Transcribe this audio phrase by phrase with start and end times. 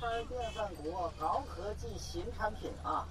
[0.00, 3.06] 牌电饭锅高科技新产品啊，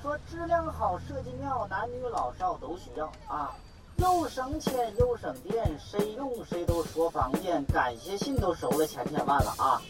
[0.00, 3.54] 说质量好、设计妙，男女老少都需要啊，
[3.96, 9.80] 又省钱又省电，谁用谁都说方便，感谢信都收了千千万了啊！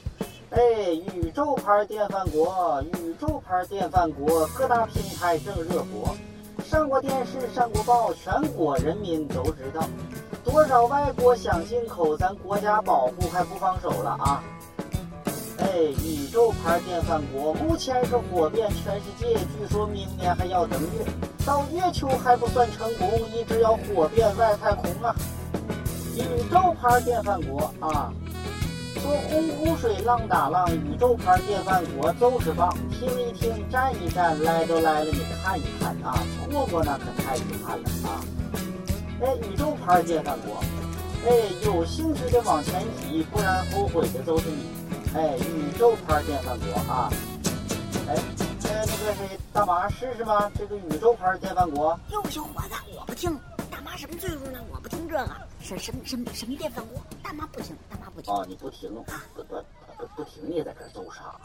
[0.50, 0.60] 哎，
[0.92, 6.14] 宇宙牌电饭锅，宇宙牌电饭锅，各大平台正热播，
[6.64, 9.82] 上过电视，上过报，全国人民都知道。
[10.44, 14.42] 多少外国想进口，咱国家保护还不放手了啊！
[15.72, 21.02] 哎，宇宙牌电饭锅目前是火遍全世界，据说明年还要登月，
[21.46, 25.16] 到月球还不算成功，一直要火遍外太空啊！
[26.14, 26.20] 宇
[26.52, 28.12] 宙牌电饭锅啊！
[29.00, 38.20] 说洪湖水浪打浪，宇宙牌电饭锅就是棒，听一听，站一站，来都来了，你看一看啊，错过那可太遗憾了啊！
[39.22, 40.62] 哎，宇宙牌电饭锅，
[41.26, 41.32] 哎，
[41.64, 44.81] 有兴趣的往前挤，不然后悔的都是你。
[45.14, 47.10] 哎，宇宙牌电饭锅啊！
[48.08, 50.50] 哎，呃，那个谁，大妈试试吗？
[50.56, 51.98] 这个宇宙牌电饭锅。
[52.10, 53.38] 哟，小伙子，我不听。
[53.70, 54.58] 大妈什么岁数了？
[54.70, 55.30] 我不听这个。
[55.60, 56.98] 什什什什么电饭锅？
[57.22, 58.32] 大妈不听，大妈不听。
[58.32, 58.88] 哦，你不听，
[59.34, 59.54] 不不
[59.98, 61.38] 不不听，你也在这儿揍啥？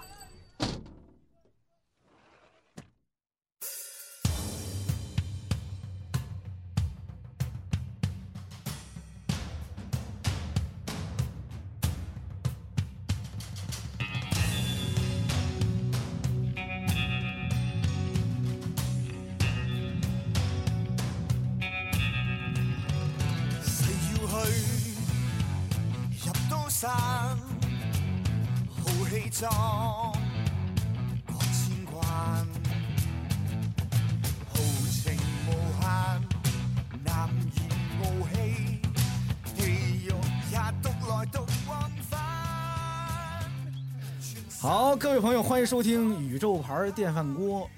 [44.67, 47.69] 好，各位朋友，欢迎收听宇宙牌电饭锅。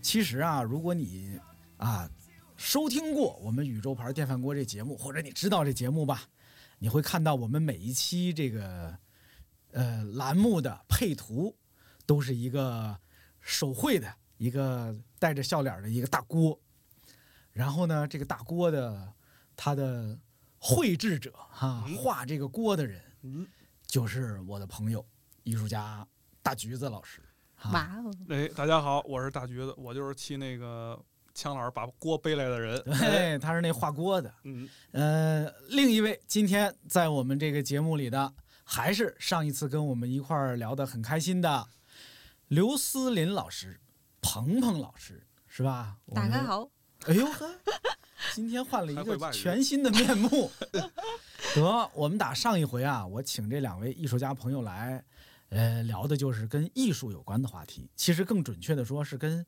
[0.00, 1.36] 其实啊，如果你
[1.76, 2.08] 啊
[2.56, 6.22] 收听过我们宇宙牌电饭锅这节目，或者你知道这节目吧，
[6.78, 8.96] 你会看到我们每一期这个
[9.72, 11.56] 呃栏目的配图
[12.06, 12.96] 都是一个
[13.40, 16.56] 手绘的一个带着笑脸的一个大锅。
[17.50, 19.12] 然后呢，这个大锅的
[19.56, 20.16] 它的
[20.60, 23.02] 绘制者哈，画这个锅的人，
[23.88, 25.04] 就是我的朋友。
[25.42, 26.06] 艺术家
[26.50, 27.22] 大橘子老师，
[27.72, 28.12] 哇哦！
[28.28, 31.00] 哎，大家好，我是大橘子，我就是替那个
[31.32, 32.82] 枪老师把锅背来的人。
[32.82, 34.34] 对，他是那画锅的。
[34.42, 38.34] 嗯，呃，另一位今天在我们这个节目里的，
[38.64, 41.68] 还是上一次跟我们一块儿聊得很开心的
[42.48, 43.78] 刘思林老师，
[44.20, 45.98] 鹏鹏老师，是吧？
[46.12, 46.68] 大家好。
[47.06, 47.48] 哎呦呵，
[48.34, 50.50] 今天换了一个全新的面目。
[51.54, 55.04] 得，我们打上一回啊，我请这两位艺术家朋友来。
[55.50, 59.44] 呃，聊的就是跟艺术有关的话题，其实更准确的说是跟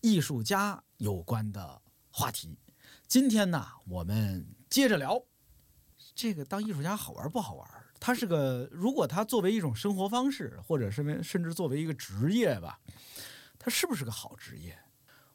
[0.00, 1.80] 艺术家有关的
[2.10, 2.58] 话题。
[3.06, 5.22] 今天呢，我们接着聊
[6.14, 7.68] 这个当艺术家好玩不好玩？
[8.00, 12.80] 它是个，如果它作为一种生活方式，或者是甚至作为一个职业吧，
[13.58, 14.78] 它是不是个好职业？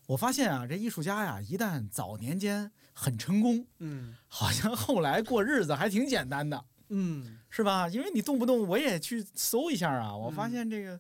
[0.08, 6.66] 我发现啊，这艺术家呀，一旦早年间很成功，嗯，好像后来过日子还挺简单的。
[6.90, 7.88] 嗯，是吧？
[7.90, 11.00] 因为你动不动我也去搜一下啊，我发现这个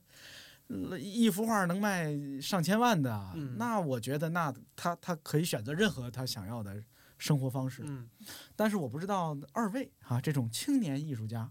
[0.99, 6.83] 一幅画能卖上千万的，那我觉得那他他可以选择任何他想要的
[7.17, 7.83] 生活方式。
[7.85, 8.07] 嗯，
[8.55, 11.49] 但是我不知道二位啊，这种青年艺术家，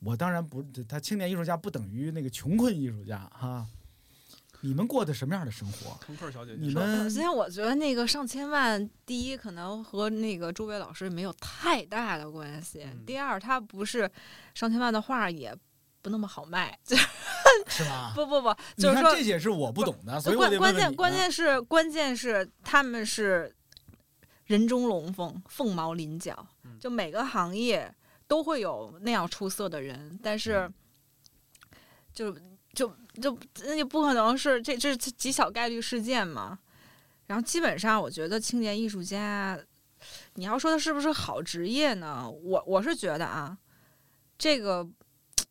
[0.00, 3.66] 我当然不，他青年艺术家不等于那个穷困艺术家哈。
[4.64, 5.98] 你们过的什么样的生活？
[6.00, 12.86] 腾客小姐姐，你们首先我觉得那个上千万，第一可能和那个诸位老师没有太大的关系。
[13.04, 14.08] 第二，他不是
[14.54, 15.52] 上千万的画也
[16.00, 16.78] 不那么好卖，
[17.66, 18.12] 是吧？
[18.14, 23.52] 不不不，就是说这些是我不懂的，所以关关键关键是关键是他们是
[24.44, 26.46] 人中龙凤，凤毛麟角，
[26.78, 27.92] 就每个行业
[28.28, 30.72] 都会有那样出色的人，但是
[32.14, 32.36] 就。
[32.74, 36.58] 就就那就不可能是这这是极小概率事件嘛？
[37.26, 39.58] 然后基本上，我觉得青年艺术家，
[40.34, 42.30] 你要说他是不是好职业呢？
[42.30, 43.56] 我我是觉得啊，
[44.38, 44.86] 这个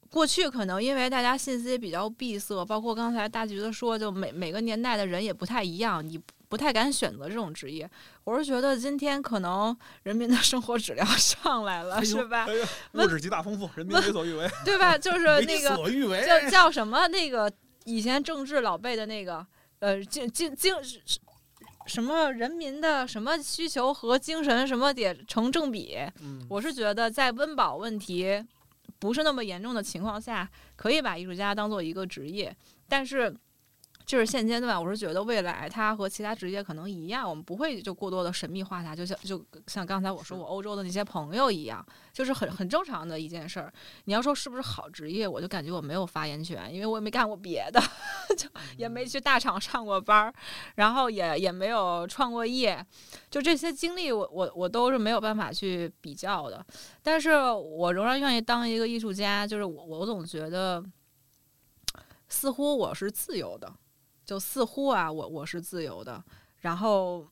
[0.10, 6.20] 过去可能因为大家信息也比较闭塞，包括刚才大橘子说，就每每个年代的人也不太一样，你。
[6.52, 7.90] 不太敢选择这种职业，
[8.26, 12.46] 我是觉得今天可能人民的生活质量 上来了，是吧？
[12.92, 14.98] 物质极大丰富，人民为所欲为， 对吧？
[14.98, 15.70] 就是那个
[16.26, 17.50] 叫叫什么那个
[17.86, 19.48] 以前政治老辈的那个
[19.80, 20.76] 呃精精精
[21.86, 26.00] 什么人民的什么需求和精神什么得成正比。
[26.50, 28.46] 我是觉得在温饱问题
[29.00, 32.54] 不是那么严重的情况下，可以把艺术家当做一个职业，
[32.90, 33.34] 但是。
[34.06, 43.72] 就是现阶段，我是觉得未来它和其他职业可能一样，我们不会就过多的神秘化它，就像就像刚才我说我欧洲的那些朋友一样，就是很很正常的一件事儿。
[44.06, 47.82] 你要说是不是好职业，我就感觉我没有发言权，因为我也没干过别的，
[48.38, 50.34] 就也没去大厂上过班儿，
[50.76, 52.86] 然后也也没有创过业，
[53.30, 56.66] 就这些经历，我我我都是没有办法去比较的。
[57.02, 60.84] 但是我仍然愿意当一个艺术家，就是我我总觉得，
[62.28, 63.72] 似乎我是自由的。
[64.26, 66.24] 就似乎啊，我我是自由的，
[66.60, 67.28] 然后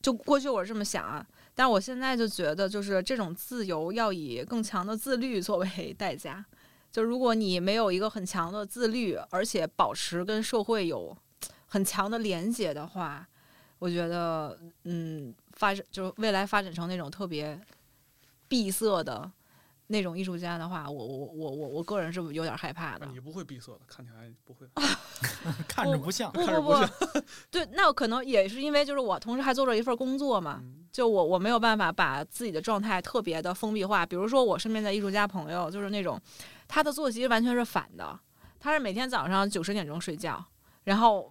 [0.00, 6.44] 就过去我是这么想啊，但我现在就觉得，就是这种自由要以更强的自律作为 代价。
[6.90, 11.16] 就如果你没有一个很强的自律，而且保持跟社会有
[11.66, 13.26] 很强的连接的话，
[13.78, 17.58] 我觉得，嗯，发展就是未来发展成那种特别
[18.46, 19.30] 闭塞的。
[19.92, 23.06] 那种艺术家的话，我我我我我个人是有点害怕的。
[23.06, 24.66] 你不会闭塞的，看起来不会，
[25.68, 26.74] 看着不像，不不不，
[27.50, 34.06] 对，那可能也是因为就是我同时还做着一份工作嘛，就我我没有办法把自己的状态特别的封闭化。
[34.06, 36.18] 比如说我身边的艺术家朋友，就是那种
[36.66, 38.18] 他的作息完全是反的，
[38.58, 40.42] 他是每天早上九十点钟睡觉，
[40.84, 41.30] 然后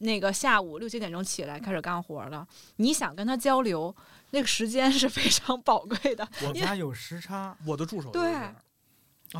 [0.00, 2.46] 那个下午六七点钟起来开始干活了。
[2.76, 3.94] 你想跟他交流？
[4.32, 6.26] 那个时间是非常宝贵的。
[6.46, 8.54] 我家有时差， 我的助手对啊，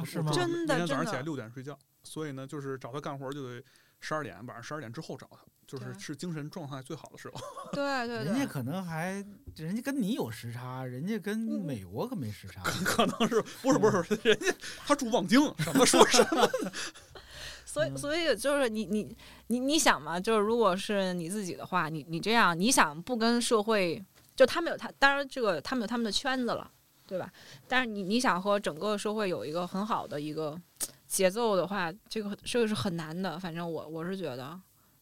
[0.04, 0.30] 是吗？
[0.32, 3.62] 真的，每天早上起来六点睡觉，所以呢，就是找他干活就得
[4.00, 7.40] 十二点，晚上十二点之后找他，就是是精神状态最好的时候。
[7.72, 9.24] 对对，人家可能还，
[9.56, 12.62] 人家跟你有时差，人家跟美国可没时差。
[12.84, 14.54] 可能是不是不是，人家
[14.86, 16.46] 他住望京，什么说什么。
[17.64, 19.16] 所以所以就是你你
[19.46, 24.04] 你你想嘛，就是如果是你自己的话，你你这样，你想不跟社会。
[24.34, 26.70] 就他们有他，当然这个他们有他们的圈子了，
[27.06, 27.31] 对吧？
[27.69, 30.58] 但是你你想和整个社会有一个很好的一个
[31.06, 33.38] 节奏的话，这个这个是很难的。
[33.38, 34.58] 反正我我是觉得，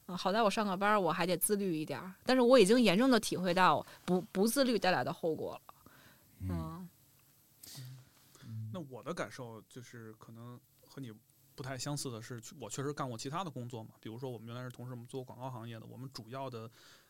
[0.08, 5.74] 嗯，好在我上个班我还得自律一点儿，但是我已经严重的体会到不不自律带来的后果了。
[6.48, 6.88] 嗯，
[8.72, 11.12] 那我的感受就是可能和你
[11.54, 16.68] 不太相似的是，我确实干过其他的工作嘛，比如说我们原来是同事，我们做广告行业的，我们主要的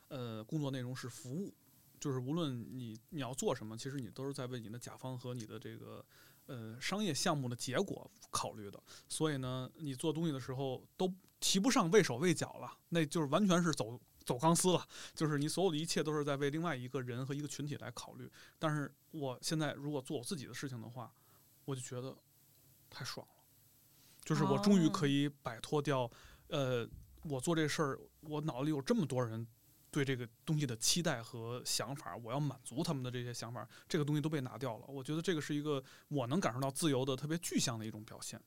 [0.08, 1.54] 呃工作内容是服务。
[2.00, 6.04] 就是无论你你要做什么，其实你都是在为你的甲方和你的这个
[6.46, 8.82] 呃商业项目的结果考虑的。
[9.06, 14.88] 所以呢，你做东西的时候都提不上畏手畏脚了，那就是完全是走走钢丝了。
[15.14, 18.30] 就是你所有的一切都是在为另外一个人和一个群体来考虑。
[18.58, 21.12] 但是我现在如果做我自己的事情的话，
[21.66, 22.16] 我就觉得
[22.88, 23.44] 太爽了。
[24.24, 26.10] 就是我终于可以摆脱掉，
[26.48, 26.88] 呃，
[27.24, 29.46] 我做这事儿，我脑子里有这么多人。
[29.90, 34.84] 对这个东西的期待和想法，我要满足他们的这些想法，这个东西都被拿掉了。
[34.88, 38.40] 我觉得这个是一个我能感受到自由的特别具象的一种表现。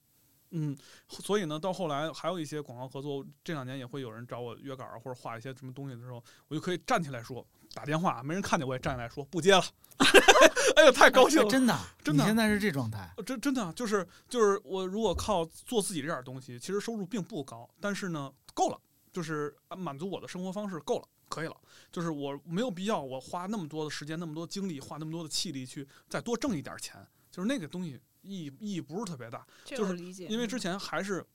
[0.56, 9.64] 嗯，所以呢，到后来还有一些广告合作，这两年也会有人找我约稿或者画一些什么东西的时候，我就可以站起来说，打电话没人看见我也站起来说不接了。
[10.78, 11.50] 哎呀，太高兴了！
[11.50, 13.12] 真的，真的，现在是这状态。
[13.26, 18.80] 真真的就是就是我如果靠做自己这点东西，其实收入并不高，但是呢，够了，
[19.12, 21.08] 就是满足我的生活方式够了。
[21.34, 21.58] 可以了，
[21.92, 29.98] 就是我没有必要我花那么多的时间、那么多精力、花那么多的气力去再多挣一点钱，就是那个东西意义意义不是特别大，就是
[30.30, 31.26] 因为之前还是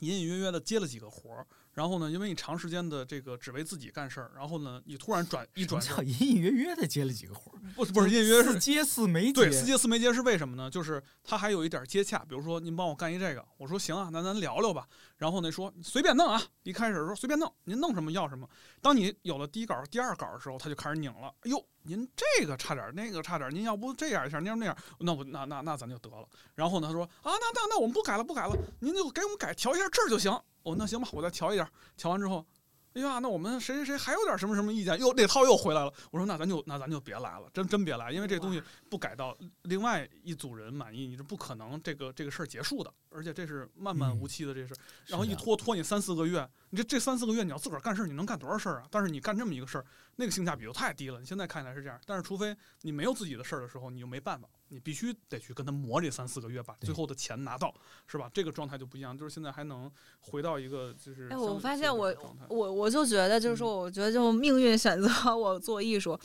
[0.00, 1.46] 隐隐约约的接了几个活儿。
[1.74, 2.10] 然后呢？
[2.10, 10.70] 因为你长时间的这个只为自己干事儿，然后呢，你突然转一转，隐隐约约的接了几个活儿，不不是隐隐约约是接四没接，对，四接四没接是为什么呢？
[10.70, 14.86] 就是他还有一点接洽，比如说您帮我干一这个，我说行啊，那咱聊聊吧。
[15.16, 18.46] 然后呢说随便弄啊，一开始说随便弄，您弄什么要什么。
[18.80, 21.28] 当你有了第一稿、第二稿的时候，他就开始拧了。
[21.40, 26.28] 哎呦，您这个差点，那个差点，您要不这样一下，您要那样，那我那那那咱就得了。
[26.54, 30.32] 然后呢，他说啊，那那那我们不改了，不改了，您就给我们改调一下这儿就行。
[30.62, 32.44] 哦，那行吧，我再调一下，调完之后。
[32.94, 34.98] 哎呀，那我们谁谁谁还有点什么什么意见？
[35.00, 35.92] 又那套又回来了。
[36.10, 42.92] 我说那咱就那咱就别来了，真真别来，因为这东西不改到另外一组人满意，你是不可能这个这个事儿结束的。
[43.14, 44.74] 而且这是漫漫无期的这事，
[45.06, 48.86] 然后一拖拖你三四个月，你这这三四个月你要自个儿干事儿，你能干多少事儿啊？
[48.90, 49.84] 但是你干这么一个事儿，
[50.16, 51.20] 那个性价比就太低了。
[51.20, 57.72] 你现在看起来是这样，但是除非你没有自己的事儿的时候，你就没办法，你必须得去跟他磨这三四个月，把最后的钱拿到，
[58.06, 58.30] 是吧？
[58.32, 59.16] 这个状态就不一样。
[59.16, 62.14] 就是现在还能回到一个就是，哎，我发现我
[62.48, 66.18] 我我就觉得就是说，我觉得就命运选择 我做艺术。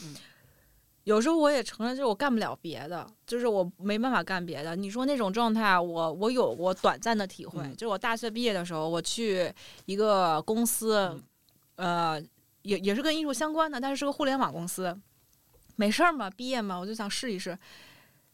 [1.03, 4.77] 有时候我也承认，就是我干不了别的，就是我没办法干别的。
[4.77, 9.53] 你说那种状态，我我有过短暂的体会，就是我大学毕业的时候，我去
[9.85, 11.21] 一个公司，
[11.75, 12.21] 呃，
[12.61, 14.97] 也也是跟艺术相关的，但是是个互联网公司，
[15.77, 17.57] 没事儿嘛，毕业嘛，我就想试一试。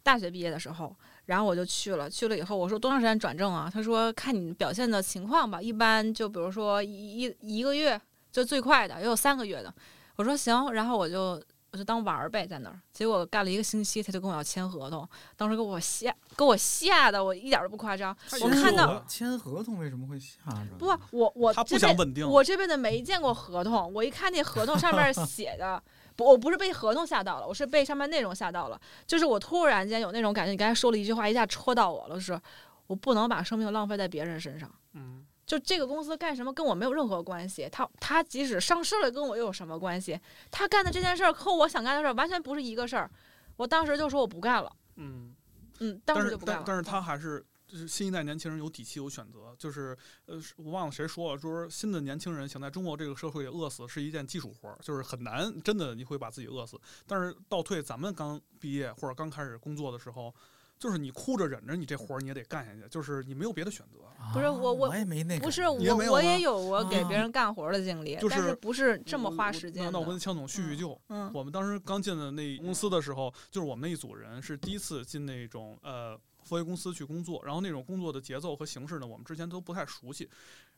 [0.03, 0.93] 大学毕业的时候，
[1.25, 3.71] 然后我就去了，去了以后我说多长时间转正啊？
[3.73, 7.99] 他说看你表现的情况吧，一般就比如说一一一个月
[8.31, 9.73] 就最快的，也有三个月的。
[10.17, 11.41] 我说行，然后我就
[11.71, 12.77] 我就当玩儿呗，在那儿。
[12.91, 15.07] 结果干了一个星期，他就跟我要签合同，
[15.37, 18.15] 当时给我吓，给我吓的，我一点都不夸张。
[18.41, 20.75] 我看到签合同为什么会吓着？
[20.77, 23.91] 不，我我他不想稳定，我这辈子没见过合同。
[23.93, 25.81] 我一看那合同上面 写的。
[26.15, 28.79] 不，我不是被合同吓到了，我是被上面内容吓到了。
[29.05, 32.39] 就是我突然间有那种感觉，你刚才说了一句话，一下戳到我了，是
[32.87, 34.69] 我不能把生命浪费在别人身上。
[34.93, 40.19] 嗯，就这个公司干什么跟我没有任何关系，他他即使上市了跟我又有什么关系？
[40.51, 43.09] 他干的这件事儿和我想干的事儿完全不是一个事儿。
[43.57, 44.71] 我当时就说我不干了。
[44.97, 45.33] 嗯
[45.79, 46.63] 嗯，当时就不干了。
[46.65, 47.43] 但是他还是。
[47.73, 49.55] 就是新一代年轻人有底气、有选择。
[49.57, 56.79] 就是，呃，我忘了谁说了，说新的年轻人想在中国这个社会里饿死是一件技术活儿，就是很难，真的你会把自己饿死。
[57.07, 60.31] 但是倒退，咱们刚毕业或者刚开始工作的时候，
[60.77, 63.97] 就是你哭着忍着，你这活儿你也得干下去，就是你没有别的选择。
[64.31, 69.91] 不是我我也没那不是我我也有我给别人干活的经历，但是不是这么花时间。
[69.91, 70.95] 那我跟强总叙叙旧。
[71.09, 76.15] 嗯，我们当时刚进的那公司的时候，就是我们那一组人是第一次进那种呃。
[76.43, 80.29] 佛爷公司去工作，然后那种工作的节奏和形式呢，我们之前都不太熟悉，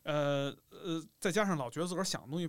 [0.04, 2.48] 呃呃，再加上老觉得自个儿想的东西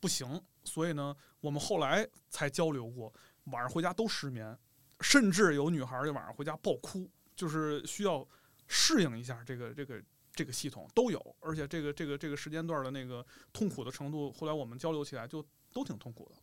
[0.00, 3.12] 不行，所以呢，我们后来才交流过，
[3.44, 4.58] 晚上回家都失眠，
[5.00, 8.26] 甚至有女孩儿就晚上回家爆哭，就是需要
[8.66, 10.02] 适应一下这个这个
[10.34, 16.36] 这个系统都有，而且这个这个这个时间段的那个痛苦的程度，后来我们交流起来就都挺痛苦的。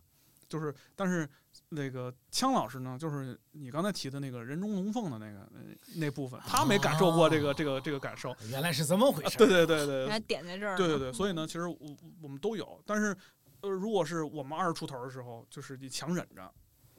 [0.49, 1.29] 就是，但是
[1.69, 5.47] 那个枪老师呢，就是你刚才提的那个人中龙凤的那个
[5.95, 8.35] 那部分，他没感受过这个这个这个感受。
[8.49, 9.37] 原来是这么回事。
[9.37, 10.09] 对对对对。
[10.09, 10.75] 还点在这儿。
[10.75, 11.77] 对对对，所以呢，其实我
[12.23, 13.15] 我们都有，但是
[13.61, 16.51] 呃，如果是我们二十出头的时候，就是你强忍着，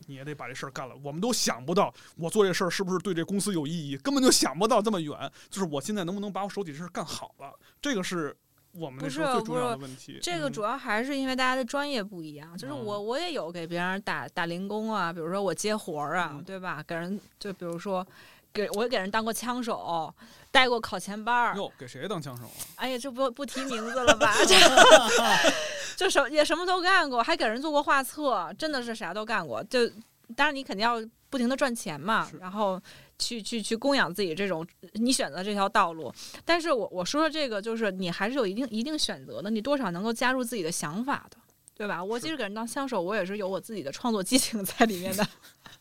[0.07, 0.95] 你也得把这事儿干了。
[1.03, 5.33] 我们都想不到，我做这事儿是不是对这公司有意义，根本就想不到这么远。
[5.49, 7.53] 就是我现在能不能把我手底下事儿干好了，
[7.83, 8.37] 这个是。
[8.73, 12.57] 我们不是不是，这个主要还是因为大家的专业不一样。
[12.57, 16.83] 就是我我也有给别人打打零工啊，比如说我接活儿啊，对吧？
[16.87, 18.07] 给人就比如说，
[18.53, 20.15] 给我给人当过枪手，
[20.53, 21.57] 带过考前班儿。
[21.57, 22.63] 哟，给谁当枪手啊？
[22.77, 24.35] 哎呀，这不不提名字了吧？
[25.97, 29.63] 就什也什么都干过，还给人做过画册，真的是啥都干过。
[29.65, 29.89] 就
[30.37, 32.81] 当然你肯定要不停的赚钱嘛，然后。
[33.21, 36.13] 去去去供养自己这种你选择这条道路，
[36.45, 41.37] 但是我我说的这个就是你还是有一定一定选择的，你多少能够加入自己的想法的，
[41.77, 42.03] 对吧？
[42.03, 45.25] 我即使给人当枪手，我也是有我自己的创作激情在里面的。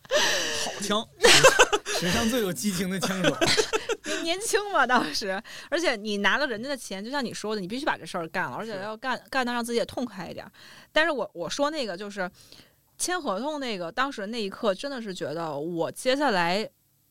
[0.10, 1.08] 好枪，
[2.00, 3.36] 史上最有激情的枪手。
[4.24, 10.46] 年轻嘛，当时，而且你拿了人家的钱，就像你说的，你必须把这事儿干了，而且要干干的让自己也痛快一点。
[10.92, 12.30] 但是我我说那个就是
[12.98, 16.70] 签合同那个，当时那一刻真的是觉得我接下来。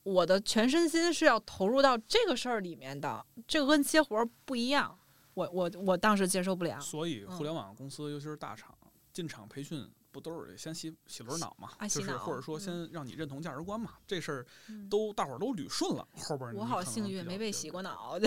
[0.09, 4.99] 我的全身心是要投入到这个事儿里面的，这个跟接活儿不一样，
[5.35, 6.81] 我我我当时接受不了。
[6.81, 8.75] 所以互联网公司，尤其是大厂，
[9.13, 11.69] 进厂培训不都是先洗洗轮脑嘛？
[11.87, 13.95] 就是或者说先让你认同价值观嘛？
[14.07, 14.47] 这事儿
[14.89, 18.19] 都大伙儿都捋顺了，后边我好幸运没被洗过脑。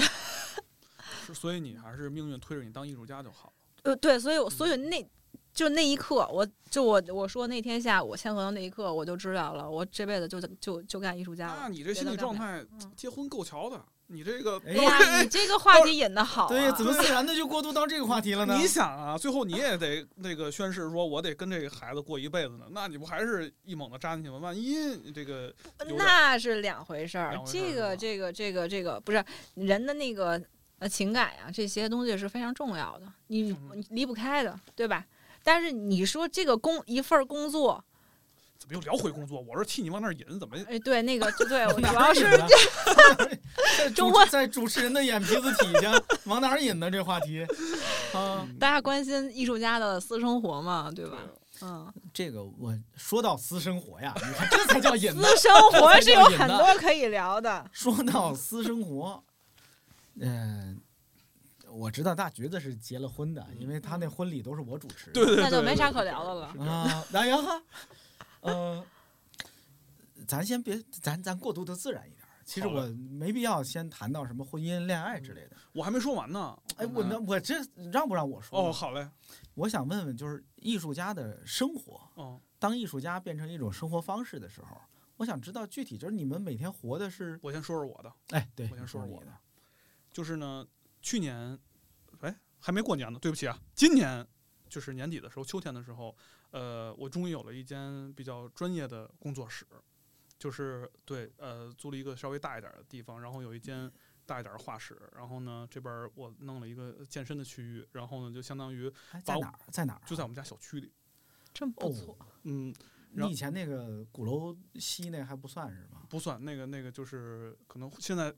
[1.25, 3.53] 是，所以你还是命运推着你当艺术家就好了。
[3.83, 5.09] 呃，对，所以我所以那。
[5.53, 11.57] 就那一刻，我就我我说那天下午签合同那一刻，我就知道了，我这辈子就就就干艺术家了。
[11.61, 12.63] 那你这心理状态，
[12.95, 13.81] 结婚够瞧的。
[14.13, 16.49] 你这个，哎呀，你这个话题引的好。
[16.49, 18.57] 对，怎么自 然的就过渡到这个话题了呢？
[18.59, 22.65] 你想啊，最后你也得那个宣誓，说我得跟这个孩子过一辈子呢。
[22.71, 24.37] 那你不还是一猛子扎进去吗？
[24.39, 25.53] 万一这个，
[25.95, 27.37] 那是两回事儿。
[27.45, 30.41] 这个这个这个这个不是人的那个
[30.79, 33.55] 呃情感呀，这些东西是非常重要的，你
[33.91, 35.05] 离不开的，对吧？
[35.43, 37.83] 但是你说这个工一份工作，
[38.59, 39.41] 怎么又聊回工作？
[39.41, 40.55] 我是替你往那儿引，怎么？
[40.67, 45.91] 哎，对，那个对， 主要是中在主持人的眼皮子底下
[46.25, 46.89] 往哪儿引呢？
[46.91, 47.45] 这话题
[48.13, 51.17] 啊，大家关心艺术家的私生活嘛，对吧？
[51.63, 55.11] 嗯，这个我说到私生活呀，你看这才叫引。
[55.11, 57.69] 私生活是有很多可以聊的。
[57.71, 59.23] 说到私生活，
[60.19, 60.79] 嗯。
[61.71, 67.03] 我知道大橘子是结了婚的，因为他那婚礼都是我主持，对对对，那就没啥可聊的了啊。
[67.11, 67.63] 那呀哈，
[68.41, 68.85] 嗯，
[70.27, 72.21] 咱先别，咱咱过渡的自然一点。
[72.43, 75.55] 其实我没必要先谈到什么婚姻、恋爱之类的。
[75.71, 76.57] 我还没说完呢。
[76.75, 77.55] 哎，我那我这
[77.93, 78.59] 让不让我说？
[78.59, 79.07] 哦，好嘞。
[79.53, 84.75] 我想问问，就是艺术家的生活，哦，当艺术家变成一种生活方式的时候，
[85.15, 87.39] 我想知道具体就是你们每天活的是。
[87.41, 88.11] 我先说说我的。
[88.31, 89.31] 哎，对，我先说说我的，
[90.11, 90.67] 就是呢。
[91.01, 91.57] 去年，
[92.19, 93.59] 哎，还没过年呢，对不起啊。
[93.73, 94.25] 今年
[94.69, 96.15] 就是年底的时候，秋天的时候，
[96.51, 99.65] 呃，我终于有了一间比较专业的工作室，
[100.37, 103.91] 就是对，呃，租了一个稍微大一点的地方，然后有一间
[104.25, 108.89] 大一点的画室，然后呢，这边我弄了一个健身的区域，然后呢，就相当于
[109.23, 109.59] 在哪儿？
[109.71, 110.01] 在哪儿？
[110.05, 110.91] 就在我们家小区里。
[111.53, 112.17] 真不错。
[112.43, 112.73] 嗯，
[113.13, 116.03] 你以前那个鼓楼西那还不算是吗？
[116.09, 118.33] 不算，那个那个就是可能现在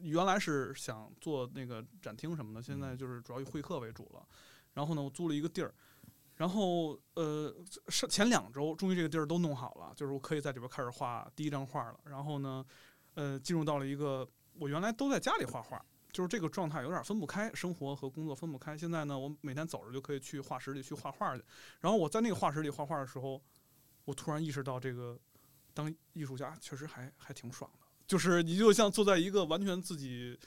[0.00, 4.26] 原来是想做那个展厅什么的，现在就是主要以会客为主了。
[4.74, 5.74] 然后呢，我租了一个地儿。
[6.36, 7.50] 然后，呃，
[7.88, 11.98] 是前两周，终于这个地儿都弄好了，就是我可以在里边开始画第一张画了。
[12.04, 12.62] 然后呢，
[13.14, 15.82] 呃，进入到了一个我原来都在家里画画，
[16.12, 18.76] 就是这个状态有点分不开，生活和工作分不开。
[18.76, 21.42] 现在呢，我每天走着就可以去画室里去画画去。
[21.80, 23.40] 然后我在那个画室里画画的时候，
[24.06, 25.20] 我突然意识到，这个
[25.74, 30.38] 当艺术家确实还还挺爽的，就是你就像坐在一个完全自己。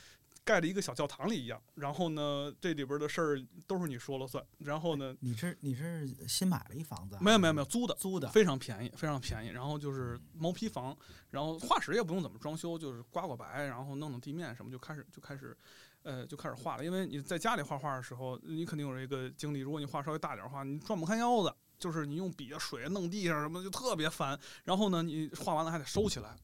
[0.45, 4.43] 盖了一个小教堂里一样，然后呢，这里边的事儿都是你说了算。
[4.57, 7.15] 然后呢，你是你是新买了一房子？
[7.21, 9.49] 没有没有没有，租的租的，非常便宜，非常便宜。
[9.49, 10.97] 然后就是毛坯房，
[11.29, 15.55] 然后画室也不用怎么装修，就是刮刮白，然后弄弄地面什么，就开始就开始，
[16.01, 16.83] 呃，就开始画了。
[16.83, 19.59] 因为你在家里画画的时候，你肯定有这个经历。
[19.59, 24.37] 如果你画稍微大点的话，你转不开腰子，就是你用笔啊、水弄地上什么，就特别烦。
[24.63, 26.35] 然后呢，你画完了还得收起来。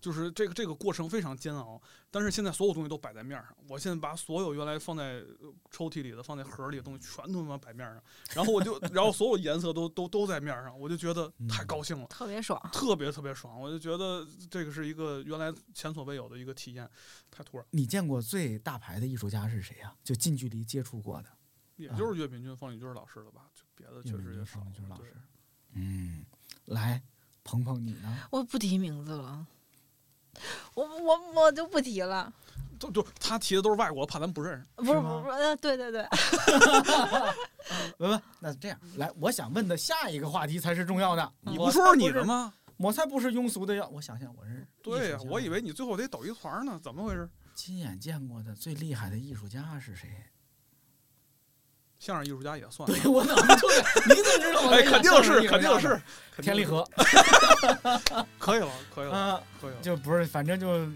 [0.00, 3.48] 就是这个这个过程非常煎熬，但是现在所有东西都摆在面上。
[3.68, 5.20] 我现在把所有原来放在
[5.72, 8.00] 抽屉里的、放在盒里的东西全都他妈摆面上，
[8.32, 13.60] 然后我就，然后所有颜色都都都在面上，我就觉得太高兴了，特别爽，特别特别爽。
[13.60, 16.88] 我就觉得这个是一个原来前所未有的一个体验，
[17.28, 17.66] 太突然。
[17.70, 19.92] 你见过最大牌的艺术家是谁呀？
[20.04, 21.28] 就近距离接触过的，
[21.78, 23.46] 也就是岳炳军、方宇军老师了吧？
[23.54, 25.16] 就别的确实也方宇军老师。
[25.72, 26.24] 嗯，
[26.66, 27.02] 来，
[27.42, 28.18] 鹏鹏你呢？
[28.30, 29.46] 我不提名字了。
[30.74, 32.32] 我我我就不提了，
[32.78, 34.66] 就就他提的都是外国，怕咱不认识。
[34.76, 36.06] 不是不是，呃，对对对。
[37.98, 41.32] 文文， 那这样来，我想问的下一个话题才是重要的。
[41.40, 42.52] 你不说是你的吗？
[42.76, 44.66] 我才不是庸俗的要，我想想，我是。
[44.82, 47.28] 对呀，我以为你最后得抖一团呢，怎么回事？
[47.54, 50.08] 亲眼见过的最厉害的艺术家是谁？
[51.98, 52.88] 相声艺术家也算。
[52.88, 53.68] 对我怎么就
[54.06, 54.70] 你怎么知道？
[54.70, 56.00] 哎，肯定是，肯定是
[56.40, 56.88] 天立和。
[58.38, 59.80] 可以了，可以了，可以了。
[59.82, 60.88] 就不是，反正就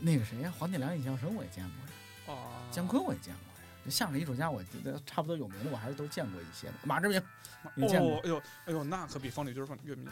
[0.00, 1.92] 那个谁呀，黄铁良、尹相声我也见过呀。
[2.26, 2.38] 哦。
[2.70, 3.90] 姜昆我也见过呀。
[3.90, 6.74] 相声艺术家，我觉得差不多有名的，我还是都见过一些的。
[6.82, 7.22] 马志明，
[7.74, 8.16] 你见过？
[8.24, 10.08] 哎呦，哎呦，那可比方力钧、方岳明。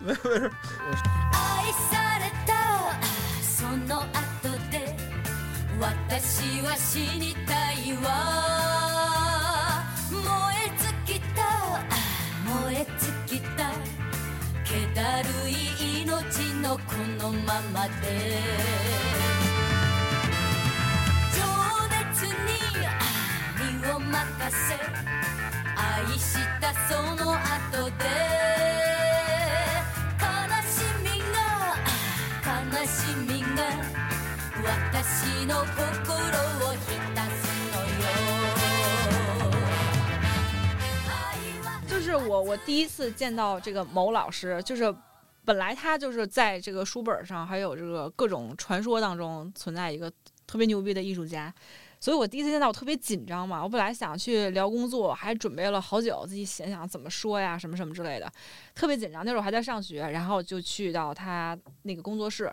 [0.00, 0.50] 没事没事。
[5.80, 9.84] 私は死にたいわ。
[10.10, 10.22] 燃
[10.66, 10.72] え
[11.06, 11.40] 尽きた。
[12.44, 12.86] 燃え
[13.28, 13.70] 尽きた。
[14.64, 16.10] 気だるい命
[16.62, 16.82] のこ
[17.20, 18.42] のままで。
[21.32, 21.38] 情
[21.94, 22.50] 熱に
[23.56, 24.16] 身を任
[24.50, 24.74] せ。
[25.76, 28.67] 愛したその後で。
[41.88, 44.94] 就是我，我第一次见到这个某老师，就是
[45.44, 50.12] 本来他就是在这个书本上，还有这个各种传说当中存在一个
[50.46, 51.52] 特别牛逼的艺术家，
[51.98, 53.62] 所以我第一次见到我特别紧张嘛。
[53.62, 58.30] 我本来想去聊工作，还准备了好久，自己想想怎么说呀，什么什么之类的，
[58.74, 59.24] 特别紧张。
[59.24, 62.52] 那时候还在上学，然后就去到他那个工作室。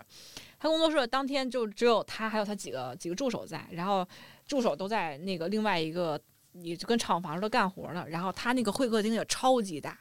[0.58, 4.06] 他工作室当天就只有他，还有他几个几个助手在，然后
[4.46, 6.18] 助手都在那个另外一个，
[6.52, 8.06] 你就跟厂房似的干活呢。
[8.08, 9.98] 然后他那个会客厅也超级大，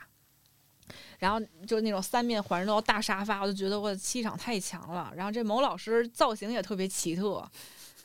[1.20, 5.12] 然后就那种三面环绕大沙发，我就觉得我的气场太强了。
[5.16, 7.46] 然后这某老师造型也特别奇特，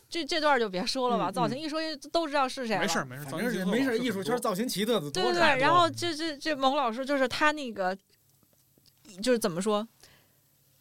[0.08, 2.82] 这这段就别说了吧，造型一说都知道是谁了。
[2.82, 5.10] 没事没事，反正没事，艺术圈造型奇特的多。
[5.10, 7.96] 对对对，然后这这这某老师就是他那个，
[9.22, 9.86] 就是怎么说，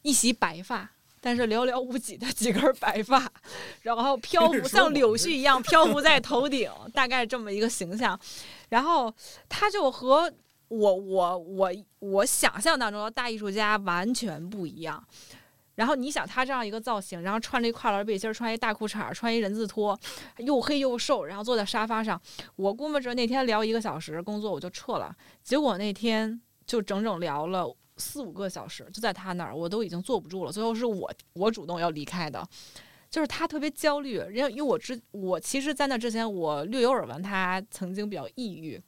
[0.01, 0.89] 一袭白发。
[1.21, 3.31] 但是寥寥无几的几根白发，
[3.81, 8.19] 然后漂浮像柳絮一样漂浮在头顶，大概这么一个形象。
[8.69, 9.13] 然后
[9.47, 10.31] 他就和
[10.67, 15.03] 我我我我想象当中的大艺术家完全不一样。
[15.75, 19.97] 然后你想他这样一个造型，然后穿着一跨栏背心，穿一大裤衩，穿一人字拖，
[20.37, 22.21] 又黑又瘦，然后坐在沙发上。
[22.57, 27.73] 我估摸着那天聊一个小时工作我就撤了，结果那天就整整聊了。
[27.99, 30.51] 四五个小时就在他那儿，我都已经坐不住了。
[30.51, 32.43] 最后是我我主动要离开的，
[33.09, 38.81] 就是他特别焦虑，因为因为我之我其实，在那之前我略有耳闻，他曾经比较抑郁，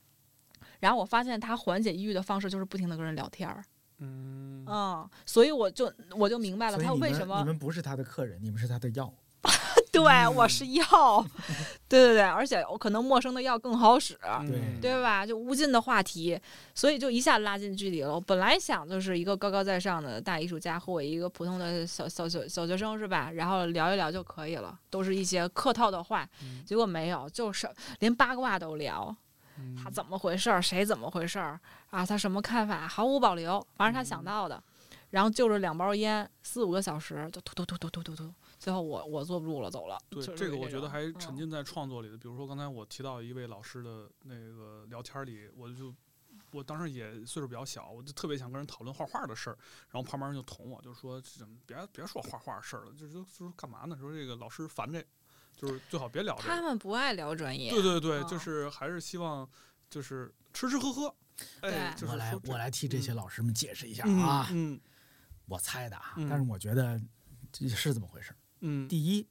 [0.80, 3.64] 然后我发现他缓解抑郁的方式就是不停的跟人聊天儿，
[4.00, 9.14] 嗯所以我就我就明白了他为什么你们不是他的客人，你们是他的药。
[10.04, 10.84] 对，我是药，
[11.88, 15.26] 对对对，而且我可能陌生的药更好使，对对吧？
[15.26, 16.40] 就无尽的话题，
[16.74, 18.14] 所以就一下拉近距离了。
[18.14, 23.32] 我本来想就是一个高高在上的大艺术家和我一个普通的小小小小学生是吧？
[23.32, 26.28] 然后聊一聊就可以了，都是一些客套的话，
[26.66, 29.16] 结果没有，就是连八卦都聊。
[29.82, 30.60] 他怎么回事儿？
[30.60, 31.60] 谁怎么回事儿？
[31.92, 32.88] 啊，他什么看法？
[32.88, 34.62] 毫无保留，反正他想到的。
[35.12, 39.98] 然后就着两包烟，四五个小时就突突突突突突突，最后我我坐不住了，走了。
[40.08, 42.16] 对，这个我觉得还沉浸在创作里的。
[42.16, 45.92] 比如说刚才我提到一位老师的那个聊天里，我就
[46.52, 49.58] 我当时也岁数比较小，我就特别想跟人讨论画画的事儿。
[49.90, 51.20] 然后旁边人就捅我，就说
[51.66, 53.98] 别别说画画的事儿了，就是就是干嘛呢？
[53.98, 55.04] 说这个老师烦这，
[55.58, 56.50] 就是最好别聊这个。
[56.50, 57.72] 他们不爱聊专业。
[57.72, 59.50] 对对对，就是还是希望
[59.90, 61.16] 就是吃吃喝喝。
[61.62, 64.48] 哎，我来我来替这些老师们解释一下啊。
[64.52, 64.80] 嗯。
[65.48, 67.02] 我猜的啊，但是我觉得
[67.52, 69.28] 这是这么回事嗯，第一，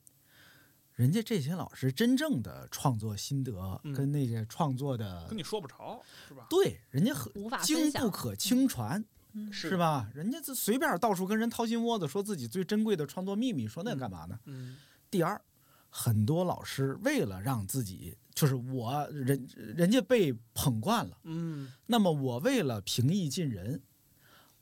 [0.95, 6.47] 人家这些老师真正的创作心得跟那些创作的跟你说不着，是吧？
[6.51, 9.05] 对，人家很经不可轻传，
[9.51, 10.11] 是吧？
[10.14, 14.38] 人家就随便到处跟人掏心窝子，说自己最珍贵的创作秘密，说那干嘛呢？
[14.45, 14.77] 嗯。
[15.11, 15.40] 第二，
[15.88, 23.83] 很多老师为了让自己就是我人人家被捧惯了，嗯，那么我为了平易近人。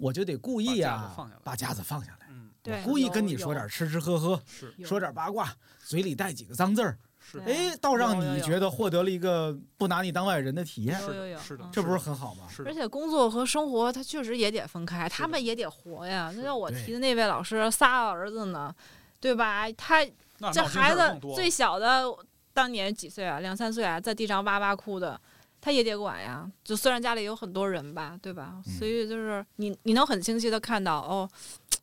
[0.00, 2.27] 我就得故意啊，把架子放下来，
[2.84, 4.40] 故意跟你说点吃吃喝喝，
[4.84, 5.52] 说点八卦，
[5.84, 6.98] 嘴里带几个脏字儿，
[7.44, 10.98] 哎，倒让你觉得获得了一个不拿你当外人的体验，
[11.40, 12.44] 是的，这不是很好吗？
[12.64, 16.32] 而且工作和生活他确实也得分开，他们也得活呀。
[16.36, 18.74] 那像我提的那位老师，仨儿子呢，
[19.20, 19.70] 对吧？
[19.72, 20.04] 他
[20.52, 22.04] 这孩子最小的
[22.52, 23.40] 当年几岁啊？
[23.40, 25.20] 两三岁啊，在地上哇哇哭的。
[25.60, 28.62] 他也得管呀，就虽然家里有很多人吧，对吧？
[28.78, 31.28] 所以就是你你能很清晰的看到哦，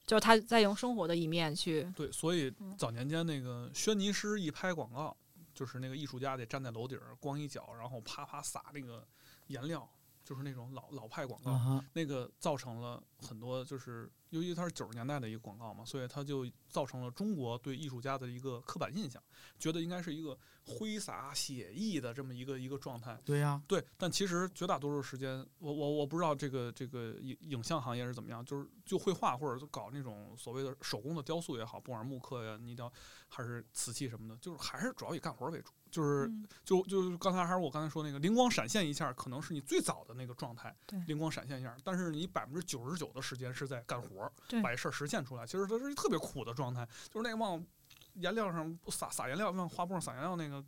[0.05, 2.11] 就是他在用生活的一面去对。
[2.11, 5.15] 所以早年间那个轩尼诗一拍广告，
[5.53, 9.07] 就是那个艺术家得站在楼顶儿光一脚，然后啪啪撒那个
[9.47, 9.87] 颜料，
[10.23, 14.09] 就是那种老老派广告，那个造成了很多就是。
[14.31, 19.21] 由于它是九十年代的一个广告嘛，所以它就造成了中国对艺术家的一个刻板印象，
[19.57, 23.17] 觉得应该是一个挥洒写意的这么一个一个状态。
[23.23, 23.85] 对呀，对。
[23.97, 32.91] 但其实绝大多数时间，我我我不知道这个这个影影像行业是怎么样，就是就绘画或者搞那种所谓的手工的雕塑也好，不管是木刻呀、泥雕
[33.29, 35.71] 还是瓷器什么的，就是还是主要以干活为主。
[35.91, 36.29] 就是
[36.65, 40.75] 就就刚才还是我刚才说那个灵光闪现一下，可能是你最早的那个状态，
[41.07, 41.73] 灵光闪现一下。
[41.85, 44.31] 但是你百分之九十九的时间是在干活。
[44.61, 47.65] 把这事儿实现出来，其实它是一特别苦的状态，就是那个往
[48.13, 50.63] 颜料上撒撒颜料，往画布上撒颜料那个。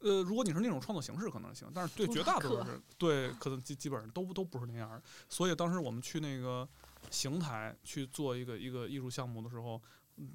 [0.00, 5.02] 呃，如果你是那种创作形式可能行，但是对绝大多数人对可能基基本上都都不是那样。
[5.26, 6.68] 所以当时我们去那个
[7.10, 9.80] 邢台去做一个一个艺术项目的时候，
[10.16, 10.34] 嗯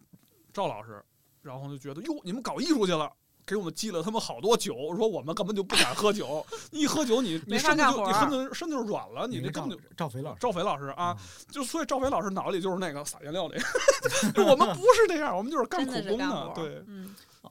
[0.52, 1.06] 赵老师，
[1.44, 3.14] 然后就觉得哟，你们搞艺术去了。
[3.52, 11.18] 给我们寄了他们好多酒，说我们根本就不敢喝酒，一喝酒你你身子就你身子身子就软了，你这根本就赵肥老师赵肥老师啊，
[11.50, 13.58] 就所以赵肥老师脑子里就是那个撒颜料的，
[14.50, 16.52] 我们不是这样，我们就是干苦工的。
[16.56, 16.82] 对，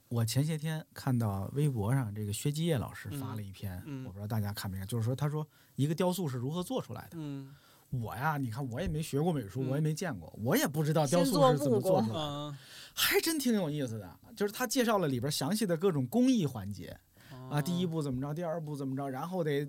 [0.09, 7.11] 我前些天看到微博上这个薛基业老师发了一篇，我不知道大家看没看，就是说他说一个雕塑是如何做出来的。
[7.19, 7.55] 嗯，
[7.91, 12.55] 我呀，你看我也没学过美术，我也没见过，我也不知道雕塑是怎么做出来的。
[12.93, 16.97] 还真挺有意思的，就是他介绍了里边详细的各种工艺环节，
[17.51, 19.67] 啊，第一步怎么着，第二步怎么着，然后得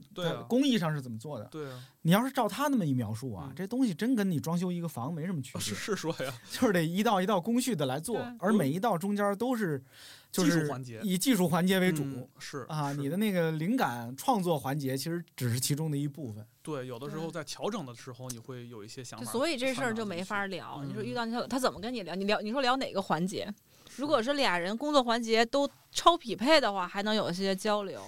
[0.48, 1.46] 工艺上是怎么做的。
[1.46, 5.62] 对啊，你要是照他那么一描述啊，这东西真跟你装修一个房没什么区别。
[5.62, 9.84] 是说呀， 就是得一道一道工序的来做，而每一道中间都是。
[10.32, 10.66] 就是
[11.04, 12.06] 以技术环节为主，
[12.40, 16.48] 是啊，你的那个灵感创作环节其实只是其中的一部分。
[16.62, 19.30] 对，有的时候在调整的时候，你会有一些想法。
[19.30, 20.82] 所以这事儿就没法聊。
[20.86, 22.16] 你说遇到他，他怎么跟你聊？
[22.16, 23.54] 你聊，你说聊哪个环节？
[23.96, 28.02] 如果是俩人工作环节都超匹配的话，还能有一些交流。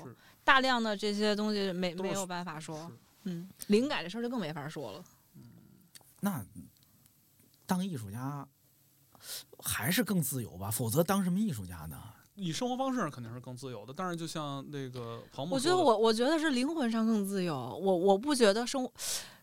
[0.43, 2.91] 大量的这些东西没没有办法说。
[3.24, 5.04] 嗯，灵感这事儿就更没法说了。
[5.36, 5.43] 嗯，
[6.22, 6.46] 那
[7.65, 8.48] 当艺术家。
[9.60, 11.98] 还是更自由吧，否则当什么艺术家呢？
[12.36, 17.56] 以生活方式上肯定是更自由的，但是就像那个庞我觉得我我觉得是灵魂上更自由。
[17.56, 18.86] 我我不觉得生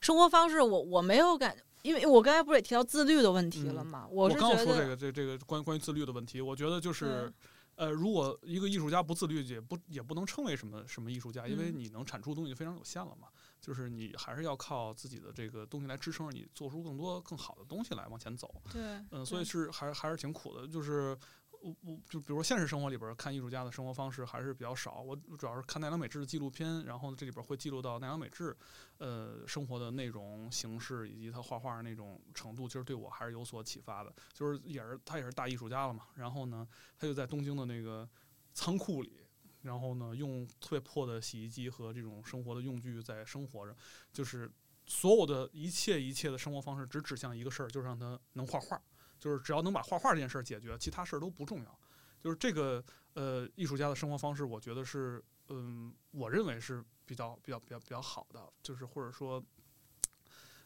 [0.03, 4.07] 生活方式，我我没有感，因为我刚才不是也提到自律的问题了吗？
[4.11, 7.33] 我刚刚说这个这这个关于关于自律的问题，我觉得就是，
[7.77, 13.29] 呃，如果一个艺术家不自律，也不也不能称为什么什么艺术家，因为你能产出的东西非常有限了嘛。
[13.61, 18.55] 就是你还是要靠自己的这个东西来支撑着你，做出更多更好的东西来往前走。
[18.73, 20.66] 对，嗯，所以是还还是挺苦的。
[20.66, 21.14] 就是
[21.62, 28.57] 我我就比如说现实生活里边看艺术家的生活方式还是比较少，我主要是看奈良美智的纪录片，然后这里边会记录到奈良美智，
[28.99, 34.12] 呃，生活的内容、形式以及他画画那种程度，其实对我还是有所启发的。
[34.33, 36.66] 就是也是他也是大艺术家了嘛，然后呢，
[36.99, 38.09] 他就在东京的那个
[38.53, 39.20] 仓库里，
[39.62, 43.77] 然后呢，用特别破的洗衣机和这种生活的用具在生活着，
[44.12, 44.51] 就是
[44.87, 48.81] 所有的一切一切的生活方式只指向一个事儿，就是让他能画画。
[49.20, 51.78] 就是只要能把画画这件事儿解决，其他事儿都不重要。
[52.20, 52.83] 就是这个
[53.14, 58.52] 呃，艺术家的生活方式，我觉得是嗯，我认为是比较比较比较比较好的。
[58.62, 59.42] 就是或者说，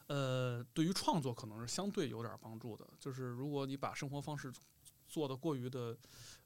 [0.06, 2.86] 呃，对于创作可能是相对有点帮助的。
[2.98, 4.52] 就是如果你把生活方式
[5.06, 5.96] 做的过于的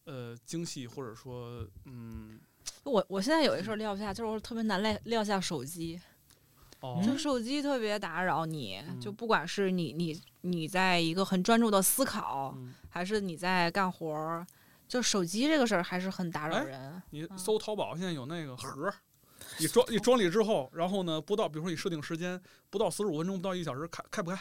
[0.04, 2.40] 呃精细，或者说嗯，
[2.84, 6.00] 我我现在有一事儿撂不下，就是我特别难撂撂下手机。
[7.04, 12.56] 就手机特别打扰你，就不管是你你你在一个很专注的思考，
[12.88, 14.46] 还是你在干活儿，
[14.86, 17.02] 就手机这个事儿还是很打扰人。
[17.10, 18.92] 你搜淘宝现在有那个盒，
[19.58, 24.38] 你装你装里之后，然后呢，不到比如说你设定时间不到四十五分钟，不到一个小时，开开不开？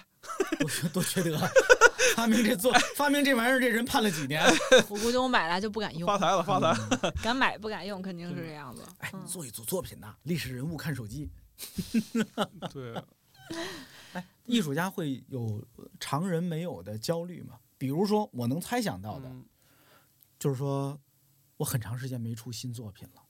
[0.60, 1.38] 多多缺德！
[2.16, 4.42] 发明这做发明这玩意儿，这人判了几年？
[4.90, 6.08] 我估计我买来就不敢用。
[6.08, 7.12] 发财了，发财了！
[7.22, 8.84] 敢买不敢用，肯定是这样子。
[9.00, 11.30] 哎，做一组作品呐，历史人物看手机。
[12.72, 12.94] 对，
[14.14, 15.64] 哎，艺术家会有
[16.00, 17.60] 常人没有的焦虑吗？
[17.78, 19.32] 比如说，我能猜想到的，
[20.40, 21.00] 就是说
[21.58, 23.22] 我很长时间没出新作品了，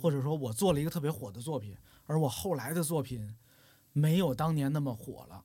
[0.00, 3.36] 或者说我做了一个特别火的作品，而我后来的作品
[3.92, 5.44] 没有当年那么火了。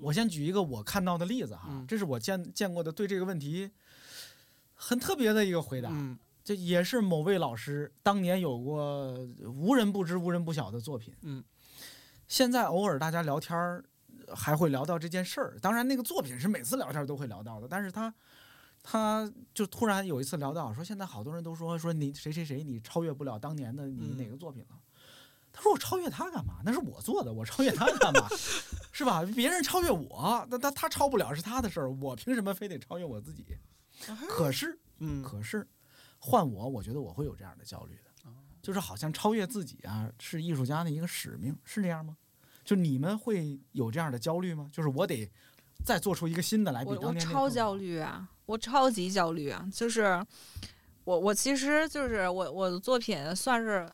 [0.00, 3.70] 我先举一个我看到的例子哈，这是我见见过的对这个问题
[4.74, 5.90] 很特别的一个回答。
[6.48, 9.12] 这也是某位老师当年有过
[9.44, 11.14] 无人不知、无人不晓的作品。
[11.20, 11.44] 嗯，
[12.26, 13.84] 现在偶尔大家聊天儿
[14.34, 15.58] 还会聊到这件事儿。
[15.60, 17.68] 当然，那个作品是每次聊天都会聊到的。
[17.68, 18.14] 但是他，
[18.82, 24.78] 他就突然有一次聊到说，现在好多人都说说你谁谁谁你超越不了当年的你哪个作品了。
[25.52, 26.62] 他说我超越他干嘛？
[26.64, 28.26] 那是我做的，我超越他干嘛？
[28.90, 29.22] 是吧？
[29.36, 33.44] 别人超越我，那他他超不了是他的事儿，我凭什么非得超越我自己？
[34.30, 35.68] 可是，嗯，可是。
[36.18, 42.16] 换我，我觉得我会有这样的焦虑的，就是好像超越自己啊，是艺术家的一个使命，是这样吗？
[42.64, 44.68] 就你们会有这样的焦虑吗？
[44.72, 45.30] 就是我得
[45.84, 49.66] 再做出一个新的来，比当年我超焦虑啊，我超级焦虑啊！
[49.72, 50.22] 就是
[51.04, 53.88] 我我其实就是我我的作品算是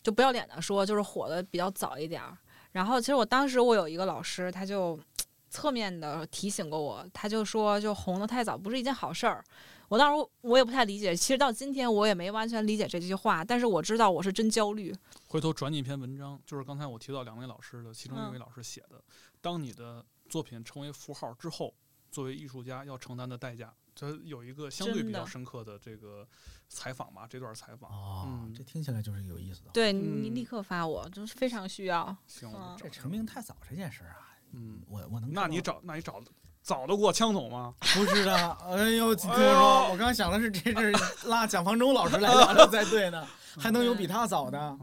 [0.00, 2.38] 就不要脸的说，就是火的比较早一点儿。
[2.72, 4.98] 然后其实我当时我有一个老师，他就
[5.50, 9.44] 侧面的提醒过我，他就说就红的太早不是一件好事儿。
[9.88, 14.94] 我当时我也不太理解，其实到今天我也没完全理解这句话，但是我知道我是真焦虑。
[15.28, 19.02] 回头转你一篇文章，就是刚才我提到两位老师的其中一位老师写的，
[19.40, 21.74] 当你的作品成为符号之后，
[22.10, 26.26] 作为艺术家要承担的代价，这有一个相对比较深刻的这个
[26.68, 27.90] 采访吧，这段采访。
[27.90, 29.70] 哦，这听起来就是有意思的。
[29.72, 32.16] 对你立刻发我，就是非常需要。
[32.26, 35.32] 行，这成名太早这件事啊，嗯，我我能。
[35.32, 36.22] 那你找，那你找。
[36.64, 37.74] 早得过枪筒吗？
[37.94, 38.34] 不是的，
[38.70, 40.92] 哎呦，听我说，我刚想的是这是
[41.28, 43.26] 拉蒋方舟老师来 聊聊才对呢，
[43.58, 44.76] 还能有比他早的？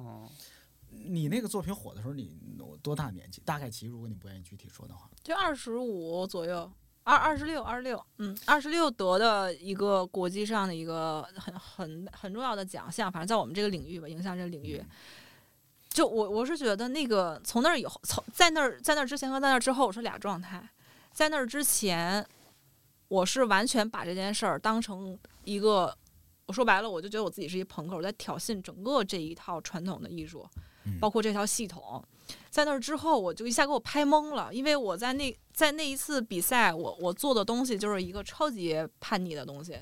[0.91, 2.31] 你那个作品火的时候，你
[2.83, 3.41] 多大年纪？
[3.43, 6.71] 大概其，如果你不愿意具体说的话，就二十五左右，
[7.03, 14.83] 二二十六，二十六，嗯，二十六得的一个国际上的一个很很很重要的奖项，反正在我们这个领域吧，影响这个领域，
[15.89, 20.63] 就我我是觉得那个从那儿以后，从在那儿在那儿之前和在那儿之后，我是俩状态。
[21.13, 22.25] 在那儿之前，
[23.07, 25.95] 我是完全把这件事儿当成一个，
[26.45, 30.47] 我说白了，我就觉得我自己是一朋克，我在挑衅整个这一套传统的艺术，
[30.99, 32.03] 包括这套系统。
[32.49, 39.77] 在那儿之后，我就一下给我拍懵了，因为我在那在那一次比赛，我我做的东西就是一个超级叛逆的东西，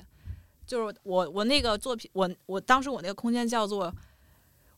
[0.66, 3.92] 就是我我那个作品，我我当时我那个空间叫做，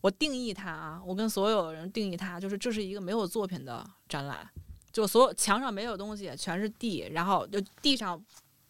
[0.02, 4.46] 我定义它啊，我跟所有人定义它，就是这是一个没有作品的展览。
[4.92, 8.22] 就所有墙上没有东西，全是地，然后就地上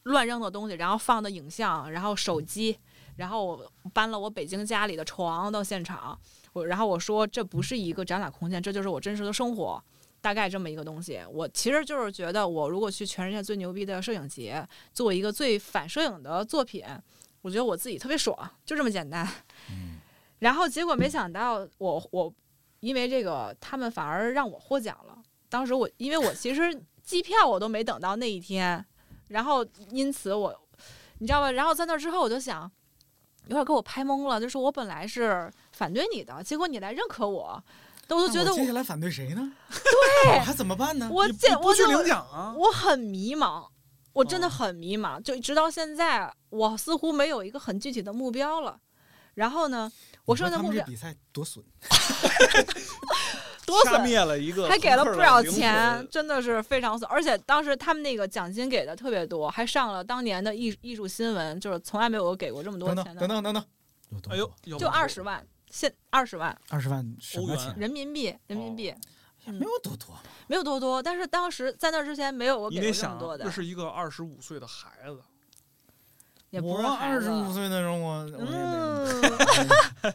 [0.05, 2.79] 乱扔的东西，然后放的影像，然后手机，
[3.17, 6.19] 然后我搬了我北京家里的床到现场，
[6.53, 9.83] 我然后我说这不是一个展览空间，这就是我真实的生活，
[10.21, 11.21] 大概这么一个东西。
[11.31, 16.85] 我其实就是觉得，我如果去全世界最牛逼的摄影节做一个最反摄影的作品，
[17.41, 19.29] 我觉得我自己特别爽，就这么简单。
[20.39, 22.33] 然后结果没想到，我我
[22.81, 25.12] 因为这个，他们反而让我获奖了。
[25.53, 28.83] 当时我，因为我其实机票我都没等到那一天，
[29.29, 30.59] 然后因此我，
[31.19, 31.53] 你知道吧？
[31.53, 32.63] 然后在那之后我就想，
[33.49, 37.63] 有点给我拍懵了，就是我本来是反对你的，结果你来认可我，我
[38.09, 39.53] 都觉得我接下来反对谁呢？
[40.25, 41.11] 对，还怎么办呢？
[41.13, 42.55] 我见我去领奖啊！
[42.57, 43.69] 我很迷茫，
[44.15, 48.81] 我真的很迷茫，就直到现在，我似乎没有一个很具体的目标了。
[49.35, 49.93] 然后呢，
[50.25, 51.63] 我说的目标比赛多损，
[53.67, 57.09] 多损灭了一个，还给了不少钱，真的是非常损。
[57.11, 63.27] 而且当时他们那个奖金给的特别多，还上了当年的艺艺术新闻，就是从来没有给过这么多钱的。
[63.27, 63.65] 等等等等，
[64.31, 68.95] 哎呦，就二十万，现二十万，二十万欧元人民币，人民币。
[69.45, 73.45] 没有多多，没有多多，但是当时在那之前没有我给过这么多的。
[73.45, 75.21] 这是一个二十五岁的孩子，
[76.51, 80.15] 也不是二十五岁的时候，我嗯，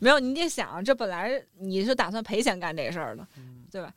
[0.00, 3.26] 没有，你得想，这本来你是打算赔钱干这事儿的，
[3.70, 3.92] 对吧？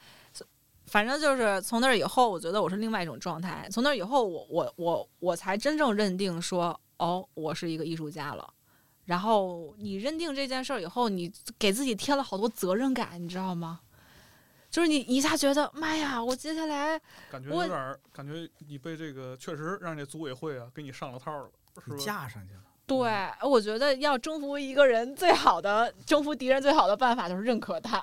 [0.85, 3.67] 反正就是从那以后，我觉得我是另外一种状态。
[3.71, 8.51] 从那以后，我我我我才真正认定说，哦，我是一个艺术家了。
[9.05, 13.81] 然后你认定这件事儿以后，你给自己添了好多责任感，你知道吗？
[14.71, 16.99] 就是你一下觉得妈呀，我接下来
[17.31, 21.49] 感觉有点感觉你被这个确实让这组委会啊给你上了套了，
[21.83, 21.97] 是吧？
[21.97, 22.61] 架上去了。
[22.89, 28.01] 对，我觉得要征服一个人最好的征服敌人最好的办法就是认可他。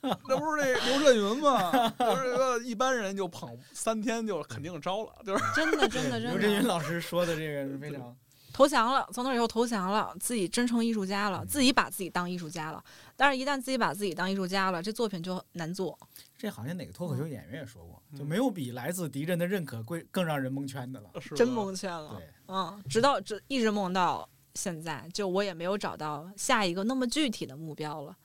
[0.00, 1.92] 那不是那刘震云吗？
[1.98, 6.30] 就是个一般人就捧三天就肯定招了，就是真的真的 真的。
[6.30, 8.16] 刘震云老师说的这个是非常。
[8.50, 12.82] 投降了，从那以后投降了，自己真成艺术家了，自己把自己当艺术家了。
[13.16, 15.96] 但是，一旦自己把自己当艺术家了，这作品就难做。
[16.36, 21.10] 这好像哪个脱口秀演员也说过，就没有比来自敌人的认可贵更让人蒙圈的了。
[21.36, 22.16] 真蒙圈了。
[22.16, 28.16] 对，嗯，直到这一直蒙到现在，就我也没有找到下一个那么具体的目标了。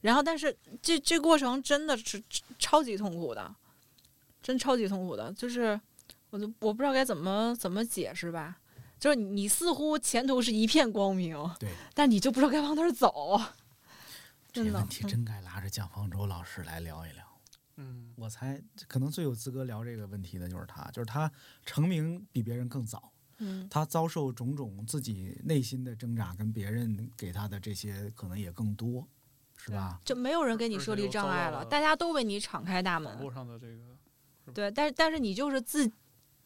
[0.00, 2.22] 然后，但是这这过程真的是
[2.58, 3.54] 超级痛苦的，
[4.42, 5.78] 真超级痛苦的，就是
[6.30, 8.56] 我就我不知道该怎么怎么解释吧。
[8.98, 13.40] 就是你似乎前途是一片光明，对，但你就不知道该往哪儿走。
[14.52, 17.24] 这问题真该拉着蒋方舟老师来聊一聊。
[17.80, 21.30] 嗯，我猜可能最有资格聊这个问题的就是他，就是他
[21.64, 23.12] 成名比别人更早。
[23.38, 29.06] 嗯，他遭受种种自己内心的挣扎，跟别人给他的这些可能也更多，
[29.56, 29.98] 是吧？
[30.04, 33.18] 就没有人给你设立障碍了，大家都为你敞开大门。
[33.32, 33.66] 上的这
[34.46, 35.90] 个，对，但是但是你就是自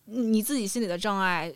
[0.04, 1.54] 你自己心里的障碍。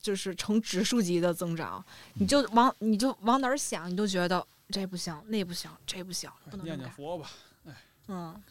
[0.00, 7.30] 就是呈指数级的增长，你就往你就往哪儿想，你都觉得这不行，那不行，这不行，不能念念佛吧，
[7.66, 7.74] 哎，
[8.08, 8.42] 嗯，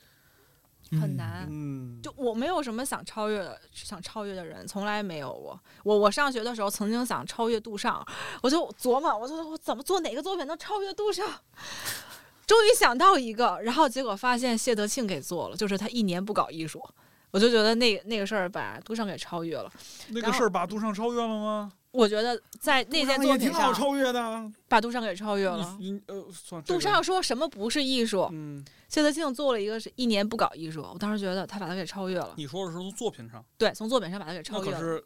[0.91, 5.59] 很难，嗯，就我没有什么想超越的，想超越的人，从来没有过。
[5.83, 8.05] 我我上学的时候曾经想超越杜尚，
[8.41, 11.27] 我就琢磨，我说我怎么做哪个作品能超越杜尚？
[12.47, 16.83] 终于想到一个，然后结果发现谢德庆给做了，就是他一年不搞艺术。
[17.31, 19.71] 我就觉得那那个事儿把杜尚给超越了。
[20.07, 21.71] 那个事儿把杜尚超越了吗？
[21.91, 25.77] 我觉得在那件作品上超越的，把杜尚给超越了。
[26.07, 26.61] 呃，算。
[26.63, 28.29] 杜尚说什么不是艺术？
[28.31, 28.63] 嗯。
[28.87, 32.33] 谢德庆做了一个是一年不搞艺术，我当时觉得他把他给超越了。
[32.37, 33.43] 你说的是从作品上？
[33.57, 34.79] 对，从作品上把他给超越了。
[34.79, 35.03] 可是，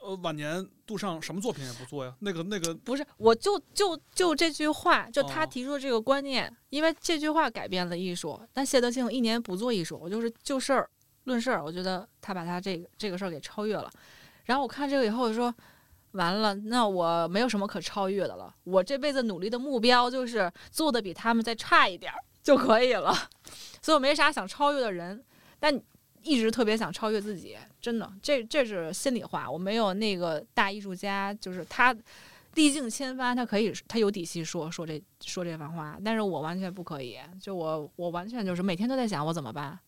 [0.00, 2.14] 呃，晚年杜尚什么作品也不做呀？
[2.20, 8.40] 那个那个不是，我就就就这句话，就他提出的这个观念，因为这句话改变了艺术。
[8.52, 10.88] 但谢德庆一年不做艺术，我就是就事儿。
[11.24, 13.90] 论事儿，我觉得他把他这个这个事儿给超越了。
[14.44, 15.52] 然后我看这个以后，我说
[16.16, 18.52] 完了，那我没有什么可超越的了。
[18.64, 23.14] 我这辈子努力的目标就是做的比他们再差一点儿就可以了。
[23.80, 25.22] 所以我没啥想超越的人，
[25.60, 25.80] 但
[26.22, 27.56] 一直特别想超越自己。
[27.80, 29.48] 真的，这这是心里话。
[29.48, 31.94] 我没有那个大艺术家，就是他
[32.54, 37.18] 历尽千帆，他可以他有底气说说这说这番话，但是我完全不可以。
[37.40, 39.78] 就我我完全就是每天都在想我怎么办。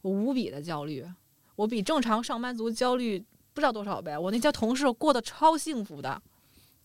[0.00, 1.06] 我无比的焦虑，
[1.54, 4.16] 我比正常上班族焦虑不知道多少倍。
[4.16, 6.22] 我那些同事过得超幸福的，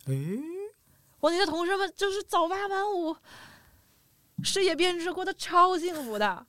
[0.06, 0.14] 哎，
[1.20, 3.16] 我那些同事们就是早八晚五，
[4.44, 6.46] 事业编制，过得超幸福的。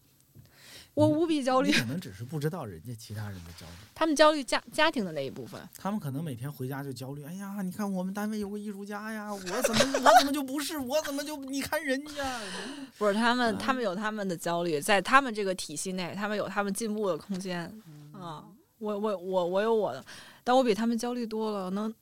[0.94, 3.72] 我无比焦虑，可能只是不知道人家其他人的焦虑。
[3.94, 7.22] 他们焦虑家家庭的那一部分，他们可能每天回家就焦虑。
[7.24, 10.76] 哎呀，你看我们单位有个艺术家呀，我怎么我怎么就不是？
[10.76, 12.40] 我怎么就你看人家？
[12.98, 17.72] 不是他们，他们有他们的焦虑，在他们这个体系内，他们有他们进步的空间
[18.12, 18.44] 啊。
[18.78, 20.04] 我我我我有我的，
[20.42, 21.70] 但我比他们焦虑多了。
[21.70, 21.94] 能，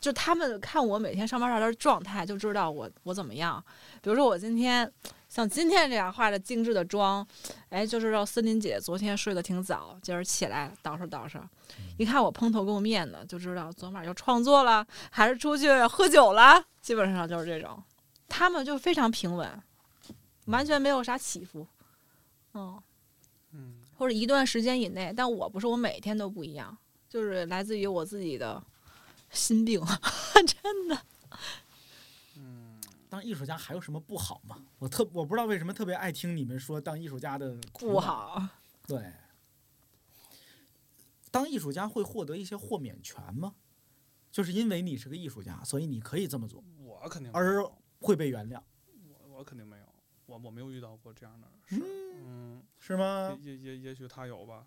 [0.00, 3.62] 就他们看我每天上班上的状态，就知道我我怎么样。
[4.02, 4.92] 比如说我今天。
[5.28, 7.26] 像今天这样化着精致的妆，
[7.68, 11.42] 哎，就知道森林姐昨天睡得挺早，今儿起来捯饬捯饬，
[11.98, 17.82] 一看我蓬头垢面的，就知道昨晚又创作了，还是出去喝酒了，基本上就是这种。
[18.28, 19.60] 他们就非常平稳，
[20.46, 21.66] 完全没有啥起伏，
[22.54, 22.82] 嗯，嗯，
[23.96, 26.76] 或者一段时间以内，但我不是，我每天都不一样，
[27.08, 28.62] 就是来自于我自己的
[29.30, 29.80] 心病，
[30.62, 31.02] 真的。
[32.36, 34.64] 嗯当艺术家还有什么不好吗？
[34.78, 38.46] 我特我不知道为什么特别爱听你们说当艺术家的不好。
[38.86, 39.12] 对，
[41.30, 43.54] 当艺术家会获得一些豁免权吗？
[44.30, 46.62] 就是因为你是个艺术家，所以你可以这么做。
[46.78, 47.64] 我肯定而
[48.00, 48.60] 会被原谅。
[49.08, 49.86] 我我肯定没有，
[50.26, 51.76] 我我没有遇到过这样的事。
[51.80, 53.36] 嗯，是吗？
[53.42, 54.64] 也也也许他有吧。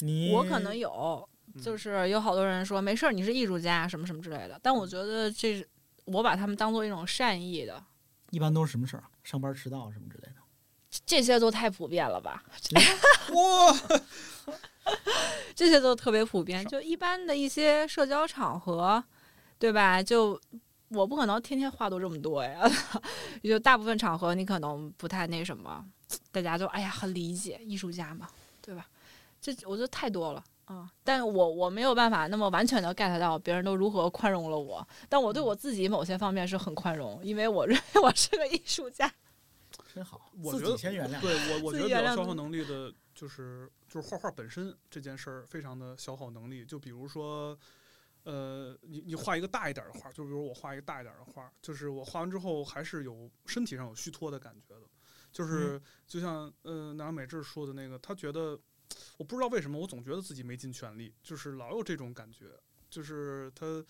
[0.00, 1.28] 你我可能有，
[1.62, 4.58] 就是有好多人说没事儿，你是艺术家什么什么之类的。
[4.62, 5.68] 但我觉得这是
[6.04, 7.82] 我把他们当做一种善意的。
[8.30, 9.04] 一般都是什么事儿？
[9.22, 10.34] 上班迟到什么之类的。
[11.06, 12.44] 这些都太普遍了吧？
[13.34, 14.00] 哇！
[15.54, 19.02] 这些都特别普遍，就一般的一些社交场合，
[19.58, 20.02] 对吧？
[20.02, 20.40] 就
[20.88, 22.62] 我不可能天天话都这么多呀。
[23.42, 25.84] 就大部分场合你可能不太那什么，
[26.30, 28.28] 大家就哎呀很理解艺术家嘛，
[28.60, 28.86] 对吧？
[29.40, 30.90] 这我觉得太多了啊！
[31.02, 39.12] 但我我没有办法那么完全的 get 到别人都如何宽容了我，但我对我自己某些方面是很宽容，因为我认为我是个艺术家。
[39.94, 41.20] 真好，我觉得先原谅。
[41.20, 46.64] 对我，我 觉得比较消耗能力的，就是就是画画本身这件事儿，非常的消耗能力。
[46.64, 47.56] 就比如说，
[48.24, 54.88] 呃，你你画一个大一点的画，就比如我画一个大一点的画，就是我画完之后还是有身体上有虚脱的感觉的。
[55.32, 58.58] 就是就像呃南美智说的那个，他觉得
[59.16, 62.46] 我不知道为什么，我总觉得自己没尽全力，就是老有这种感觉，
[62.90, 63.84] 就是他。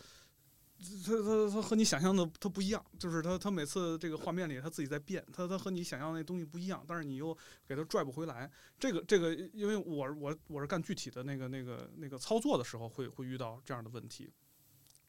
[1.04, 8.50] 他他他和你想象的他不一样，就是他他每次这个画面里他自己在变，他他和你想象那东西不一样，但是你又给他拽不回来。
[8.78, 14.30] 这个这个，因为我我我是干具体的那个那个那个操作的时候，会会遇到这样的问题。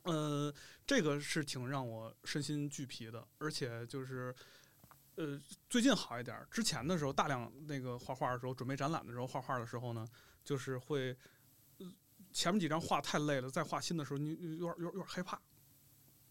[0.04, 0.54] 呃，
[0.86, 4.34] 这个是挺让我身心俱疲的，而且就是
[5.16, 10.08] 呃最近好一点，之前的时候大量那个画画的时候，准备展览的时候画画的时候呢，
[10.44, 11.18] 就是会
[12.32, 15.42] 前面几张画太累了，再画新的时候你有点有点有点害怕。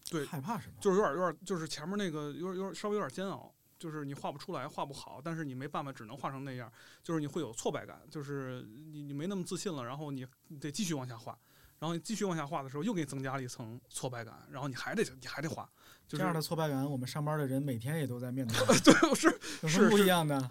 [0.09, 0.75] 对，害怕什么？
[0.79, 6.71] 就是有点有点，就是前面那个有点有点稍微有点煎熬，就是你画不出来，画不好，但是你没办法，只能画成那样，
[7.03, 10.25] 就是你会有挫败感，就是你你没那么自信了，然后你
[10.59, 11.37] 得继续往下画，
[11.79, 15.67] 然后你继续往下画的时候，又给你增加了一层挫败感，然后你还得你还得画，
[16.07, 18.55] 就这样的挫败感，我们上班的人每天也都在面对。
[18.81, 20.49] 对，是是不一样的？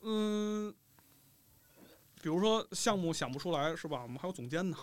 [0.00, 0.74] 嗯，
[2.22, 4.02] 比如说项目想不出来是吧？
[4.02, 4.76] 我们还有总监呢。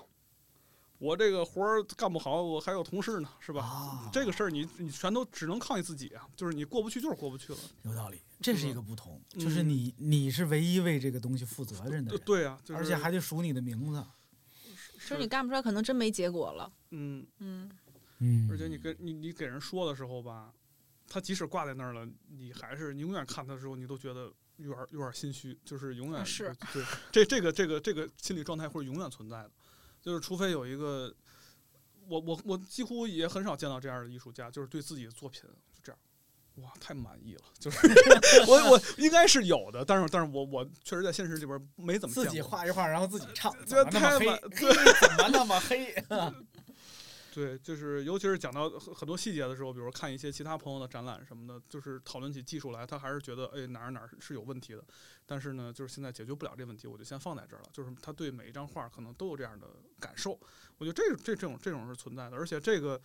[1.00, 4.10] 我这个活儿干不好，我还有同事呢，是吧？
[4.12, 7.60] 这个事儿你你全都只能靠你自己啊，就是你过不去就是过不去了。
[7.84, 14.04] 有道理，这是一个不同，就是你你是唯一为这个东西负责任的人，对啊，而且还得数你的名字。
[15.08, 16.72] 就是你干不出来，可能真没结果了。
[16.90, 17.70] 嗯嗯
[18.18, 18.50] 嗯。
[18.52, 20.52] 而且你跟你你给人说的时候吧，
[21.08, 29.52] 他即使挂在那儿了，你还是你永远看他的时候，你都觉得有点有点心虚，就是永远是对这这个这个这个心理状态会永远存在的。
[30.08, 31.14] 就是除非有一个，
[32.08, 36.00] 我我我几乎也很少见到这样的艺术家，就是对自己的作品就这样，
[36.64, 37.42] 哇，太满意了。
[37.60, 37.78] 就是
[38.48, 44.26] 我我应该是有的，但是但是我我确实在现实里边没怎么自己画一画，然后自己唱，怎么那么黑？
[45.02, 45.94] 怎么那么黑？
[47.38, 54.84] 对，就是尤其是讲到很多细节的时候，比如看一些其他朋友的展览什么的，就是讨论起技术来，他还是觉得哎哪儿哪儿是有问题的。
[55.24, 57.70] 但是呢，就是现在解决不了这问题，我就先放在这儿了。
[57.72, 59.68] 就是他对每一张画可能都有这样的
[60.00, 60.32] 感受，
[60.80, 63.00] 我觉得这这这种这种是存在的，而且这个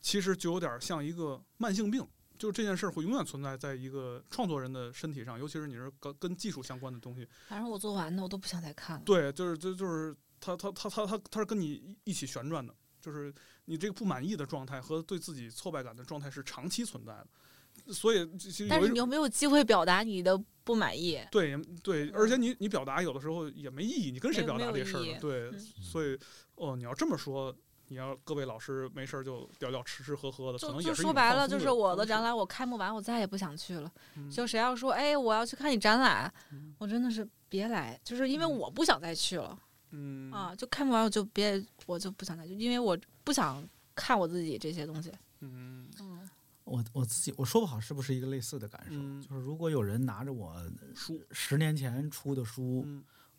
[0.00, 2.02] 其实就有点像一个慢性病，
[2.38, 7.28] 就这件事会永远存在在一个创作人的身体上，尤其是你是跟跟技术相关的东西。
[7.46, 9.02] 反正我做完的，我都不想再看了。
[9.04, 13.34] 对，就是就就是他他他他他他是跟你一起旋转的，就是。
[13.66, 18.28] 你这个不满意的状态和对自己挫败感的状态是长期存在的，所以
[18.68, 21.20] 但是你又没有机会表达你的不满意。
[21.30, 25.18] 对对，而且你你表达有的时候也没意义，你跟谁表达这事儿呢？
[25.20, 25.52] 对，
[25.82, 26.18] 所以
[26.54, 27.54] 哦，你要这么说，
[27.88, 33.92] 你要各位老师没事儿就聊聊吃吃喝喝的，可能也是说白了，就是我的展览我开幕完我再也不想去了。
[34.30, 36.32] 就谁要说哎我要去看你展览，
[36.78, 39.58] 我真的是别来，就是因为我不想再去了。
[39.90, 42.98] 嗯啊，就看不完我就别我就不想再去，因为我。
[43.26, 45.10] 不想看我自己这些东西。
[45.40, 46.30] 嗯嗯，
[46.62, 50.54] 我我自己我说不好是不是一个类似的感受，就是如果有人拿着我
[50.94, 52.86] 书十年前出的书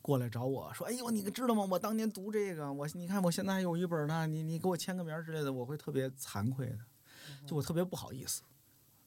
[0.02, 1.66] 过来找我说：“哎呦，你知道吗？
[1.72, 6.80] 我当年读这个，我你看我现在还有一本呢，你你给我签个名之类的，我会特别惭愧的，
[7.48, 8.42] 就我特别不好意思。”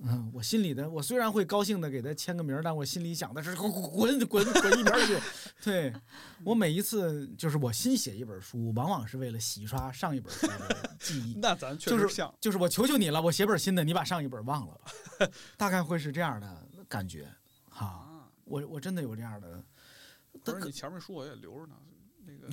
[0.03, 5.19] 嗯，我心里的我虽然会高兴的给他签个名，但我心里想的是滚滚滚滚一边去。
[5.63, 5.93] 对
[6.43, 11.35] 我每一次就是我新写一本书，往往是为了洗刷上一本书的记忆。
[11.39, 15.29] 那咱确实像，就是我求求你了，我写本新的，你把上一本忘了吧。
[15.59, 17.29] 大概会是这样的感觉，
[17.69, 19.63] 哈，我我真的有这样的。
[20.43, 21.77] 不是你前面书我也留着呢，
[22.25, 22.49] 那个。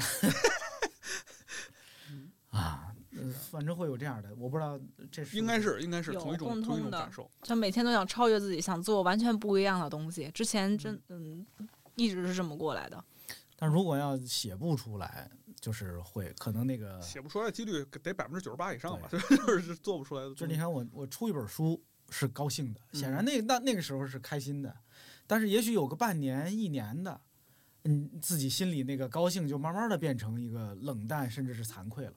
[2.58, 2.87] 啊。
[3.20, 4.80] 嗯，反正会有这样的，我不知道
[5.12, 7.30] 这是应该是应该是同一种同一种感受。
[7.42, 10.30] 他每天都想超越自己，想做完全不一样的东西。
[10.32, 11.46] 之前真嗯，
[11.96, 13.04] 一直是这么过来的。
[13.60, 20.30] 但如果要写不出来，就是会可能那个写不出来几率得百分之九十八以上吧， 就是做不出来的。
[20.30, 24.76] 就是你看我我出一本书是高兴的，显然那那那个时候是开心的，
[25.26, 27.20] 但是也许有个半年一年的，
[27.86, 32.14] 嗯，自己心里那个高兴就慢慢的变成一个冷淡，甚至是惭愧了。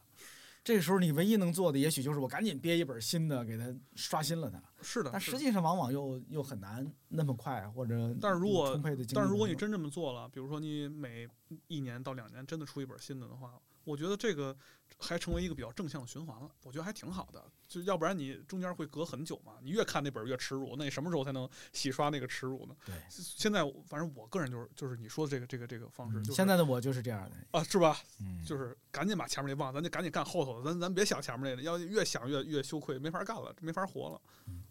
[0.63, 4.63] 这个时候，你唯一能做的，也许就是我赶紧憋一本新的，给他刷新了它。
[4.83, 8.79] 是的，但实际上往往又又很难那么快，或者但是如果
[9.15, 11.27] 但是如果你真这么做了，比如说你每
[11.67, 14.57] 一年到两年真的出一本新的的话，我觉得这个。
[15.03, 17.43] 还成为一个比较正向的循环了，我觉得还挺好的。
[17.67, 22.77] 就要不然你中间会隔很久嘛，你越看那本越耻辱，那你什么时候才能洗刷那个耻辱呢？
[22.85, 26.21] 对，现在反正我个人就是就是你说的这个这个这个方式。
[26.23, 27.99] 就现在的我就是这样的啊，是吧？
[28.21, 34.21] 嗯，就是赶紧把前面那忘，咱就赶紧干后头的，咱咱别想前面那个，要越想越越羞愧，没法干了，没法活了。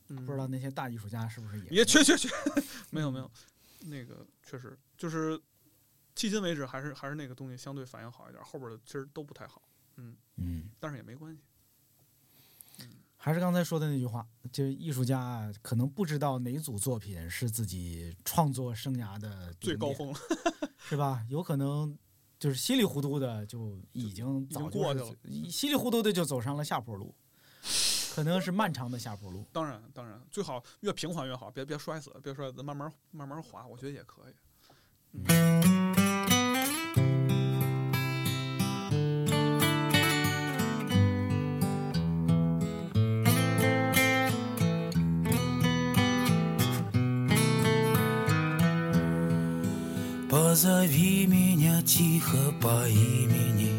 [0.09, 2.29] 嗯，不知道那些大艺术家是不是也也去去去，
[2.91, 3.31] 没有没有，
[3.79, 5.41] 那个确实就是
[6.19, 9.61] 迄今为止还是还是那个东西相对反应好一点，后边的其实都不太好。
[9.95, 11.39] 嗯嗯，但是也没关系。
[12.79, 20.13] 嗯，还是刚才说的那句话，就艺术家可能不知道哪组作品是自己创作生涯的最高峰，
[20.77, 21.25] 是吧？
[21.29, 21.97] 有可能
[22.37, 27.15] 就是稀里糊涂的就已经早过去了，稀里糊涂的就走上了下坡路，
[28.13, 29.47] 可能是漫长的下坡路。
[29.53, 34.33] 当然，当然，最好越平缓越好，别别摔死，别摔死，慢慢慢慢滑，我觉得也可以。
[35.13, 35.49] 嗯。
[50.29, 53.71] Позови меня тихо по имени,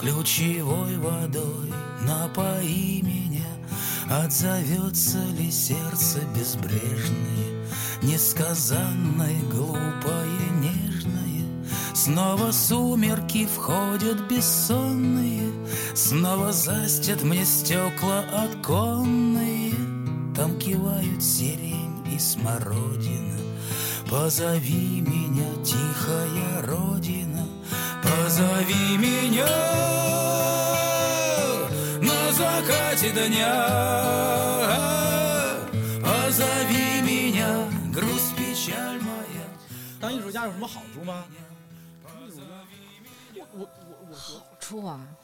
[0.00, 3.46] Ключевой водой напои меня,
[4.10, 7.53] Отзовется ли сердце безбрежное,
[8.04, 11.46] Несказанное, глупое, нежное?
[11.94, 15.50] Снова сумерки входят бессонные,
[15.94, 19.72] Снова застят мне стекла оконные,
[20.36, 23.38] Там кивают сирень и смородина,
[24.10, 27.48] Позови меня, тихая родина,
[28.02, 29.48] позови меня
[32.02, 35.13] на закате дня.
[40.34, 41.28] 家有什么好处吗？
[43.36, 45.16] 我我我我好处啊，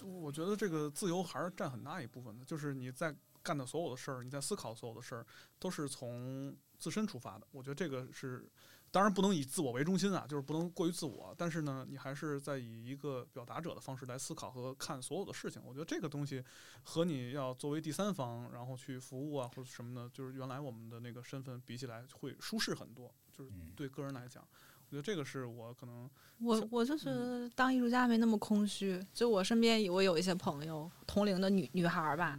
[0.00, 5.26] 我觉得这个自由还是占很大一部分的，就是你在干的所有的事儿，你在思考所有的事儿，
[5.58, 7.46] 都是从自身出发的。
[7.50, 8.48] 我觉得这个是。
[8.92, 11.34] 当然不能以自我为中心啊，就是不能过于自我。
[11.38, 15.62] 但是呢，你还是在以一个表达者的方式来思考和看所有的事情。
[15.64, 16.44] 我觉得这个东西
[16.82, 23.10] 和你要作为第三方，然后去服务啊或者什么的，就是原来我们的那个身份比起来会舒适很多。
[23.36, 24.42] 就是对个人来讲，
[24.88, 26.08] 我觉得这个是我可能
[26.38, 29.04] 我我就是当艺术家没那么空虚。
[29.12, 32.38] 就我身边我有一些朋友同龄的女女孩吧，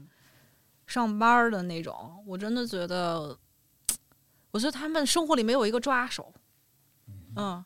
[0.86, 3.38] 上班的那种，我真的觉得，
[4.52, 6.34] 我觉得他们生活里没有一个抓手。
[7.36, 7.64] 嗯，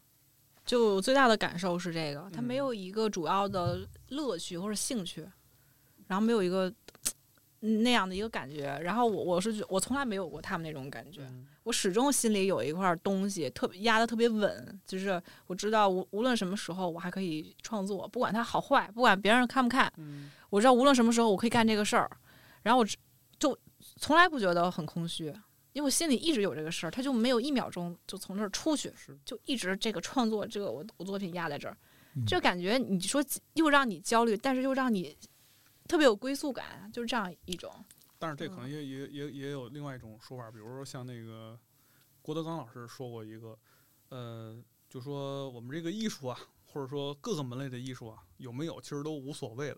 [0.66, 5.28] 就最大的感受是这个，他没有一个主要的乐趣或者兴趣，
[6.08, 6.74] 然后没有一个
[7.60, 8.80] 那样的一个感觉。
[8.84, 11.22] 然后我我是我从来没有过他们那种感觉，
[11.64, 19.92] 我始终心里有一块东西特别压的特别稳，就是我知道无无论什么时候我还可以创作，不管它好坏，不管别人看不看，
[20.50, 22.10] 我知道无论什么时候我可以干这个事儿，
[22.64, 22.88] 然后我
[23.40, 23.58] 就
[23.98, 25.34] 从来不觉得很空虚。
[25.74, 28.92] 因为我心里一直有这个事儿，他就没有一秒钟就从这儿出去，
[29.24, 31.78] 就一直这个创作，这个我我作品压在这儿，
[32.26, 35.16] 就感觉你说又让你焦虑，但是又让你
[35.88, 37.74] 特别有归宿感，就是这样一种。
[38.20, 41.58] 但是这可能也也也也有另外一种说法，比如说像那个
[42.22, 43.58] 郭德纲老师说过一个，
[44.10, 49.78] 呃，就说我们这个艺术啊，或者说各个门类的艺术啊，有没有其实都无所谓了，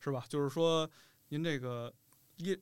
[0.00, 0.24] 是吧？
[0.28, 0.88] 就是说
[1.28, 1.92] 您这个
[2.36, 2.58] 一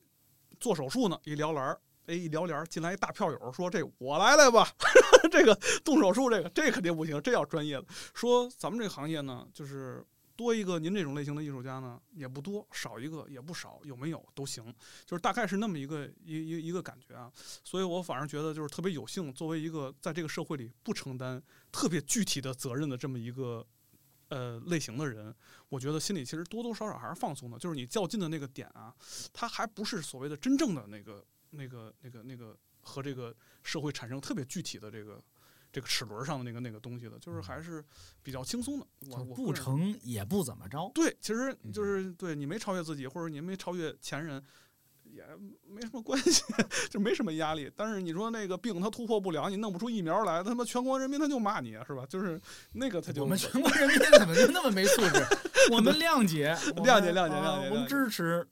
[0.59, 1.79] 做手术呢，一撩栏儿。
[2.05, 4.67] 哎，一撩帘儿进来一大票友，说：“这我来来吧，
[5.31, 5.55] 这个
[5.85, 7.85] 动手术，这个这肯定不行，这要专业的。
[8.13, 10.05] 说咱们这个行业呢，就是
[10.35, 14.73] 多一个您这种类型的艺术家呢，也不多；少一个也不少，有没有都行，
[15.05, 17.31] 就是大概是那么一个一一一个感觉啊。
[17.63, 23.65] 所以我反而觉得就是特别有幸，作为一个在这个社会里不承担特别具体的责任的这么一个
[24.29, 25.33] 呃类型的人，
[25.69, 27.57] 我觉得心里其实多多少少还是放松的。
[27.57, 28.93] 就是你较劲的那个点啊，
[29.31, 31.23] 它还不是所谓的真正的那个。”
[31.55, 33.31] 那个、那个、那个和这个
[33.61, 35.23] 社会产生特别具体的这个、
[35.73, 37.83] 这个齿轮上的那个、那个东西的，就是还是
[38.21, 38.85] 比较轻松的。
[39.09, 40.89] 我不成也不怎么着。
[40.93, 44.41] 对，其实就是对你没超越自己，或者你没超越前人，
[45.03, 45.23] 也
[45.67, 46.43] 没什么关系，
[46.91, 47.71] 就没什么压力。
[47.75, 52.05] 但是你说那个病它突破不了，你弄不出疫苗来，他妈全国人民他就骂你是吧？
[52.07, 52.39] 就是
[52.73, 55.25] 那个他就我们全国人民怎么就那么没素质？
[55.73, 58.47] 我们谅解，谅解，谅解，谅解，我们支持。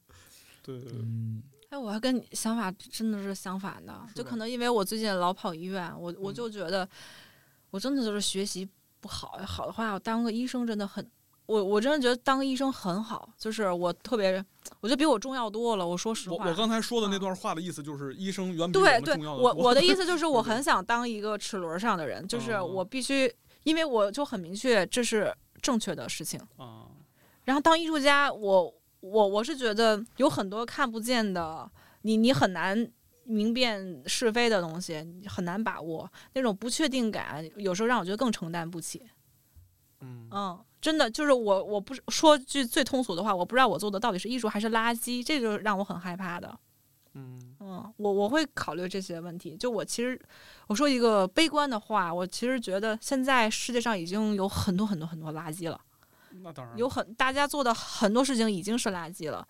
[0.63, 1.01] 对对对。
[1.71, 6.87] 哎，我还跟你想法真的是相反的，就可能因为我最近老跑医院，我我就觉得
[7.69, 8.67] 我真的就是学习
[8.99, 11.09] 不好，好的话我当个医生真的很。
[11.47, 14.33] 我我真的觉得当个医生很好，就是我特别，
[14.79, 15.85] 我觉得比我重要多了。
[15.85, 26.87] 我说实话，我我刚才说的那段话的意思就是，医生远比我们重要我我的意思就是， 我很想当一个齿轮上的人，就是我必须，因为我就很明确这是正确的事情啊。
[27.43, 31.69] 然后当艺术家，我我我是觉得有很多看不见的，
[32.03, 32.89] 你你很难
[33.25, 39.07] 明辨是非的东西，很难把握那种不确定感，有时候让我觉得更承担不起。
[39.99, 40.65] 嗯嗯。
[40.81, 46.57] 真的就是我，我不是说句最通俗的话，我不知道我做的到底是艺术还是垃圾，这就让我很害怕的。
[47.13, 49.55] 嗯嗯，我我会考虑这些问题。
[49.55, 50.19] 就我其实，
[50.65, 55.79] 我说一个悲观的话，我其实觉得现在世界上已经有很多很多很多垃圾了。
[56.41, 59.47] 那当然，有很大家做的很多事情已经是垃圾了。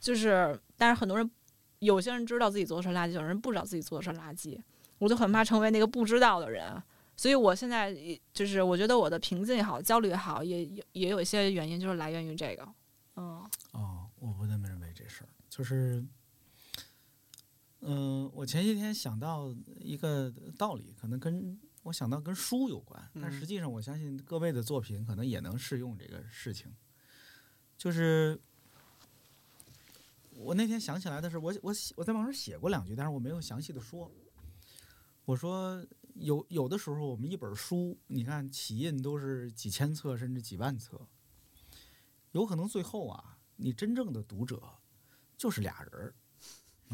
[0.00, 1.30] 就是，但是很多人，
[1.78, 4.60] 有些人知道自己做的是垃圾，有人不知道自己做的是垃圾。
[4.98, 6.82] 我就很怕成为那个不知道的人。
[7.16, 7.96] 所以，我现在
[8.32, 12.68] 就是我觉得我的平静也好，焦虑也好，也也也有一些原因，就是来源于这个。
[13.16, 13.40] 嗯。
[13.72, 16.04] 哦，我不那么认为这事儿，就是，
[17.80, 26.70] 嗯，我前些天想到一个道理，可能跟我想到跟书有关，但实际上我相信各位的作品可能也能适用这个事情。
[27.78, 28.38] 就是
[30.32, 34.10] 我那天想起来的是，我我我在网上写过两句，但是我没有详细的说。
[35.24, 35.86] 我说。
[36.16, 41.08] 有有的时候，我们一本书，你看起印都是几千册甚至几万册，
[42.30, 44.62] 有可能最后啊，你真正的读者
[45.36, 46.14] 就是俩人儿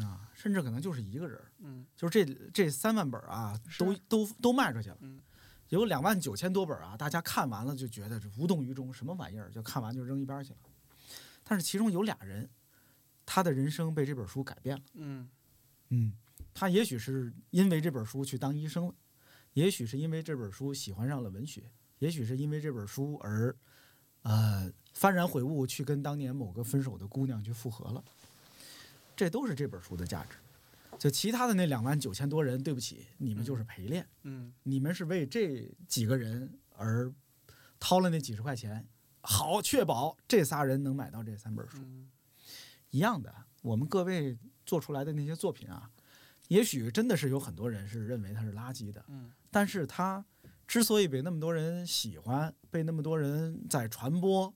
[0.03, 1.39] 啊，甚至可能就是一个人。
[1.59, 4.97] 嗯，就是这这三万本啊，都都都卖出去了。
[5.01, 5.19] 嗯，
[5.69, 10.59] 有两万九千多本啊，大家看完了就觉得无动于衷，什么玩意儿，就看完就扔一边去了。
[11.43, 12.49] 但是其中有俩人，
[13.25, 14.83] 他的人生被这本书改变了。
[14.93, 15.29] 嗯
[15.89, 16.13] 嗯，
[16.53, 18.93] 他也许是因为这本书去当医生了。
[19.53, 23.53] 也许是因为这本书喜欢上了文学，也许是因为这本书而，
[24.21, 28.01] 呃，幡然悔悟，去跟当年某个分手的姑娘去复合了。
[29.21, 30.37] 这都是这本书的价值。
[30.97, 34.03] 就其他的那两万九千多人，对不起，你们就是陪练。
[34.23, 37.13] 嗯，你们是为这几个人而
[37.79, 38.83] 掏了那几十块钱，
[39.21, 41.77] 好确保这仨人能买到这三本书。
[42.89, 45.87] 一样的，我们各位做出来的那些作品啊。
[46.47, 50.25] 也许真的是有很多人是认为它是垃圾的，嗯，但是它
[50.67, 54.51] 之所以被那么多人喜欢，被那么多人在传播，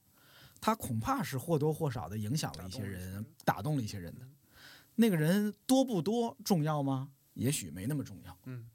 [0.60, 4.28] 它恐怕是或多或少的影响了一些人，打动了一些人的。
[4.96, 7.10] 那个人多不多重要吗？
[7.34, 8.66] 也许没那么重要，嗯，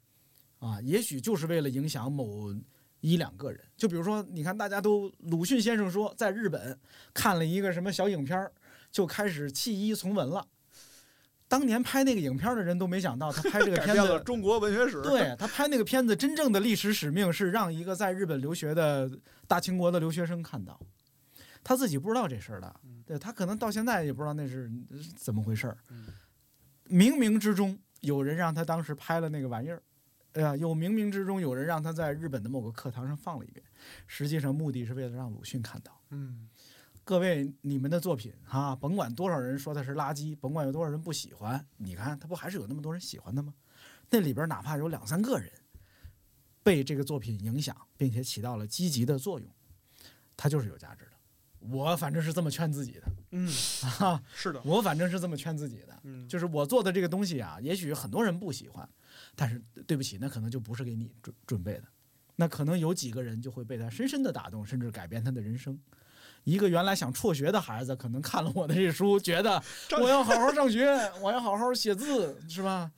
[0.59, 2.53] 啊，也许就是为了影响某
[2.99, 3.59] 一两个人。
[3.75, 6.79] 就比如说，你看，大家都鲁迅先生说，在日本
[7.11, 8.51] 看了一个什么小影片
[8.91, 10.47] 就开始弃医从文了。
[11.47, 15.01] 当年拍那个影片的人都没想到，他拍这个 片子，中国文学史。
[15.01, 19.09] 对他拍那个片子，真正的历史使命是让一个在日本留学的
[19.47, 20.79] 大清国的留学生看到，
[21.63, 22.79] 他自己不知道这事儿的，
[23.11, 24.71] 对他可能到现在也不知道那是
[25.17, 25.77] 怎么回事儿。
[26.85, 29.83] 冥冥之中有人让他当时拍了那个玩意儿，
[30.31, 33.61] 哎呀，又冥冥之中有人让他在日本的某个课堂上放了一遍，
[34.07, 36.01] 实际上目的是为了让鲁迅看到。
[36.11, 36.47] 嗯。
[37.03, 43.53] 各位，你们的作品哈，甭管多少人说它是垃圾，甭管有多少人不喜欢，你看他不还是有那么多人喜欢的吗？
[44.09, 45.51] 那里边哪怕有两三个人
[46.63, 49.49] 被这个作品影响，并且起到了积极的作用，
[50.37, 51.10] 它就是有价值的。
[51.69, 53.47] 我反正是这么劝自己的，嗯，
[53.99, 58.87] 啊，是的，我反正是这么劝自己的，嗯，就是我做的这个东西啊，也许很多人不喜欢，
[59.35, 61.83] 但是对不起，那可能就不是给你准准备的，
[62.35, 65.79] 那可能有几个人就会被他深深的打动，甚至改变他的人生。
[66.43, 69.61] 一个原来想辍学的孩子，可能看了我的这书，觉得
[70.01, 70.89] 我要好好上学，
[71.21, 72.91] 我要好好写字，是吧？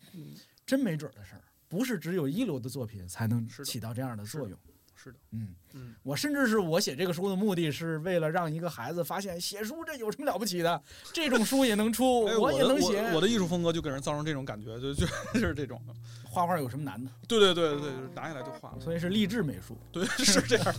[0.66, 4.57] 真没准的事儿，不是只有一流的作品才能起到这样的作用。
[5.04, 10.82] 是的，嗯嗯，我甚至是我写这个书的目的是为了让一个孩子发现写书这有什么了不起的，
[11.12, 13.01] 这种书也能出，我也能写。
[13.14, 15.93] 我的艺术风格就给人造成这种感觉，就就就是这种的。
[16.24, 17.12] 画画有什么难的？
[17.28, 18.74] 对对对对，拿下来就画。
[18.80, 19.78] 所以是励志美术。
[19.91, 20.74] 对，是这样。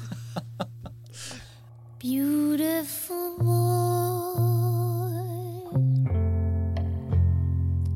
[2.01, 3.55] Beautiful boy,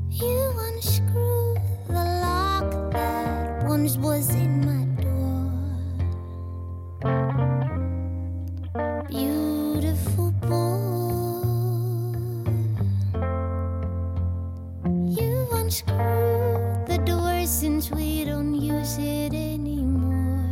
[0.09, 1.55] you unscrew
[1.87, 4.78] the lock that once was in my
[18.29, 20.45] don't use it anymore.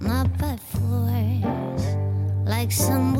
[0.00, 1.86] Not by force,
[2.44, 3.11] like some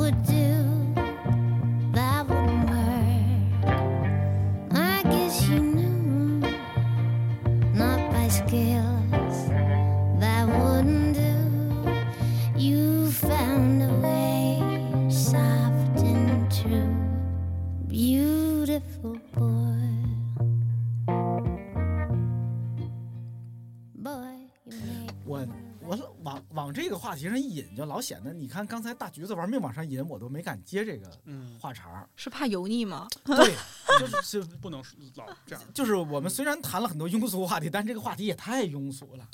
[27.73, 32.09] 引，就老显得你看刚才大橘子玩命往上引，我都没敢接这个嗯，话茬儿。
[32.15, 33.09] 是怕油腻吗？
[33.25, 33.55] 对，
[33.99, 34.83] 就是就不能
[35.17, 35.65] 老这样。
[35.73, 39.27] 就是我们虽然谈了很多庸俗话题，但这个话题也太庸俗了。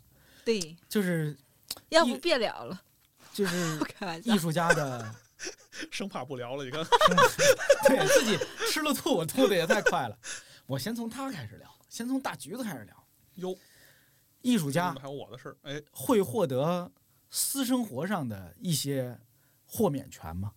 [0.44, 1.36] 对，就是
[1.90, 2.80] 要不别聊了，
[3.32, 4.38] 就是 不开玩笑艺。
[4.38, 5.14] 术家的，
[5.90, 6.84] 生怕不聊了，你看，
[7.86, 8.38] 对自己
[8.70, 10.16] 吃了吐，我吐的也太快了。
[10.66, 13.04] 我先从他开始聊，先从大橘子开始聊。
[13.36, 13.56] 哟，
[14.42, 16.90] 艺术家还有我的事儿，哎，会获得
[17.30, 19.18] 私生活上的一些
[19.66, 20.52] 豁免权吗？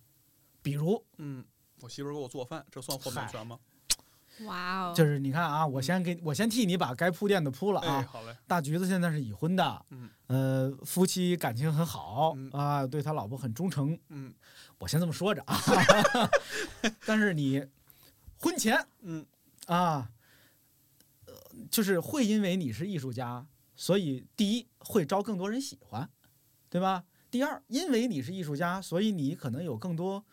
[0.62, 1.44] 比如，嗯，
[1.80, 3.58] 我媳妇儿给我做饭，这算豁免权吗？
[4.46, 8.08] 哇哦，就是你看啊，我先给我先替你把该铺垫的铺了哎，啊。
[8.10, 13.98] 好嘞，大橘子现在是已婚的，嗯呃，夫妻感情很好嗯啊，对他老婆很忠诚。
[14.08, 14.32] 嗯
[14.78, 15.54] 我先这么说着啊，
[17.06, 17.64] 但是你
[18.38, 19.24] 婚前嗯
[19.66, 20.10] 啊，
[21.26, 21.34] 呃，
[21.70, 23.46] 就是会因为你是艺术家，
[23.76, 26.08] 所以第一会招更多人喜欢，
[26.72, 27.04] 对吧？
[27.30, 30.24] 第二，因为你是艺术家，所以你可能有更多。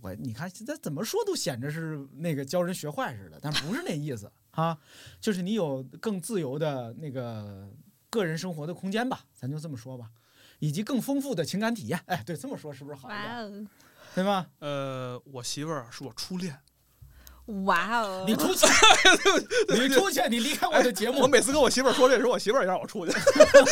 [0.00, 4.78] 我你看现在怎么说都显着是那个教人学坏似的，但不是那意思啊，
[5.20, 7.68] 就是你有更自由的那个
[8.08, 10.08] 个人生活的空间吧，咱就这么说吧，
[10.60, 12.00] 以及更丰富的情感体验。
[12.06, 13.34] 哎，对，这么说是不是好一点？
[13.34, 13.66] 哦，
[14.14, 14.48] 对吧？
[14.60, 16.56] 呃，我媳妇儿是我初恋，
[17.64, 18.66] 哇哦，你出去，
[19.74, 21.20] 你出去，你离开我的节目。
[21.20, 23.12] 我每次跟我媳妇儿说这时候，我媳妇儿也让我出去。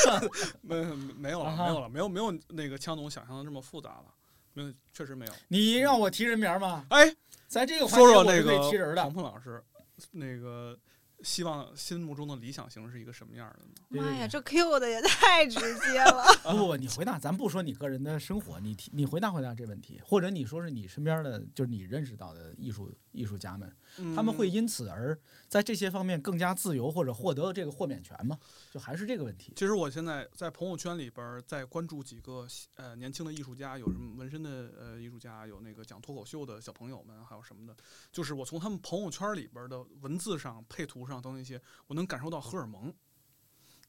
[0.61, 0.83] 没
[1.17, 4.07] 没有了，没有了，没有没有那个枪总想象的这么复杂了，
[4.55, 5.33] 没有，确实没有。
[5.49, 6.85] 你让我提人名吗？
[6.91, 7.15] 哎，
[7.47, 9.13] 在这个环说说那节我是可以提个人的黄。
[9.13, 9.63] 鹏老师，
[10.11, 10.77] 那个
[11.23, 13.65] 希望心目中的理想型是一个什么样的
[13.99, 14.03] 呢？
[14.03, 16.25] 妈呀，这 Q 的也太直接了。
[16.43, 23.71] 不 不不，你回答，咱不说你个人的生活，你提你回答回答这问题，或者你说是你身边的，就是你认识到的艺术艺术家们，
[24.15, 25.19] 他们会嗯因此而
[25.49, 28.39] 在这些方面更加自由，或者获得这个豁免权吗？
[28.71, 29.53] 就还是这个问题。
[29.57, 37.77] 其实我现在在朋友圈里边儿在关注几个呃年轻的艺术家，有什么纹身的呃艺术家，有那个讲脱口秀的小朋友们，还有什么的，
[38.13, 42.93] 就是我从他们朋友圈里边的文字上、配图上等一些，我能感受到荷尔蒙，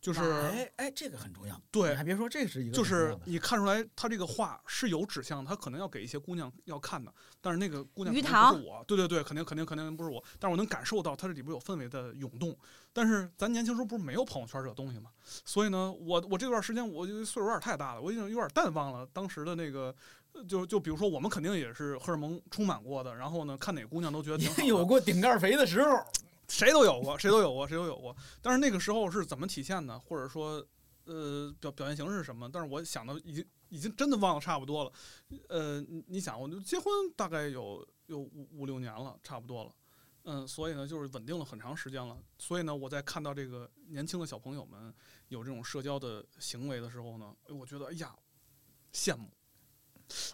[0.02, 1.62] 就是哎哎，这个很重要。
[1.70, 12.58] 对你还别说，这是一个就是你看出来他这个画是有指向，他可能要给一些姑娘要看的，但是那个姑娘不是我，对对对，肯定肯定肯定不是我，但是我能感受到它这里边有氛围的涌动。
[12.91, 15.12] 但是咱年轻时候不是没有朋友圈这东西嘛，
[15.45, 19.95] 所以呢，我我这段时间我就岁数有点太大了，我已经有点淡忘了当时的那个。
[20.34, 25.89] 呃就就比如说，我们肯定也是荷尔蒙充满过的，然后呢，看哪个姑娘都觉得挺好有过顶盖肥的时候，
[26.52, 28.14] 谁都有过，谁都有过，谁都有过。
[28.41, 29.97] 但是那个时候是怎么体现呢？
[29.97, 30.64] 或者说，
[31.06, 32.49] 呃，表表现形式是什么？
[32.52, 34.91] 但是我想的已经已经真的忘了差不多了。
[35.47, 36.86] 呃，你想，我就结婚
[37.16, 39.72] 大概有有五五六年了，差不多了。
[40.24, 42.16] 嗯，所以呢，就是稳定了很长时间了。
[42.38, 44.93] 所以呢，我在看到这个年轻的小朋友们
[45.30, 48.14] 有这种社交的行为的时候呢，我觉得哎呀，
[48.93, 49.32] 羡慕，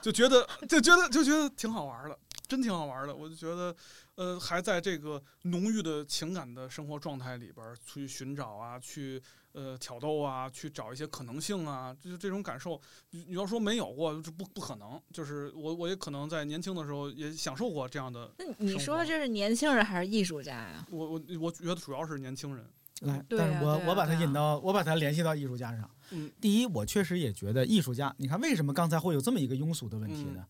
[0.01, 3.16] 就觉得就觉得就觉得挺好玩的，真挺好玩的。
[3.16, 3.76] 我就觉得，
[4.16, 9.22] 呃，还在这个浓郁的情感的生活状态里边儿去寻找啊，去
[9.54, 12.80] 呃挑逗啊，去找一些可能性啊，就是这种感受。
[13.12, 15.02] 你你要说没有过，这不不可能。
[15.12, 18.32] 就是我我也可能在年轻的时候也享受过这样的。
[18.38, 20.86] 那你说这是年轻人还是艺术家呀？
[20.89, 22.66] 我我我觉得主要是年轻人，
[23.02, 25.89] 来，但是我、啊啊我把它引到，我把它联系到艺术家上。
[26.12, 30.36] 嗯，第一，我确实也觉得艺术家，你看为什么刚才会有这么一个庸俗的问题呢？
[30.38, 30.45] 嗯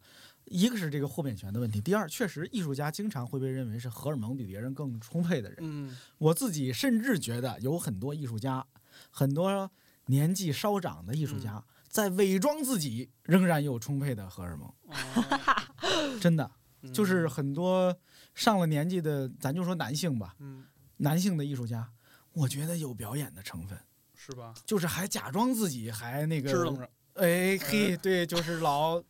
[0.50, 5.58] 一个是这个豁免权的问题，第二，确实艺术家经常会被认为是荷尔蒙比别人更充沛的人。
[5.62, 8.66] 嗯我自己甚至觉得有很多艺术家，
[9.10, 9.70] 很多
[10.06, 16.50] 年纪稍长的艺术家，在伪装自己仍然有充沛的荷尔蒙，哦真的
[16.82, 17.96] 嗯就是很多
[18.34, 20.66] 上了年纪的，咱就说男性吧，嗯，
[20.98, 21.90] 男性的艺术家，
[22.34, 23.78] 我觉得有表演的成分。
[24.20, 24.54] 是吧？
[24.66, 29.02] 就是还假装自己还那个支棱着，哎嘿，对，就是老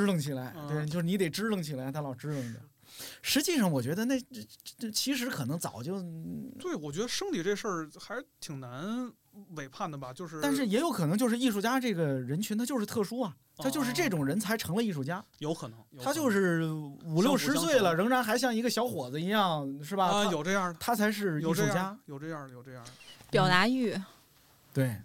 [0.00, 2.60] 支棱起来，嗯对，就是你得支棱起来，他老支棱着。
[3.20, 4.46] 实际上，我觉得那这
[4.78, 6.00] 这其实可能早就
[6.58, 9.10] 对，我觉得生理这事儿还挺难
[9.56, 15.24] 委判的吧，就是但是也有可能就是艺术家这个人群他就是特殊啊，他就是这种人才成了艺术家。
[15.38, 16.70] 有可能，他就是
[17.04, 20.06] 五六十岁了，仍然还像一个小伙子一样，是吧？
[20.06, 22.90] 啊，他有这样的，他才是艺有这样术家，，有这样的，有这样的。
[23.30, 23.98] 表达欲，
[24.72, 24.96] 对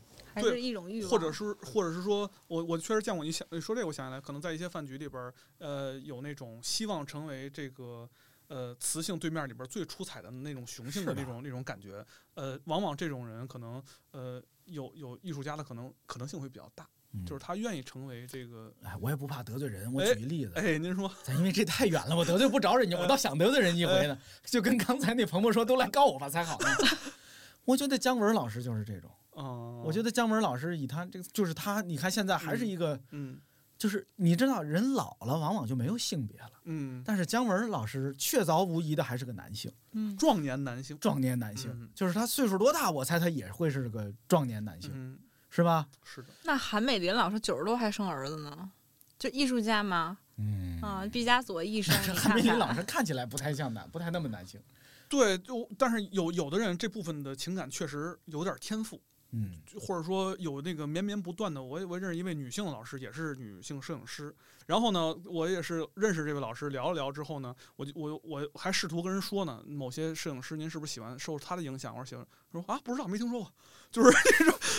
[0.42, 8.10] 还是一种欲望，或者是，或者是说，我我确实见过你想你说这个，我想起来，可能在一些饭局里边儿，呃，有那种希望成为这个
[8.48, 13.82] 呃雌性对面里边儿最出彩的那种雄性的那种那种感觉，呃，往往这种人可能
[14.12, 19.92] 呃有有艺术家的可能可能性会比较大，嗯就是他愿意成为这个，哎，我也不怕得罪人。
[19.92, 24.18] 我哎举一例子，哎，您说，咱因为这太远了，我得罪不着人家，我倒想得罪人一回呢。
[24.44, 26.68] 就跟刚才那鹏鹏说，都来告我吧才好呢。
[27.66, 33.40] 我觉得姜文老师就是这种，嗯，我觉得姜文老师以他这个，就是他，你看现在还是一个，嗯
[33.78, 41.88] 就是你知道人老了往往就没有性别了，嗯，但是姜文老师确凿无疑的还是个男性，嗯，壮年男性，壮年男性，嗯。
[41.94, 45.20] 就是他岁数多大，我猜他也会是个壮年男性，嗯，
[45.52, 45.88] 是吧？
[46.04, 48.72] 是的，那韩美林老师九十多还生儿子呢，
[49.20, 50.82] 就艺术家吗，嗯。
[50.82, 52.36] 啊，毕加索一生， 韩看看。
[52.36, 54.60] 冰林老师看起来不太像男，不太那么男性。
[55.08, 59.00] 对，就但是有有的人这部分的情感确实有点天赋，
[59.32, 64.34] 嗯或者说有那个绵绵不断的，我我认识一位女性的老师，也是女性摄影师。
[64.66, 71.96] 然后呢，我也是认识这位老师，聊了聊之后呢，我就我我还试图跟人说呢，某些摄影师您是不是喜欢受他的影响？
[71.96, 73.54] 我说喜欢，说啊不知道没听说过，
[73.92, 74.12] 就是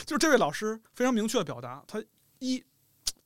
[0.05, 2.03] 就是这位老师非常明确的表达，他
[2.39, 2.63] 一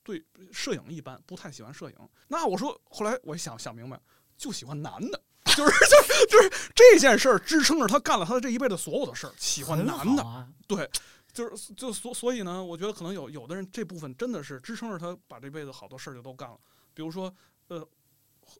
[0.04, 1.96] 对摄影一般，不太喜欢摄影。
[2.28, 4.00] 那我说后来我想想明白，
[4.36, 5.22] 就喜欢男的。
[5.54, 10.88] 就是就是就是这件事儿支撑着他干了他的这一辈子所有的事儿，喜欢男的，啊，对，
[11.32, 16.58] 就是就所所以呢，我觉得可能有有的人这部分真的是支撑着他把这辈子好多事儿就都干了。
[16.94, 17.34] 比如说，
[17.68, 17.86] 呃，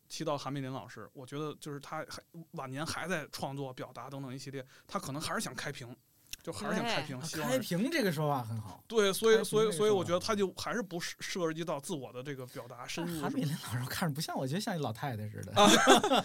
[0.09, 2.22] 提到韩美林老师，我觉得就是他还
[2.53, 5.95] 晚年还在创作、表达等等一系列，他可能还是想开屏，
[6.43, 8.82] 就还是想开屏，希望开屏这个说法很好。
[8.88, 13.43] 对，所以所以所以我觉得他就还是不涉涉及到自我的这个表达深入韩美。
[13.43, 16.24] 林老师看着不像，我觉得像一老太太似的。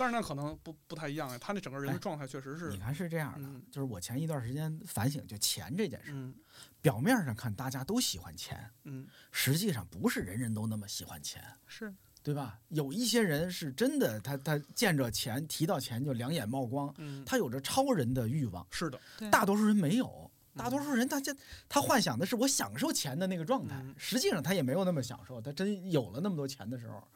[0.00, 3.62] 但是那可能不不太一样，他那整个人的哎状态确实是你，看是这样的，嗯。
[3.70, 6.34] 就是我前一段时间反省，就钱这件事，嗯。
[6.80, 11.92] 表面上看大家都喜欢钱，嗯，实际上不是人人都那么喜欢钱，是，
[12.22, 12.58] 对吧？
[12.70, 18.98] 有一些人是真的，他他见着钱，提到钱就两眼冒光，嗯，他有着超人的欲望，是的，
[19.30, 20.30] 大多数人没有。
[20.56, 21.34] 大多数人他这
[21.68, 25.40] 他幻想的是我享受钱的那个状态嗯，实际上他也没有那么享受。
[25.40, 27.06] 他真有了那么多钱的时候，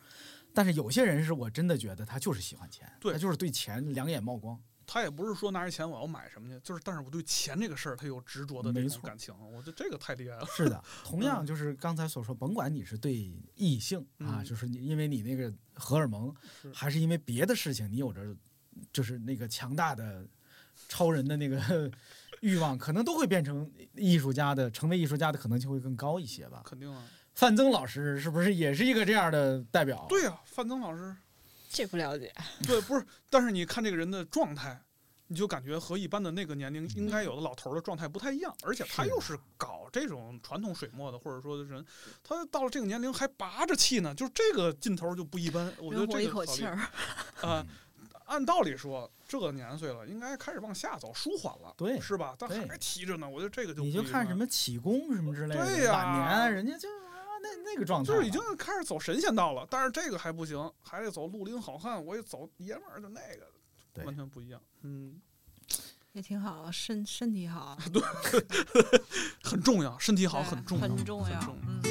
[0.54, 4.58] 但是有些人是我真的觉得他就是喜欢钱，对他就是对钱两眼冒光。
[4.86, 10.46] 他也不是说拿着钱我要买什么去，就是但是我对钱这个事儿他有执着的这没错种感情，我觉得这个太厉害了。
[10.46, 18.36] 是的， 同样就是刚才所说，甭管你是对异性啊，嗯就是你因为你那个荷尔蒙是，还是因为别的事情，你有着
[18.92, 20.26] 就是那个强大的
[20.88, 21.90] 超人的那个
[22.42, 26.60] 欲望，可能都会变成艺术家的，成为艺术家的可能性会更高一些吧。
[26.62, 27.02] 肯定啊，
[27.34, 30.06] 范增老师是不是也是一个这样的代表？
[30.08, 31.14] 对呀、范增老师，
[31.68, 32.32] 这不了解，
[32.66, 34.80] 对，不是，但是你看这个人的状态，
[35.26, 41.84] 你就感觉和一般的那个年龄应该有的老头儿的状态不太一样，而且他又是搞这种传统水墨的，或者说的人，
[42.22, 45.72] 他到了这个年龄还拔着气呢，就是这个劲头就不一般。
[45.78, 46.78] 我觉得这个 好厉口气儿，
[47.40, 47.66] 啊、
[48.26, 52.36] 按道理说，这个年岁了，应该开始往下走，舒缓了，对是吧？
[52.38, 57.13] 但对还提着呢，我觉得这个就你就看什么启功什么之类的，对呀晚年人家就啊
[57.43, 63.47] 那那个状态了，就是已经开始走神仙道了，但是这个还不行，还得走绿林好汉，我也走爷们儿的那个，
[63.93, 64.61] 对完全不一样。
[64.81, 65.19] 嗯，
[66.13, 67.77] 也挺好，身 身体好，
[69.43, 71.81] 很重要，身体好对很重要，很重要，重嗯。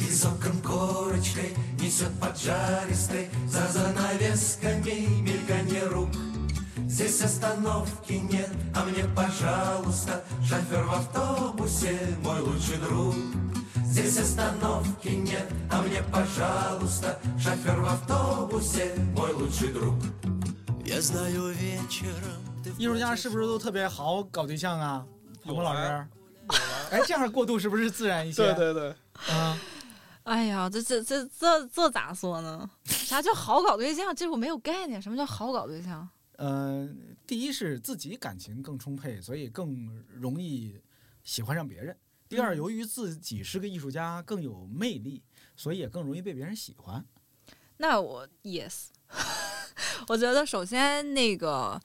[0.00, 6.10] Из окон корочкой несет поджаристый За занавесками мельканье рук
[6.94, 13.14] Здесь остановки нет, а мне, пожалуйста Шофер в автобусе, мой лучший друг
[13.84, 19.94] Здесь остановки нет, а мне, пожалуйста Шофер в автобусе, мой лучший друг
[20.84, 25.04] Я знаю вечером ты в 艺术家是不是都特别好搞对象啊？
[25.44, 26.06] 有鹏鹏老来师，
[26.90, 28.52] 哎，这样过渡是不是自然一些？
[28.52, 28.94] 对对对，
[29.34, 29.56] 啊，
[30.24, 32.68] 哎呀，这这这这这咋说呢？
[32.84, 34.14] 啥叫好搞对象？
[34.14, 35.00] 这我没有概念。
[35.00, 36.06] 什么叫好搞对象？
[36.37, 36.89] 呃，
[37.25, 40.81] 第一是自己感情更充沛，所以更容易
[41.23, 41.95] 喜欢上别人；
[42.27, 45.23] 第二，嗯由于自己是个艺术家，更有魅力，
[45.55, 47.05] 所以也更容易被别人喜欢。
[47.77, 48.87] 那我 yes，
[50.07, 51.81] 我觉得首先那个，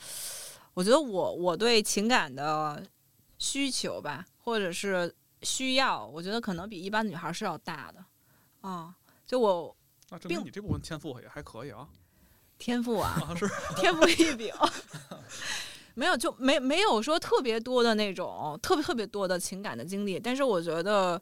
[0.74, 2.84] 我觉得我我对情感的
[3.38, 8.05] 需求吧，或者是需要，我觉得可能比一般女孩是要大的
[8.61, 8.96] 啊。
[9.26, 9.76] 就我
[10.11, 11.88] 那证明并你这部分天赋也还可以啊。
[12.61, 13.50] 天赋啊，啊是
[13.80, 14.54] 天赋异禀。
[15.94, 21.20] 没有，就没没有说特别多的那种特别特别多的情感的经历，但是我觉得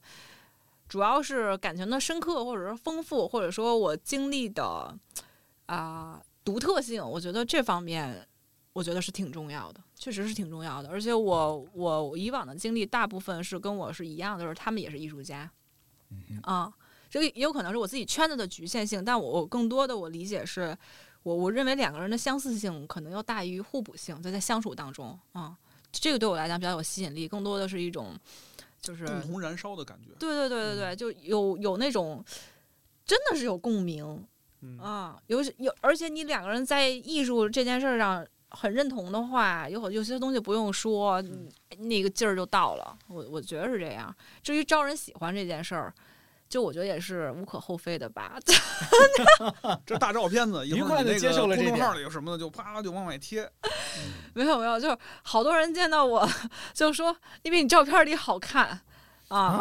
[0.89, 4.95] 主要是感情的深刻，或者是丰富，或者说我经历的
[5.67, 8.25] 啊、独特性，我觉得这方面
[8.75, 10.89] 我觉得是挺重要的，确实是挺重要的。
[10.91, 15.51] 而且我我以往的经历大部分是跟我是一样的，就是他们也是艺术家，
[16.43, 16.71] 啊，
[17.11, 20.77] 这个也有可能是我自己圈子的局限性，但我我更多的我理解是。
[21.23, 25.57] 我我认为两个人的相似性可能要大于互补性，在在相处当中啊、
[25.93, 28.15] 这个对我来讲比较有吸引力，更多的是一种
[28.81, 30.13] 就是共同燃烧的感觉。
[30.19, 32.25] 对对对对对，就有有那种
[33.05, 34.25] 真的是有共鸣
[34.61, 41.49] 嗯啊，有有，而且你两个人在艺术这件事儿上很认同的话，有有些东西不用说，嗯
[41.79, 42.99] 那个劲儿就到了。
[43.09, 44.15] 我我觉得是这样。
[44.43, 45.93] 至于招人喜欢这件事儿。
[46.49, 48.37] 就我觉得也是无可厚非的吧，
[49.85, 53.51] 这大照片子，一会儿你那愉快地接受个公众了这点号里有什么的，就啪就往外贴。
[54.35, 56.29] 没有没有，就是好多人见到我
[56.73, 58.81] 就说你比你照片里好看
[59.29, 59.61] 啊，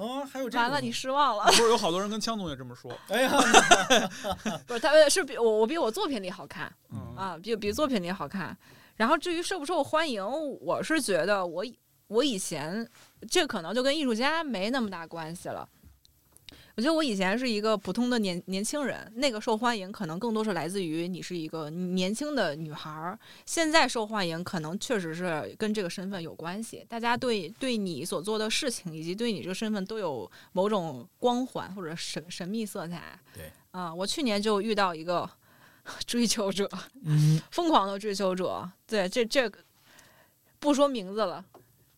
[0.00, 2.90] 哦，还有这完了你失望了不，是有好多人跟枪总也这么说。
[3.08, 3.30] 哎呀，
[4.66, 8.56] 不是他呃是比我我比我作品里好看嗯啊，比比作品里好看。
[8.96, 10.24] 然后至于受不受欢迎，
[10.60, 11.78] 我是觉得我以
[12.08, 12.86] 我以前
[13.30, 15.68] 这可能就跟艺术家没那么大关系了。
[16.74, 23.18] 我觉得我以前是一个普通的年年轻人，那个受欢迎可能更多是来自于你是一个年轻的女孩儿。
[23.44, 33.18] 现在受欢迎可能确实是跟这个身份有关系，大家对对你所做的事情以及对你这个身份都有某种光环或者神神秘色彩。
[33.34, 35.28] 对啊，我去年就遇到一个
[36.06, 36.68] 追求者，
[37.04, 38.70] 嗯，疯狂的追求者。
[38.86, 39.58] 对，这这个
[40.58, 41.44] 不说名字了，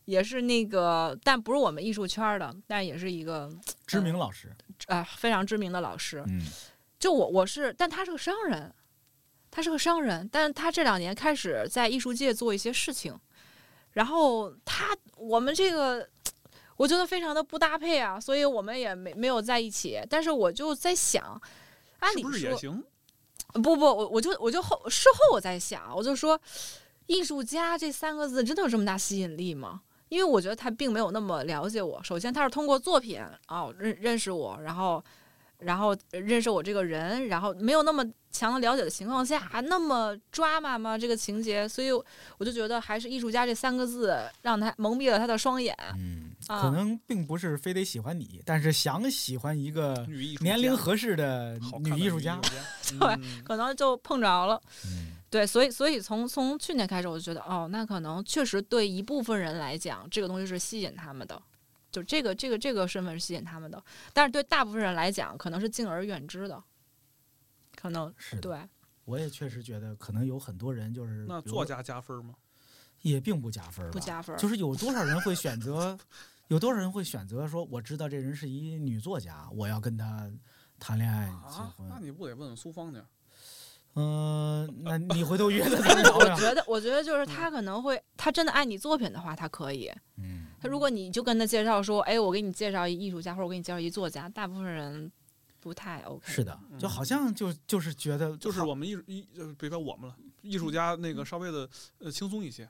[0.05, 3.50] 也是那个，但不是我们艺术圈的，但也是一个
[3.86, 4.52] 知名老师，
[4.86, 6.22] 啊、非常知名的老师。
[6.26, 6.40] 嗯，
[6.98, 8.72] 就我我是，但他是个商人，
[9.50, 13.18] 他是个商人，但是他这两年开始在艺术界做一些事情，
[13.92, 16.09] 然后他我们这个。
[16.76, 20.05] 我觉得非常的不搭配啊，所以我们也没没有在一起。
[20.11, 21.40] 但是我就在想，
[22.00, 22.84] 按理是不是也说行？
[23.62, 26.36] 不不，我我就我就后事后我在想，我就说，
[27.07, 29.82] 艺术家这三个字真的有这么大吸引力吗？
[30.15, 32.01] 因为我觉得他并没有那么了解我。
[32.05, 35.03] 首先，他是通过作品啊认认识我，然后
[35.59, 40.97] 然后认识我这个人，然后没有那么强的了解的情况下，那么抓马吗？
[40.97, 41.91] 这个情节，所以
[42.39, 45.77] 我就觉得还是艺术家这三个字让他蒙蔽了他的双眼。
[46.47, 52.39] 可能并不是非得喜欢你，但是想喜欢一个女艺年龄合适的女艺术家。
[53.01, 54.61] 对嗯可能就碰着了。
[54.87, 61.43] 嗯，对，所以所以从从去年开始，我就觉得哦，那可能确实对一部分人来讲，这个东西是吸引他们的，
[61.91, 63.82] 就这个这个这个身份是吸引他们的。
[64.12, 66.62] 但是对大部分人来讲，可能是敬而远之的，
[67.74, 68.61] 可能是，对，
[69.05, 72.37] 我也确实觉得可能有很多人就是那作家加分吗？
[73.03, 75.99] 也并不加分，不加分就是有多少人会选择，
[76.47, 80.30] 有多少人会选择说，我知道这人是一女作家，我要跟她
[80.78, 81.99] 谈恋爱结啊，那。
[81.99, 83.01] 你不得问问苏芳去？
[83.97, 86.34] 嗯、那 你回头约她咱聊聊。
[86.34, 89.90] 我觉得我觉得就是他可能会，他真的爱你作品的话，他可以。
[90.16, 95.11] 嗯，他如果你就跟他介绍说，哎，我给你介绍一艺术家，或者我给你介绍一作家，大部分人
[95.61, 96.24] 不太 OK。
[96.26, 101.68] 是的，就好像就就是觉得就是我们艺术艺，就是别说我们了，艺术家那个稍微的
[101.99, 102.68] 呃轻松一些，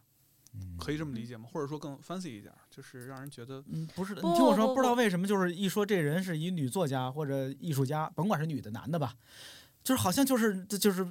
[0.55, 1.49] 嗯可以这么理解吗？
[1.51, 9.15] 或者说更 fancy 一点，就是让人觉得嗯，不是的，你听我说，不不知道为什么，就是一说这人是一女作家或者艺术家，甭管是女的男的吧，
[9.85, 11.07] 就是好像就是这就是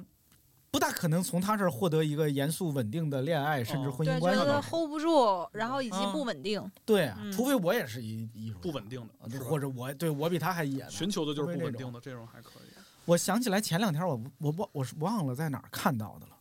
[0.70, 4.40] 不大可能从他这儿获得一个严肃稳定的恋爱甚至婚姻关系。
[4.40, 6.60] 觉得 hold 不住，然后以及啊不稳定。
[6.84, 10.90] 对除非我也是一艺术家不稳定的或者我对我比他还野呢。
[10.90, 12.74] 寻求的就是不稳定的，这种还可以。
[13.04, 16.36] 我想起来前两天我我忘我是忘了在哪儿看到的了，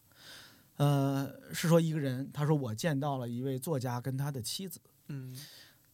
[0.77, 4.79] 呃，是说一个人他说我见到了一位作家跟他的妻子，
[5.09, 5.37] 嗯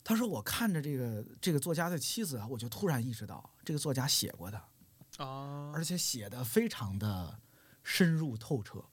[0.02, 4.64] 他说我看着这个这个作家的妻子啊，我就突然意识到这个作家写过他。
[5.20, 7.40] 啊，而且写的非常的
[7.84, 8.84] 深入透彻。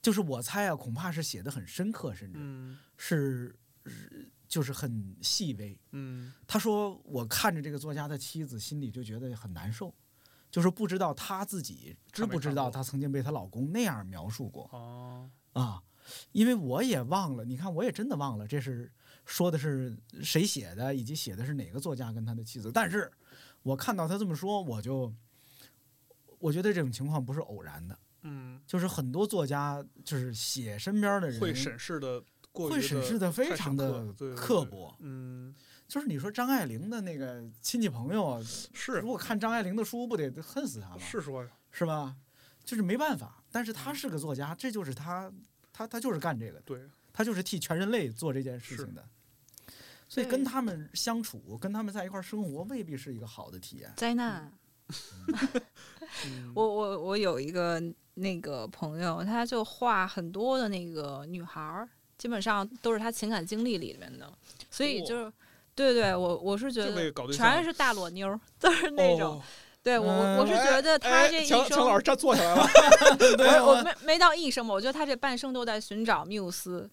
[0.00, 3.54] 就是我猜啊，恐怕是写的很深刻，甚至嗯是
[3.86, 5.78] 是就是很细微。
[5.92, 9.94] 嗯他说，我看着这个作家的妻子，心里就觉得很难受，
[10.50, 15.82] 就是不知道他自己知不知道，看没看过她曾经被她老公那样描述过啊，啊。
[16.32, 18.90] 因为我也忘了，你看，我也真的忘了这是
[19.24, 22.72] 说的是谁写的，以及写的是哪个作家跟他的妻子。
[22.72, 23.08] 但是
[23.62, 25.14] 我看到他这么说，我就
[26.42, 27.96] 我觉得这种情况不是偶然的。
[28.22, 34.94] 嗯，就是很多作家就是写身边的人会审视的过于会审视的非常的对对对刻薄。
[34.98, 35.54] 嗯，
[35.86, 40.98] 就是你说张爱玲的那个亲戚朋友，是如果看张爱玲的书，不得恨死他吗？
[40.98, 42.16] 是说呀，是吧？
[42.64, 43.42] 就是没办法。
[43.50, 45.32] 但是他是个作家，这就是他，
[45.72, 46.80] 他他就是干这个的，对，
[47.12, 49.04] 他就是替全人类做这件事情的。
[50.08, 53.92] 所以跟他们相处，跟他们在一块儿生活，未必是一个好的体验。
[53.96, 54.52] 灾难。
[54.88, 55.34] 嗯
[56.54, 57.82] 我我我有一个
[58.14, 61.88] 那个朋友，他就画很多的那个女孩儿，
[62.18, 64.30] 基本上都是他情感经历里面的，
[64.70, 65.32] 所以就是，
[65.74, 69.36] 对对，我我是觉得全是大裸妞儿，都是那种。
[69.36, 69.42] 哦
[69.84, 72.62] 对我我我是哎觉得他哎这一生，老师站坐下来了，
[73.66, 76.88] 我我没没到一生吧，我觉得他这半生都在寻找缪斯。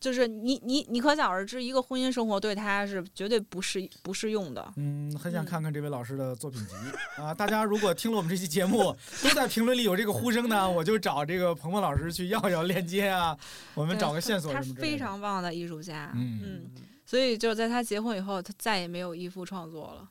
[0.00, 4.72] 就是你你你可想而知，一个婚姻生活对他是绝对不适不适用的。
[4.76, 6.74] 嗯，很想嗯看看这位老师的作品集
[7.16, 7.34] 啊！
[7.34, 13.36] 大家如果听了我们这期节目，都在评论里有这个呼声呢，我就找这个鹏鹏老师去要要链接啊，
[13.74, 14.52] 我们找个线索。
[14.76, 16.70] 非常棒的艺术家，嗯嗯，
[17.04, 20.08] 所以就在他结婚以后，他再也没有依附创作了。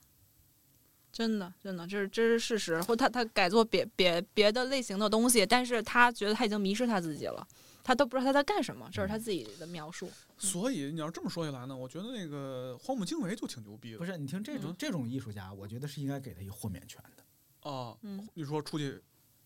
[1.12, 2.82] 真的，真的，这是这是事实。
[2.84, 7.46] 或他他改做别别别的类型的东西，但是他觉得他已经迷失他自己了，
[7.88, 10.12] 他都不知道他在干什么，这是他自己的描述。
[10.38, 13.98] 所以你要这么说起来呢，我觉得那个荒木经惟就挺牛逼的。
[13.98, 19.02] 不是，你听这种嗯这种艺术家，我觉得是应该给他一个豁免权的，啊，嗯你说出去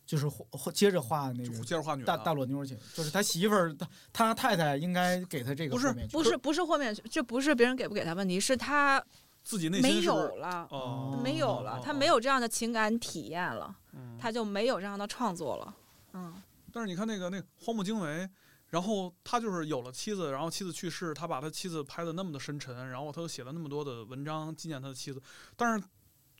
[0.07, 0.27] 就是
[0.73, 6.19] 接着画那就个接着画女的大大裸妞去，就是他媳妇儿，他他太太应该给他这个不是豁免权。
[6.19, 8.99] 不是不是豁免权，这不是别人给不给他问题，是他
[9.43, 15.75] 自己内没心没有了，哦，没有了，他没有这样的情感体验了，嗯他就没有这样的创作了。
[16.13, 18.29] 嗯，但是你看那个那个荒木经惟，
[18.69, 25.21] 然后他就是有了妻子，然后妻子去世，他把他妻子拍的那么的深沉，然后他又写了那么多的文章纪念他的妻子，
[25.57, 25.85] 但是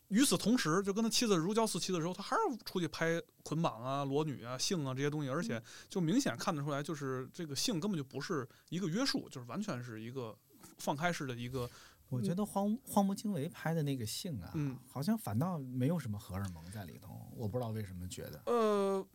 [0.07, 10.37] 与此同时，就跟他妻子如胶似漆的时候，他还是出去拍捆绑啊、裸女啊、性啊这些东西，而且就明显看得出来，就是这个性根本就不是一个约束，就是完全是一个
[10.77, 11.69] 放开式的一个，
[12.09, 18.41] 我觉得荒荒木经惟拍的那个性啊，嗯好像反倒没有什么荷尔蒙在里头，我不知道为什么觉得。
[18.45, 19.05] 呃。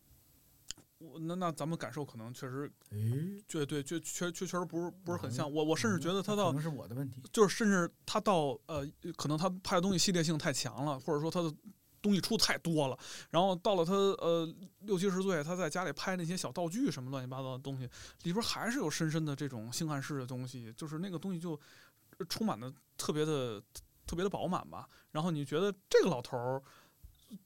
[0.99, 5.51] 我那那咱们感受可能确实，诶，对对，确确确确实不是不是很像。
[5.53, 7.23] 我我甚至觉得他到可能是我的问题。
[7.33, 8.87] 就是甚至他到呃，
[9.17, 11.55] 可能他拍的东西系列性太强了，或者说他的
[12.01, 17.85] 东西出太多了，然后到了他呃六七十岁，他在家里拍那些小道具什么乱七八糟的东西，
[18.23, 21.53] 里边还是有深深的这种性暗示的东西，就是那个东西就
[22.17, 23.63] 呃充满的特别的
[24.07, 24.89] 特别的饱满吧。
[25.11, 26.63] 然后你觉得这个老头儿。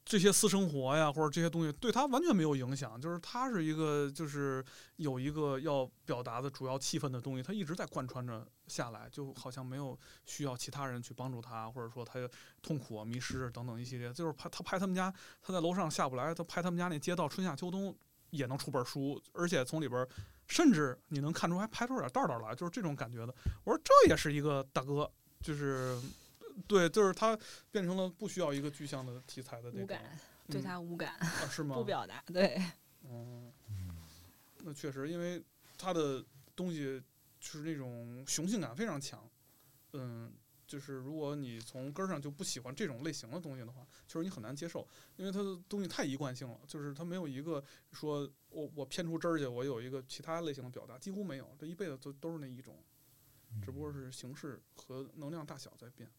[0.05, 4.63] 这些私生活呀，或者这些东西对他完全没有影响，就是他是一个，就是
[4.97, 12.19] 有一个要表达的主要气氛的东西，他一直在贯穿着下来，就好像没有需要其他人去帮助他，或者说他
[12.61, 14.13] 痛苦啊、迷失等等一系列。
[14.13, 15.11] 就是拍他拍他们家，
[15.41, 17.95] 他在楼上下不来，他拍他们家那街道春夏秋冬
[18.29, 20.07] 也能出本书，而且从里边
[20.47, 23.33] 甚至你能看出还拍出点道道来，就是这种感觉的。
[23.63, 25.09] 我说这也是一个大哥，
[25.41, 25.99] 就是
[26.67, 27.37] 对，就是它
[27.71, 31.75] 变成了不需要一个具象的题材的这种无感，对嗯他无感，啊是 吗？
[31.75, 32.23] 不表达。
[32.27, 32.61] 对，
[33.03, 33.51] 嗯，
[34.63, 35.43] 那确实，因为
[35.77, 36.23] 他的
[36.55, 37.01] 东西
[37.39, 39.29] 就是那种雄性感非常强，
[39.93, 40.31] 嗯，
[40.67, 52.77] 就是如果你从根儿上就不喜欢这种类型的东西的话，其实你很难接受，因为它的东西太一贯性了，就是它没有一个说我我偏出汁儿去，我有一个其他类型的表达，几乎没有，这一辈子都都是那一种，
[53.63, 56.09] 只不过是形式和能量大小在变。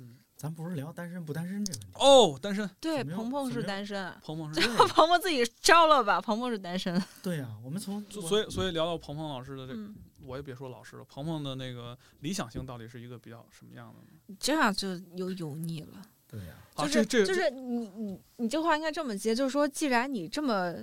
[0.00, 1.98] 嗯，咱不是聊单身不单身这个问题。
[2.00, 6.18] 哦，单身，对，鹏鹏是单身，鹏鹏这是， 鹏鹏自己招了吧？
[6.20, 7.00] 鹏鹏是单身。
[7.22, 9.94] 对呀、我们从所以所以聊到鹏鹏老师的这，嗯，
[10.24, 14.36] 我也别说老师了，鹏鹏的那个理想型到底是一个比较什么样的呢？
[14.40, 16.02] 这样就有油腻了。
[16.26, 20.74] 对呀、啊，就是这这就是你你你这话应该这么接，就是说，既然你这么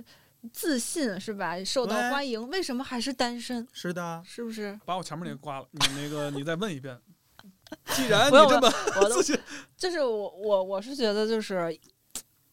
[0.52, 3.66] 自信是吧，受到欢迎，为什么还是单身？
[3.72, 4.78] 是的，是不是？
[4.84, 6.96] 把我前面那个挂了，你那个你再问一遍。
[7.94, 9.38] 既然你这么我都自信，
[9.76, 11.76] 就是我我我是觉得就是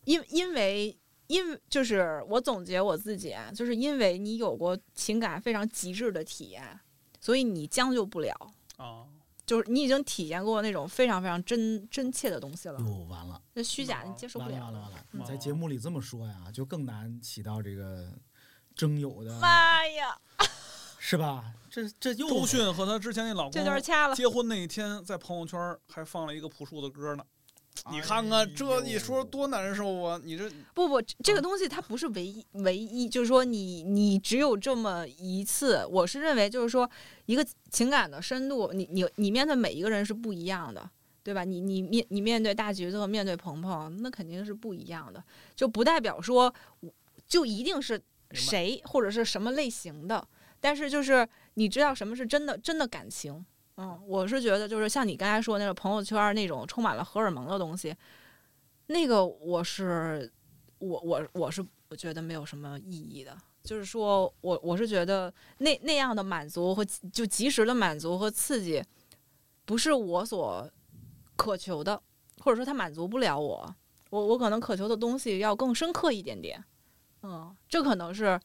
[0.05, 0.97] 因因为
[1.27, 6.79] 因就是我总结我自己啊，就是因为你有过情感非常极致的体验，
[7.19, 8.35] 所以你将就不了。
[8.77, 9.05] 啊，
[9.45, 15.05] 就是你已经体验过那种非常非常真真切的东西了，哟，完了，那虚假你接受不了完了，完了，完了！
[15.13, 18.11] 嗯你在节目里这么说呀，就更难起到这个
[18.75, 20.19] 征友的，妈呀，
[21.07, 21.53] 是吧？
[21.69, 24.15] 这这又周迅和她之前那老公这段公掐了。
[24.15, 27.23] 结婚那一天，在朋友圈还放了一个朴树的歌呢。
[27.91, 30.19] 你看哎看这，你说多难受啊！
[30.23, 35.85] 你这不不，这这个东西它不是唯一唯一，就是说你你只有这么一次。
[35.85, 36.89] 我是认为，就是说
[37.27, 40.89] 一个情感的深度，你你你面对每一个人是不一样的，
[41.21, 41.43] 对吧？
[41.43, 45.23] 你你面你面对大橘子和面对鹏鹏，那肯定是不一样的，
[45.55, 46.51] 就不代表说
[47.27, 48.01] 就一定是
[48.31, 50.27] 谁或者是什么类型的，
[50.65, 53.45] 但是就是你知道什么是真的真的感情。
[53.77, 57.95] 嗯，我是觉得就是像你刚才说那个朋友圈那种充满了荷尔蒙的东西，
[58.87, 60.27] 那个我是
[60.79, 63.37] 我我我是我觉得没有什么意义的。
[63.63, 66.83] 就是说我我是觉得那那样的满足和
[67.13, 68.83] 就及时的满足和刺激，
[69.65, 70.67] 不是我所
[71.35, 72.01] 渴求的，
[72.39, 73.75] 或者说它满足不了我。
[74.09, 76.63] 我我可能渴求的东西要更深刻一点点。
[77.21, 78.39] 嗯，这可能是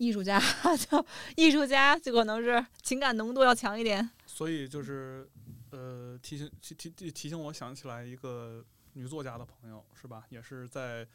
[0.00, 0.40] 艺术家，
[0.90, 1.06] 就
[1.36, 4.10] 艺术家就可能是情感浓度要强一点。
[4.26, 5.28] 所以就是
[5.70, 8.64] 呃提醒提提提醒我想起来一个
[8.94, 10.24] 女作家的朋友是吧？
[10.30, 11.06] 也是在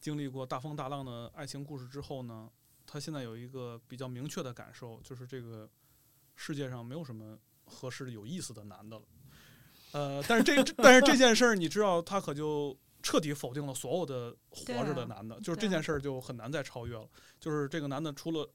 [0.00, 2.50] 经历过大风大浪的爱情故事之后呢。
[2.84, 5.70] 她现在有一个比较明确的感受，就是这个
[6.34, 9.04] 世界上没有什么合适的、有意思的男的了。
[9.92, 17.06] 呃，但是这但是这件事儿，你知道，他可就彻底否定了所有的活着的男的，就是这件事儿就很难再超越了。
[17.40, 18.48] 就是这个男的除了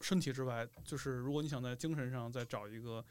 [0.00, 3.04] 身体之外，就是如果你想在精神上再找一个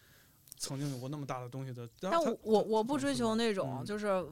[0.58, 4.26] 曾经有过那么大的东西的，但我我我不追求那种就是。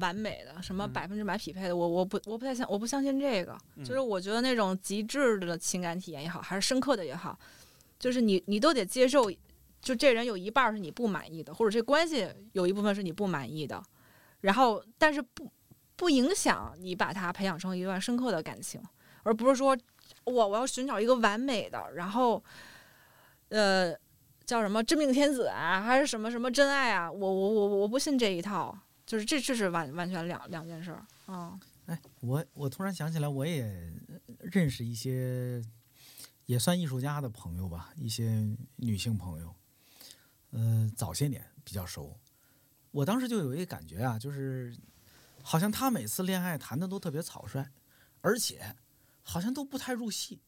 [0.00, 7.38] 完美的什么百分之百匹配的，我我不我不太相我不相信这个，就是我觉得那种极致的情感体验也好，还是深刻的也好，
[7.96, 9.30] 就是你你都得接受，
[9.80, 13.80] 就这人有一半是你不满意的，或者这关系有一部分是你不满意的，
[14.44, 15.50] 然后但是不
[15.96, 18.80] 不影响你把它培养成一段深刻的感情，
[19.22, 19.76] 而不是说
[20.24, 22.42] 我我要寻找一个完美的，然后
[23.48, 23.94] 呃
[24.44, 28.78] 叫什么真命天子啊，还是什么什么真爱啊，我我我我不信这一套。
[29.06, 31.60] 就是这，这是完完全两两件事儿啊！
[31.84, 33.92] 哎，我我突然想起来，我也
[34.38, 35.62] 认识一些
[36.46, 38.42] 也算艺术家的朋友吧，一些
[38.76, 39.54] 女性朋友，
[40.52, 42.18] 呃，早些年比较熟。
[42.94, 44.74] 我当时就有一个感觉啊，就是
[45.42, 47.68] 好像他每次恋爱谈的都特别草率，
[48.20, 48.76] 而且
[49.22, 50.40] 好像都不太入戏，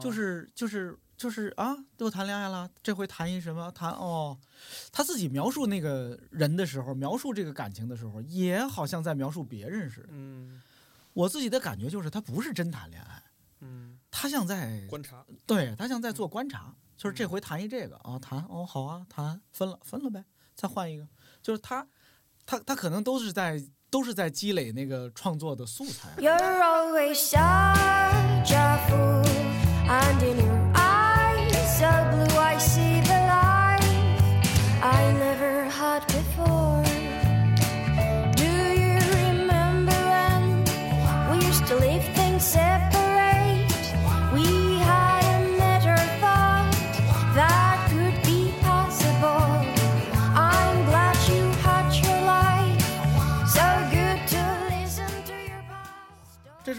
[0.00, 0.98] 就是就是。
[1.16, 2.70] 就是啊，又谈恋爱了。
[2.82, 3.72] 这回谈一什么？
[3.72, 4.38] 谈哦，
[4.92, 10.08] 他自己描述那个人的时候，描述这个感情的时候，也好像在描述别人似的。
[10.10, 10.60] 嗯，
[11.14, 13.22] 我自己的感觉就是他不是真谈恋爱。
[13.60, 15.24] 嗯，他像在观察。
[15.46, 16.74] 对他像在做观察。
[16.98, 20.22] 就是这回谈一这个啊，谈哦好啊，谈分了分了呗，
[20.54, 21.08] 再换一个。
[21.46, 21.86] 就是他，
[22.44, 26.08] 他他可能都是在都是在积累那个创作的素材。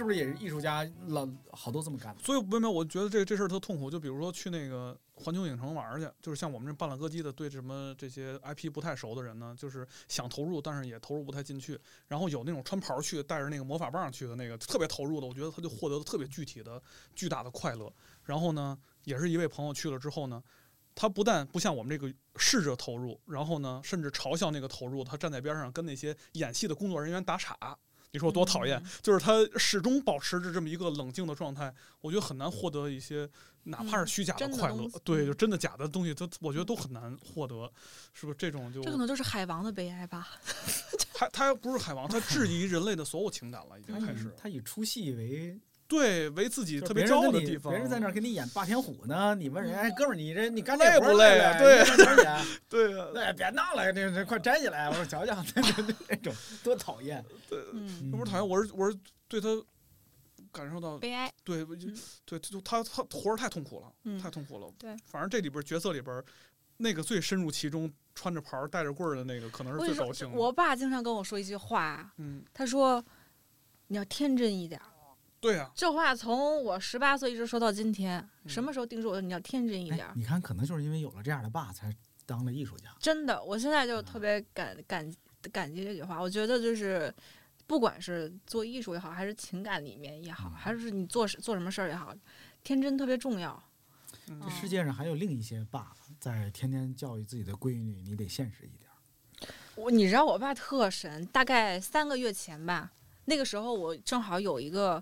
[0.07, 2.15] 不是也是艺术家老好多这么干？
[2.23, 3.91] 所以没有，我觉得这这事儿特痛苦。
[3.91, 11.77] 就比如说去那个环球影城玩去，就是像我们这半拉歌姬的，对什么这些 IP 不太熟的人呢，就是想投入，但是也投入不太进去。
[12.07, 16.81] 然后有那种穿袍去，带着那个魔法棒去的那个特别投入的，我觉得他就获得了特别具体的
[17.13, 17.91] 巨大的快乐。
[18.23, 20.41] 然后呢，也是一位朋友去了之后呢，
[20.95, 27.77] 他不但不像我们这个试着投入，然后呢，甚至嘲笑那个投入，他站在边上跟那些演戏的工作人员打岔。
[28.11, 33.29] 你说我多讨厌，就是他始终保持着这么一个冷静的状态，我觉得很难获得一些
[33.63, 34.87] 哪怕是虚假的快乐。
[35.03, 37.71] 对，就真的假的东西，都我觉得都很难获得，
[38.13, 38.81] 是不是这种就？
[38.81, 40.27] 这可能就是海王的悲哀吧。
[41.13, 44.33] 他他不是海王，他质疑人类的所有情感了，已经开始。
[44.37, 45.59] 他以出戏为。
[45.87, 47.71] 对，为自己特别骄傲的地方。
[47.71, 51.57] 别人在那儿给你演霸天虎呢，你问人哎，哥们儿，你这你干累不累啊？
[51.57, 51.83] 对，
[52.67, 56.33] 对啊，对，别闹了，这这快摘起来，我说瞧瞧， 那那种
[56.63, 57.23] 多讨厌。
[57.49, 57.59] 对，
[58.11, 58.97] 不是讨厌，我是我是
[59.29, 59.47] 对他
[60.51, 61.31] 感受到悲哀。
[61.45, 61.65] 对，
[62.25, 64.69] 对，就他他活着太痛苦了，太痛苦了。
[64.77, 66.21] 对，反正这里边角色里边，
[66.75, 70.29] 那个最深入其中，穿着袍带着棍儿的那个，可能是最高兴。
[70.33, 73.01] 我爸经常跟我说一句话，嗯，他说
[73.87, 74.81] 你要天真一点。
[75.39, 79.21] 对呀，这话从我十八岁一直说到今天，什么时候定住我？
[79.21, 80.07] 你要天真一点。
[80.15, 81.95] 你看，可能就是因为有了这样的爸，才
[82.25, 82.89] 当了艺术家。
[82.99, 85.15] 真的，我现在就特别感感
[85.51, 86.19] 感激这句话。
[86.19, 87.13] 我觉得就是，
[87.67, 92.11] 不管是做艺术也好，还是情感里面也好，还是你做做什么事儿也好，
[92.63, 93.63] 天真特别重要。
[94.25, 98.89] 这世界上还有另一些爸在天天教育自己的闺女，你得现实一点。
[99.75, 101.23] 我你知道，我爸特神。
[101.27, 102.91] 大概三个月前吧，
[103.25, 105.01] 那个时候我正好有一个。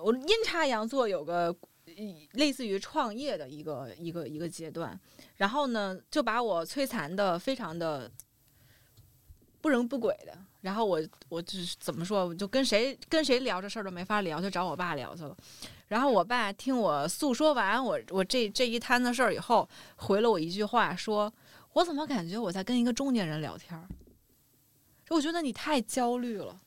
[0.00, 1.54] 我阴差阳错有个
[2.32, 4.98] 类似于创业的一个一个一个阶段，
[5.36, 8.10] 然后呢就把我摧残的非常的
[9.60, 15.36] 不人不鬼的，然后我我就是怎么说，我就跟谁跟谁聊这事儿都没法聊，就找我爸聊去了。
[15.88, 21.32] 然后我爸听我诉说完我我这这一摊子事儿以后，回了我一句话，说
[21.74, 23.86] 我怎么感觉我在跟一个中年人聊天儿？
[25.10, 26.58] 我觉得你太焦虑了。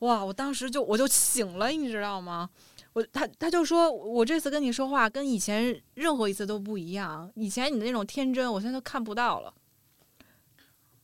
[0.00, 0.24] 哇！
[0.24, 2.48] 我当时就我就醒了，你知道吗？
[2.92, 9.52] 我他他就说我这次跟你说话跟以前任何一次都不一样，以前你的那种天真，我现在都看不到了。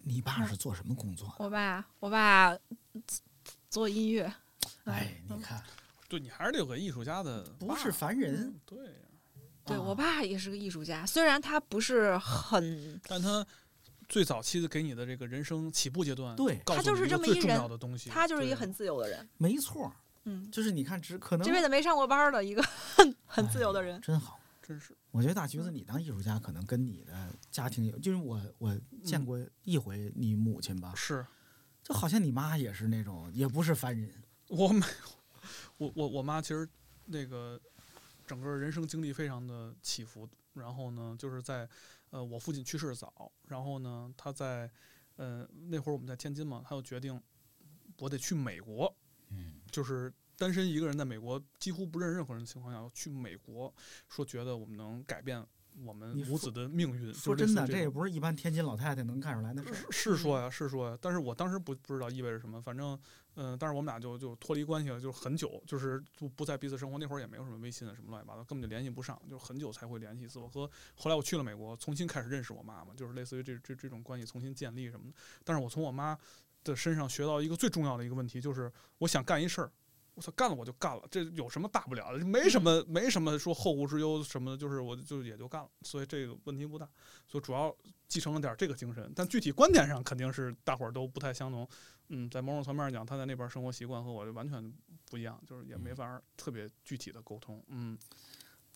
[0.02, 1.34] 你爸是做什么工作的？
[1.38, 2.56] 我爸，我爸
[3.68, 4.32] 做音乐。
[4.84, 5.62] 哎，你看，
[6.08, 8.54] 对你还是得有个艺术家的，不是凡人。
[8.64, 8.78] 对，
[9.64, 13.46] 对我爸也是个艺术家，虽然他不是很，但他
[14.10, 17.56] 最早期的给你的这个人生起步阶段，对，他就是这么一人，
[18.10, 19.26] 他就是一个很自由的人。
[19.38, 19.90] 没错，
[20.24, 24.38] 嗯，就是你看，只可能这辈子没上过班的一个很很自由的人，真好。
[24.60, 31.26] 真是，我觉得大橘子，你当艺术家可能跟你的家庭有，就是我我见过一回你母亲吧，是，
[31.82, 34.12] 就好像你妈也是那种，也不是凡人。
[34.48, 34.84] 我没，
[35.76, 36.68] 我我我妈其实
[37.06, 37.60] 那个
[38.26, 41.68] 整个人生经历非常的起伏，然后呢，就是在
[42.10, 44.70] 呃我父亲去世早，然后呢，他在
[45.16, 47.20] 呃那会儿我们在天津嘛，他就决定
[47.98, 48.94] 我得去美国，
[49.30, 50.12] 嗯，就是。
[50.40, 53.70] 单身一个人在美国，几乎不认识任何人的情况下，去美国，
[54.08, 55.46] 说觉得我们能改变
[55.84, 57.12] 我们母子的命运。
[57.12, 59.86] 说真的，这也不是一般天津老太太能干出来的事。
[59.90, 60.98] 是说呀，是说呀。
[60.98, 62.98] 但是我当时不不知道意味着什么，反正，
[63.42, 66.98] 嗯，但是我们俩就就脱离关系了，就很久，就是不不在彼此生活。
[66.98, 70.38] 那会儿也没有什么微信啊什么乱七八糟，根本就联系不上，就是很久才会联系一次。
[70.38, 75.14] 我和后来我去了美国，重新开始认识我妈妈，就是类似于这这这种关系重新建立什么的。
[75.42, 76.18] 但是我从我妈
[76.64, 79.72] 的身上学到一个最重要的一个问题，就是我想干一事儿。
[80.20, 82.22] 我操，干了我就干了，这有什么大不了的？
[82.22, 86.86] 没什么，没什么说后顾之忧什么的，就是我就也就干了，所以这个问题不大。
[87.26, 87.74] 所以主要
[88.06, 91.66] 继承了点这个精神，但具体观点上肯定是大伙儿都不太相同。
[92.08, 94.70] 嗯，在某种层面讲，他在那边生活习惯和我就完全
[95.08, 97.64] 不一样，就是也没法特别具体的沟通。
[97.68, 97.96] 嗯，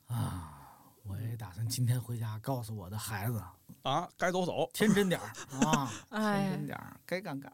[0.06, 3.42] 啊，我也打算今天回家告诉我的孩子
[3.82, 5.26] 啊，该走走，天真点儿
[5.66, 7.52] 啊， 天真点儿，该干干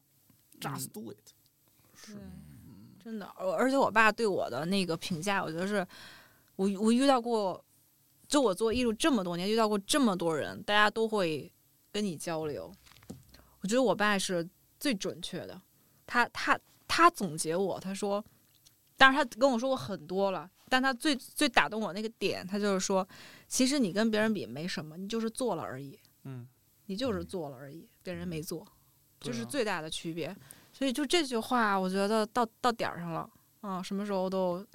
[0.61, 1.33] ，just do it。
[1.97, 2.15] 是。
[3.03, 5.87] 真的，而而且我爸对我的那个评价，我觉得是，
[6.57, 7.65] 我我遇到过，
[8.29, 11.51] 就我做艺术这么多年，遇到过这么多人，大家都会
[11.91, 12.71] 跟你交流。
[13.63, 14.47] 我觉得我爸是
[14.79, 15.61] 最准确的，
[16.07, 18.25] 他他他总结我，他说，
[18.97, 23.07] 当然他跟我说过很多了，但他最最打动我那个点，他就是说，
[23.49, 26.47] 其实你跟别人比没什么，你就是做了而已，嗯，
[26.87, 28.67] 你就是做了而已，别人没做，
[29.21, 30.37] 就是最大的区别。
[30.81, 33.29] 所以就这句话，我觉得到到点儿上了
[33.61, 33.83] 啊！
[33.83, 34.67] 什么时候都，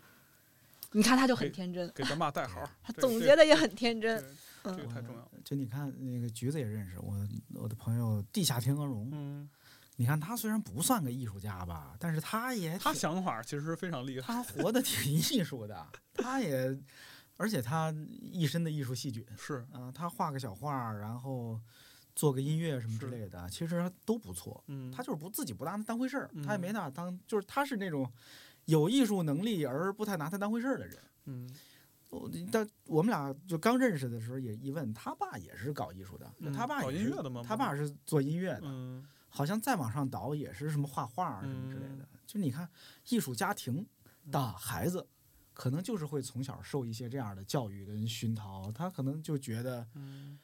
[0.91, 2.61] 你看他就很天真，给咱爸带好。
[2.83, 4.23] 他总结的也很天真，
[4.63, 5.31] 这个太重要了。
[5.43, 9.09] 就你看那个橘子也认识我，我的朋友地下天鹅绒。
[9.13, 9.49] 嗯，
[9.95, 15.87] 你看他虽然不算个艺术家吧，但是他也他想法其实非常厉害，他活的挺艺术的。
[16.13, 16.77] 他也，
[17.35, 17.91] 而且他
[18.21, 21.59] 一身的艺术细菌是啊，他画个小画，然后。
[22.15, 24.63] 做个音乐什么之类的，其实都不错。
[24.67, 28.09] 嗯，他就是不自己不拿他当回事儿，他也没拿当，就是他是那种
[28.65, 30.97] 有艺术能力而不太拿他当回事儿的人。
[31.25, 31.49] 嗯，
[32.51, 37.43] 但我们俩就刚认识的时候也一问，他爸也是搞艺术的，他爸搞音乐的吗？
[37.45, 42.07] 他爸是做音乐的，嗯，好像再往上倒也是什么画画什么之类的。
[42.25, 42.69] 就你看，
[43.09, 43.85] 艺术家庭
[44.31, 45.05] 的孩子，
[45.53, 50.39] 可能就是会从小受一些这样的教育跟熏陶，他可能就觉得，嗯。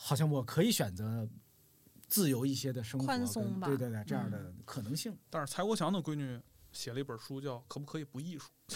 [0.00, 1.28] 好像我可以选择
[2.06, 3.66] 自由一些的生活，宽松吧？
[3.66, 5.12] 对对对，这样的可能性。
[5.28, 8.48] 但是蔡国强的闺女写了一本书，叫《可不可以不艺术》，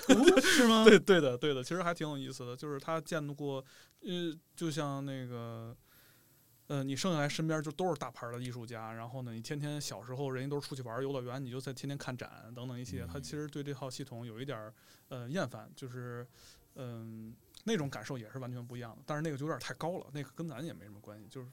[0.42, 0.84] 是吗？
[0.84, 2.56] 对对的对的，其实还挺有意思的。
[2.56, 3.64] 就是他见到过，
[4.00, 5.76] 呃，就像那个，
[6.66, 13.06] 呃，你生下来身边就都是大牌的艺术家，然后呢，你天天小时候人家都是出去玩游乐园，你就在天天看展等等一些。
[13.06, 14.74] 他其实对这套系统有一点儿
[15.08, 16.26] 呃厌烦，就是
[16.74, 17.32] 嗯。
[17.64, 21.46] 那种感受也是完全不一样的，但是那个就有点太高了，那个跟咱也没什么关系，就是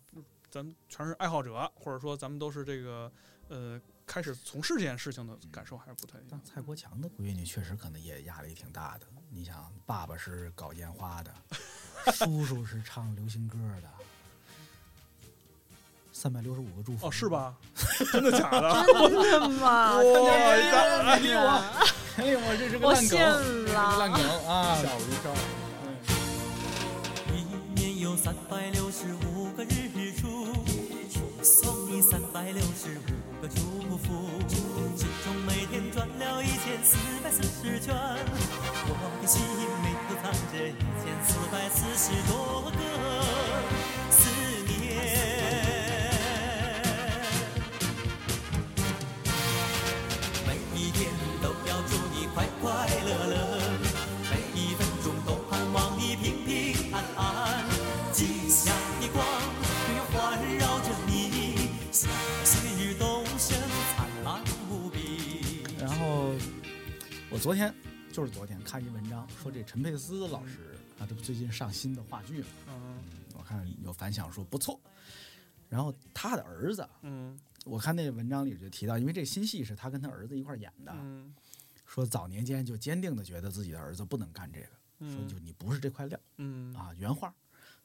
[0.49, 3.11] 咱们全是爱好者，或者说咱们都是这个
[3.48, 6.41] 呃开始从事这件事情的感受还是不太一样。
[6.44, 11.31] 蔡国强的闺女确实可能也压力挺大的，你想，爸爸是搞烟花的，
[12.11, 13.90] 叔叔是唱流行歌的，
[16.11, 17.56] 三百六十五个祝福哦，是吧？
[18.11, 18.84] 真的假的？
[19.07, 19.98] 真的吗？
[19.98, 21.49] 哎呦我，
[22.18, 23.19] 哎呦我这是个烂梗，
[23.99, 24.76] 烂梗啊！
[24.81, 25.31] 吓我一跳。
[25.31, 25.68] 有
[28.21, 30.51] 三百六十五个日出，
[31.41, 34.27] 送你三百六十五个祝福，
[34.97, 39.41] 时钟每天转了一千四百四十圈，我的心
[39.83, 43.68] 每刻藏着一千四百四十多个。
[67.41, 67.73] 昨天
[68.11, 72.47] 就是昨天看一文章，说这陈佩斯老师啊，这不最近上新的话剧嘛？
[72.67, 72.97] 嗯
[73.33, 74.79] 我看有反响说不错。
[75.69, 81.33] 然后他的儿子，嗯我看那文章里就提到，因为这新戏是他跟他儿子一块演的，嗯
[81.85, 86.93] 说早年间就坚定的觉得自己的儿子不能干这个，说就你不是这块料嗯啊。
[86.97, 87.33] 原话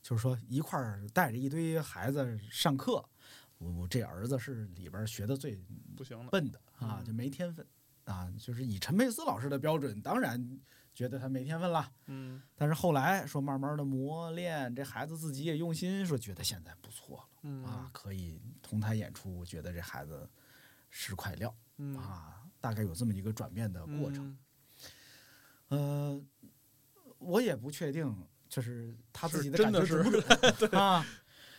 [0.03, 3.05] 就是说一块儿带着一堆孩子上课，
[3.59, 5.57] 我我这儿子是里边学的最
[5.97, 7.65] 不行的，笨的啊，嗯就没天分
[8.05, 10.61] 啊，就是以陈佩斯老师的标准，当然
[10.95, 11.91] 觉得他没天分了。
[12.07, 20.29] 嗯但是后来说慢慢的磨练，这孩子自己也用心，说觉得现在不错了嗯啊，可以同台演出，觉得这孩子
[20.91, 24.27] 是块料嗯啊，大概有这么一个转变的过程。
[24.27, 24.39] 嗯
[25.69, 26.25] 呃，
[27.19, 28.15] 我也不确定，
[28.49, 31.05] 就是他自己的感觉准 不准啊。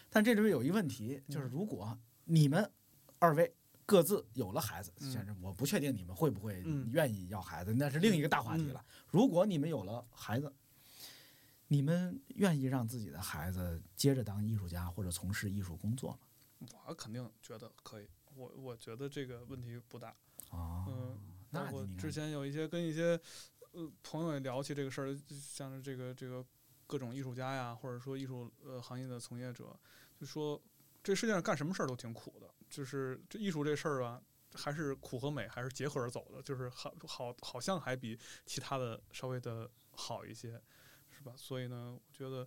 [0.10, 2.72] 但这里面有一个问题，就是如果你们
[3.20, 3.54] 二位
[3.86, 8.84] 各自有了孩子，嗯先生，我不确定你们会不会嗯愿意要孩子，那是另一个大话题了。
[9.08, 10.52] 如果你们有了孩子，
[11.68, 16.68] 你们愿意让自己的孩子接着当艺术家或者从事艺术工作吗？
[16.88, 20.16] 我肯定觉得可以，我我觉得这个问题不大。
[20.52, 21.18] 啊，嗯，
[21.50, 23.20] 那你你看之前有一些跟一些
[23.72, 26.46] 呃朋友也聊起这个事儿，像是这个这个
[26.88, 29.78] 各种艺术家呀，或者说艺术呃行业的从业者，
[30.20, 30.62] 就说
[31.04, 34.22] 这世界上干什么事儿都挺苦的，就是这艺术这事儿吧，
[34.54, 40.62] 还是苦和美还是结合着走的，就是好好好像还比其他的稍微的好一些，
[41.10, 41.34] 是吧？
[41.38, 42.46] 所以呢，我觉得。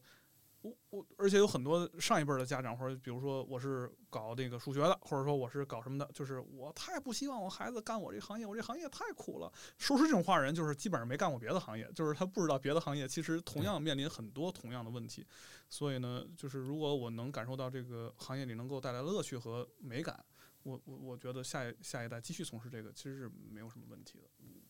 [0.69, 9.53] 我我，而且有很多上一辈的家长，或者比如说我是搞那个数学的，或者说我是搞什么的，就是我太不希望我孩子干我这行业，我这行业太苦了。
[9.79, 15.27] 说出这种话的人，就是基本上没干过别的行业，就是他不知道别的行业其实同样面临很多同样的问题。
[15.71, 20.23] 所以呢，就是如果我能感受到这个行业里能够带来乐趣和美感，
[20.63, 24.25] 我我我觉得下一下一代继续从事这个其实是没有什么问题的。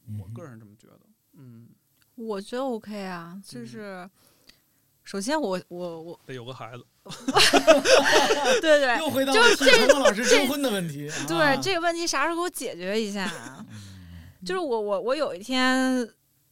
[0.07, 1.01] 嗯我个人这么觉得。
[1.33, 1.69] 嗯，
[2.15, 4.11] 我觉得 OK 啊，就嗯是。
[5.09, 6.85] 首先我，我我得有个孩子。
[8.60, 11.09] 对对，又回到就是这老师征婚的问题。
[11.09, 13.64] 啊对这个问题啥时候给我解决一下啊？
[14.44, 16.06] 就是我我我有一天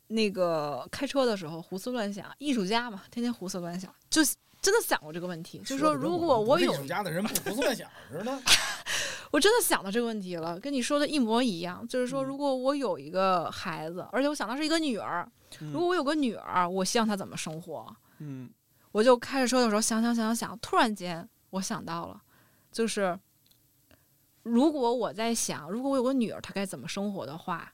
[0.06, 4.24] 那个开车的时候胡思乱想，艺术家嘛，天天胡思乱想，就
[4.62, 8.40] 真的想过这个问题，就是说如果我们不是艺术家的人不胡思乱想似的。
[9.30, 11.86] 我真的想到这个问题了，跟你说的一模一样。
[11.86, 15.30] 就是说，嗯如果我有一个孩子，而且我想到是一个女儿，
[15.60, 17.94] 嗯如果我有个女儿，我希望她怎么生活？
[18.18, 18.51] 嗯
[18.93, 22.22] 我就开着车的时候想想想想想，突然间我想到了，
[22.72, 23.18] 就是
[24.43, 27.72] 如果我在想，如果我有个女儿，她该怎么生活的话，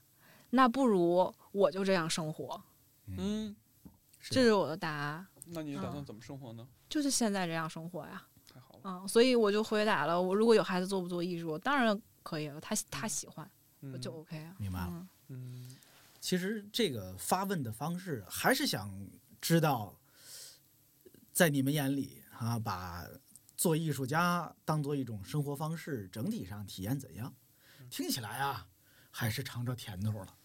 [0.49, 2.61] 那不如我就这样生活。
[3.05, 3.55] 嗯，
[4.19, 6.67] 这是我的答案，那你打算嗯怎么生活呢？
[6.89, 8.21] 就是现在这样生活呀。
[8.53, 8.81] 太好了。
[8.83, 13.49] 嗯，所以我就回答了，我如果有孩子做不做艺术，当然可以了，他他喜欢，
[13.79, 14.55] 我嗯就 OK 啊。
[14.57, 15.77] 明白了嗯嗯
[16.19, 18.89] 其实这个发问的方式，还是想
[19.41, 19.93] 知道，
[21.33, 23.03] 在你们眼里啊，把
[23.57, 27.33] 做艺术家当做一种生活方式，整体上体验怎样？
[27.89, 28.67] 听起来啊，
[29.09, 30.37] 还是尝着甜头了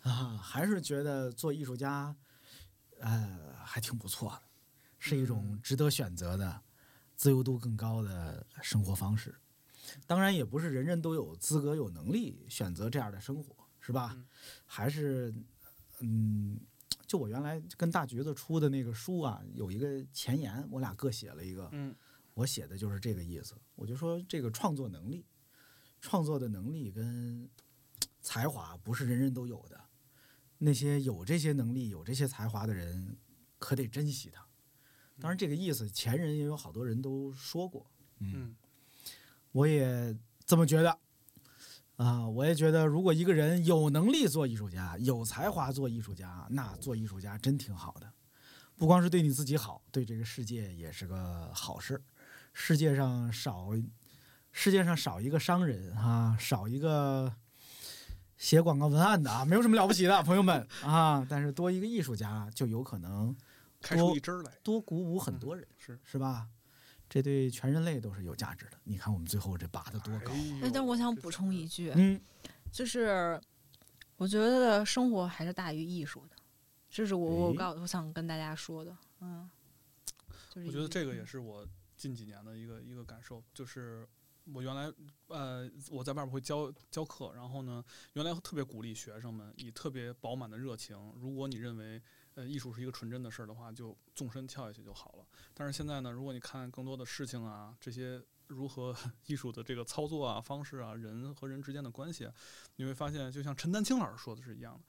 [0.00, 2.16] 啊，还是觉得做艺术家，
[2.98, 4.42] 呃，还挺不错的，
[4.98, 6.62] 是一种值得选择的、
[7.14, 9.34] 自由度更高的生活方式。
[10.06, 14.12] 当然，也不是人人都有资格、有能力选择这样的生活，是吧？
[14.14, 14.26] 嗯
[14.64, 15.34] 还是，
[16.00, 16.58] 嗯，
[17.06, 21.94] 就我原来跟大橘子出的那个书啊，有一个前言，我俩各写了一个，嗯
[22.34, 23.54] 我写的就是这个意思。
[23.74, 25.26] 我就说这个创作能力，
[26.00, 27.48] 创作的能力跟
[28.20, 29.78] 才华不是人人都有的，
[30.58, 33.16] 那些有这些能力、有这些才华的人，
[33.58, 34.46] 可得珍惜它。
[35.20, 37.86] 当然，这个意思前人也有好多人都说过，
[38.20, 38.56] 嗯，嗯
[39.52, 40.98] 我也这么觉得。
[42.02, 48.12] 啊，我也觉得，如果一个人有能力做艺术家，有才华做艺术家，那做艺术家真挺好的。
[48.76, 52.02] 不光是对你自己好，对这个世界也是个好事。
[52.52, 53.68] 世界上少，
[54.50, 57.32] 世界上少一个商人啊，少一个
[58.36, 61.24] 写广告文案的啊，没有什么了不起的，朋友们啊。
[61.30, 63.36] 但是多一个艺术家，就有可能
[63.80, 64.50] 开出一支来。
[64.64, 66.48] 多鼓舞很多人，是是吧？
[67.12, 68.78] 这对全人类都是有价值的。
[68.84, 70.32] 你看我们最后这拔的多高
[70.72, 72.18] 但我想补充一句，嗯，
[72.72, 73.38] 就是
[74.16, 76.36] 我觉得生活还是大于艺术的，
[76.88, 79.50] 这是我我哎告我想跟大家说的，嗯。
[80.48, 81.66] 就是我觉得这个也是我
[81.98, 84.08] 近几年的一个一个感受，就是
[84.52, 84.90] 我原来
[85.28, 87.84] 呃我在外边会教教课，然后呢，
[88.14, 92.00] 原来特别鼓励学生们以特别饱满的热情，如果你认为
[92.34, 95.26] 呃艺术是一个纯真的事儿的话，就纵身跳下去就好了。
[95.54, 98.94] 但是现在呢，如果你看更多的事情啊，这些如何
[99.26, 102.34] 艺术的这个操作啊、方式啊、人和人之间的关系啊，
[102.76, 104.84] 你会发现，就像陈丹青老师说的是一样的。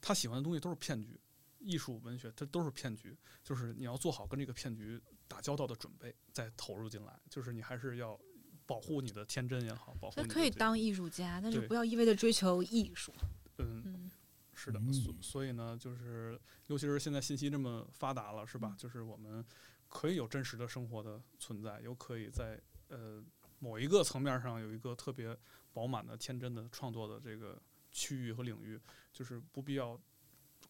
[0.00, 1.18] 他喜欢的东西都是骗局，
[1.58, 8.18] 艺术文学它都是骗局，就是你要做好跟这个骗局打交道的准备，再投入进来，就是你还是要
[8.66, 13.14] 保护你的天真也好，保护你可以当艺术家，但是不要一味的追求艺术。
[13.58, 14.10] 嗯。
[14.54, 18.74] 嗯，是的，嗯所所以呢，就是尤其是现在信息这么发达了，是吧？
[18.78, 19.44] 就是我们
[19.88, 23.22] 可以有真实的生活的存在，又可以在呃
[23.58, 25.36] 某一个层面上有一个特别
[25.72, 27.60] 饱满的、天真的创作的这个
[27.90, 28.80] 区域和领域，
[29.12, 30.00] 就是不必要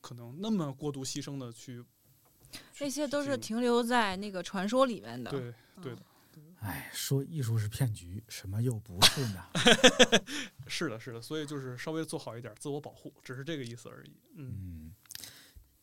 [0.00, 1.84] 可能那么过度牺牲的去。
[2.78, 5.30] 那些都是停留在那个传说里面的。
[5.30, 5.52] 对
[5.82, 6.02] 对的，
[6.60, 9.44] 哎，说艺术是骗局，什么又不是呢？
[10.66, 14.16] 是的，是的，所以就是稍微做好一点自我保护，只是这个意思而已。
[14.36, 14.92] 嗯，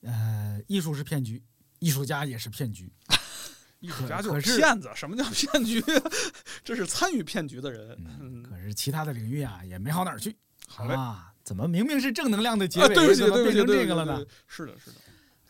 [0.02, 1.44] 嗯，呃，艺术是骗局，
[1.80, 2.91] 艺术家也是骗局。
[3.80, 5.84] 艺术家就是是骗子，什么叫骗局？
[6.64, 7.98] 这是参与骗局的人。
[7.99, 10.36] 嗯，嗯，可是其他的领域啊，也没好哪儿去。
[10.68, 10.94] 好嘞。
[10.94, 14.26] 啊，怎么明明是正能量的结啊，尾，对不起，怎么对不起，这个了呢？
[14.48, 14.98] 是的，是的，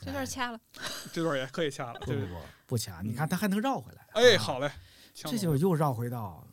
[0.02, 0.60] 这段掐了。
[1.12, 2.00] 这段也可以掐了。
[2.00, 4.08] 不对不，不不掐，你看他还能绕回来。
[4.14, 4.72] 哎，啊好嘞，
[5.14, 6.48] 这就又绕回到，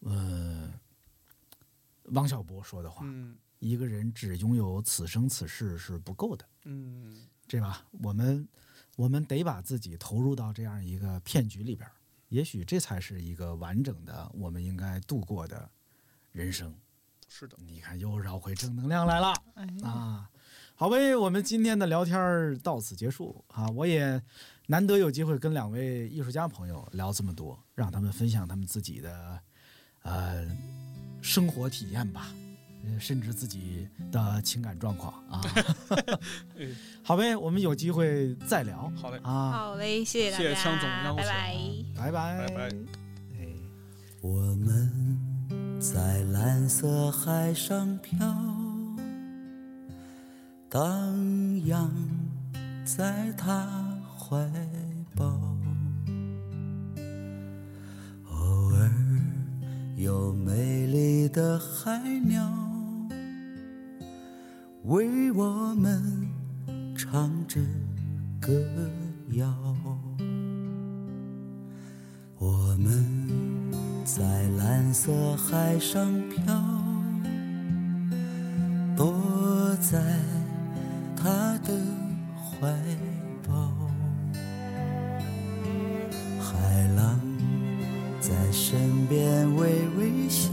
[0.00, 0.59] 呃，
[2.12, 7.14] 王小波说的话：嗯一个人只拥有此生此世是不够的，嗯，
[7.46, 7.84] 对吧？
[8.02, 8.48] 我们
[8.96, 11.86] 我们得把自己投入到这样一个骗局里边，
[12.28, 15.70] 也许这才是一个完整的我们应该度过的
[16.32, 16.74] 人生。
[17.28, 19.34] 是的，你看，又绕回正能量来了。
[19.54, 20.30] 哎啊，
[20.74, 23.68] 好呗，我们今天的聊天儿到此结束啊！
[23.68, 24.20] 我也
[24.66, 29.40] 难得有机会跟两位艺术家朋友聊这么多，让他们分享他们自己的
[30.02, 30.44] 呃
[31.22, 32.28] 生活体验吧，
[32.84, 35.40] 呃甚至自己的情感状况啊。
[36.56, 36.66] 哎
[37.02, 39.50] 好呗，我们有机会再聊好嘞，啊！
[39.50, 41.56] 好嘞，谢谢大家，谢谢枪总拜拜。
[41.96, 42.62] 拜拜拜拜。
[43.38, 43.48] 哎。
[44.22, 45.18] 我们
[45.80, 48.18] 在蓝色海上飘，
[50.68, 51.90] 荡漾
[52.84, 53.66] 在他
[54.18, 54.36] 怀
[55.16, 55.59] 抱。
[60.00, 62.50] 有美丽的海鸟
[64.84, 66.26] 为我们
[66.96, 67.60] 唱着
[68.40, 68.50] 歌
[69.32, 69.54] 谣。
[72.38, 73.04] 我们
[74.06, 76.58] 在蓝色海上漂，
[78.96, 80.00] 躲在
[81.14, 81.78] 他的
[82.34, 82.72] 怀
[83.46, 83.70] 抱。
[86.40, 87.19] 海浪
[90.30, 90.48] 笑，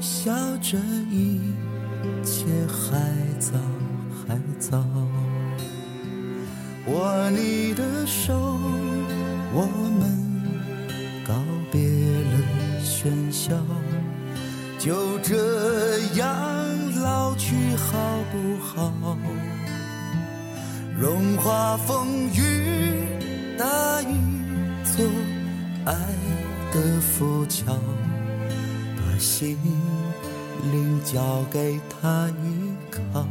[0.00, 0.78] 笑着
[1.10, 1.38] 一
[2.22, 2.98] 切还
[3.38, 3.52] 早
[4.26, 4.82] 还早。
[6.86, 8.32] 握你的手，
[9.52, 9.66] 我
[10.00, 10.02] 们
[11.28, 11.34] 告
[11.70, 12.34] 别了
[12.82, 13.54] 喧嚣，
[14.78, 16.26] 就这样
[17.02, 17.92] 老去好
[18.32, 18.90] 不好？
[20.98, 22.53] 融化风雨，
[27.14, 27.72] 的浮桥，
[28.96, 29.56] 把心
[30.72, 33.24] 灵交给他依靠。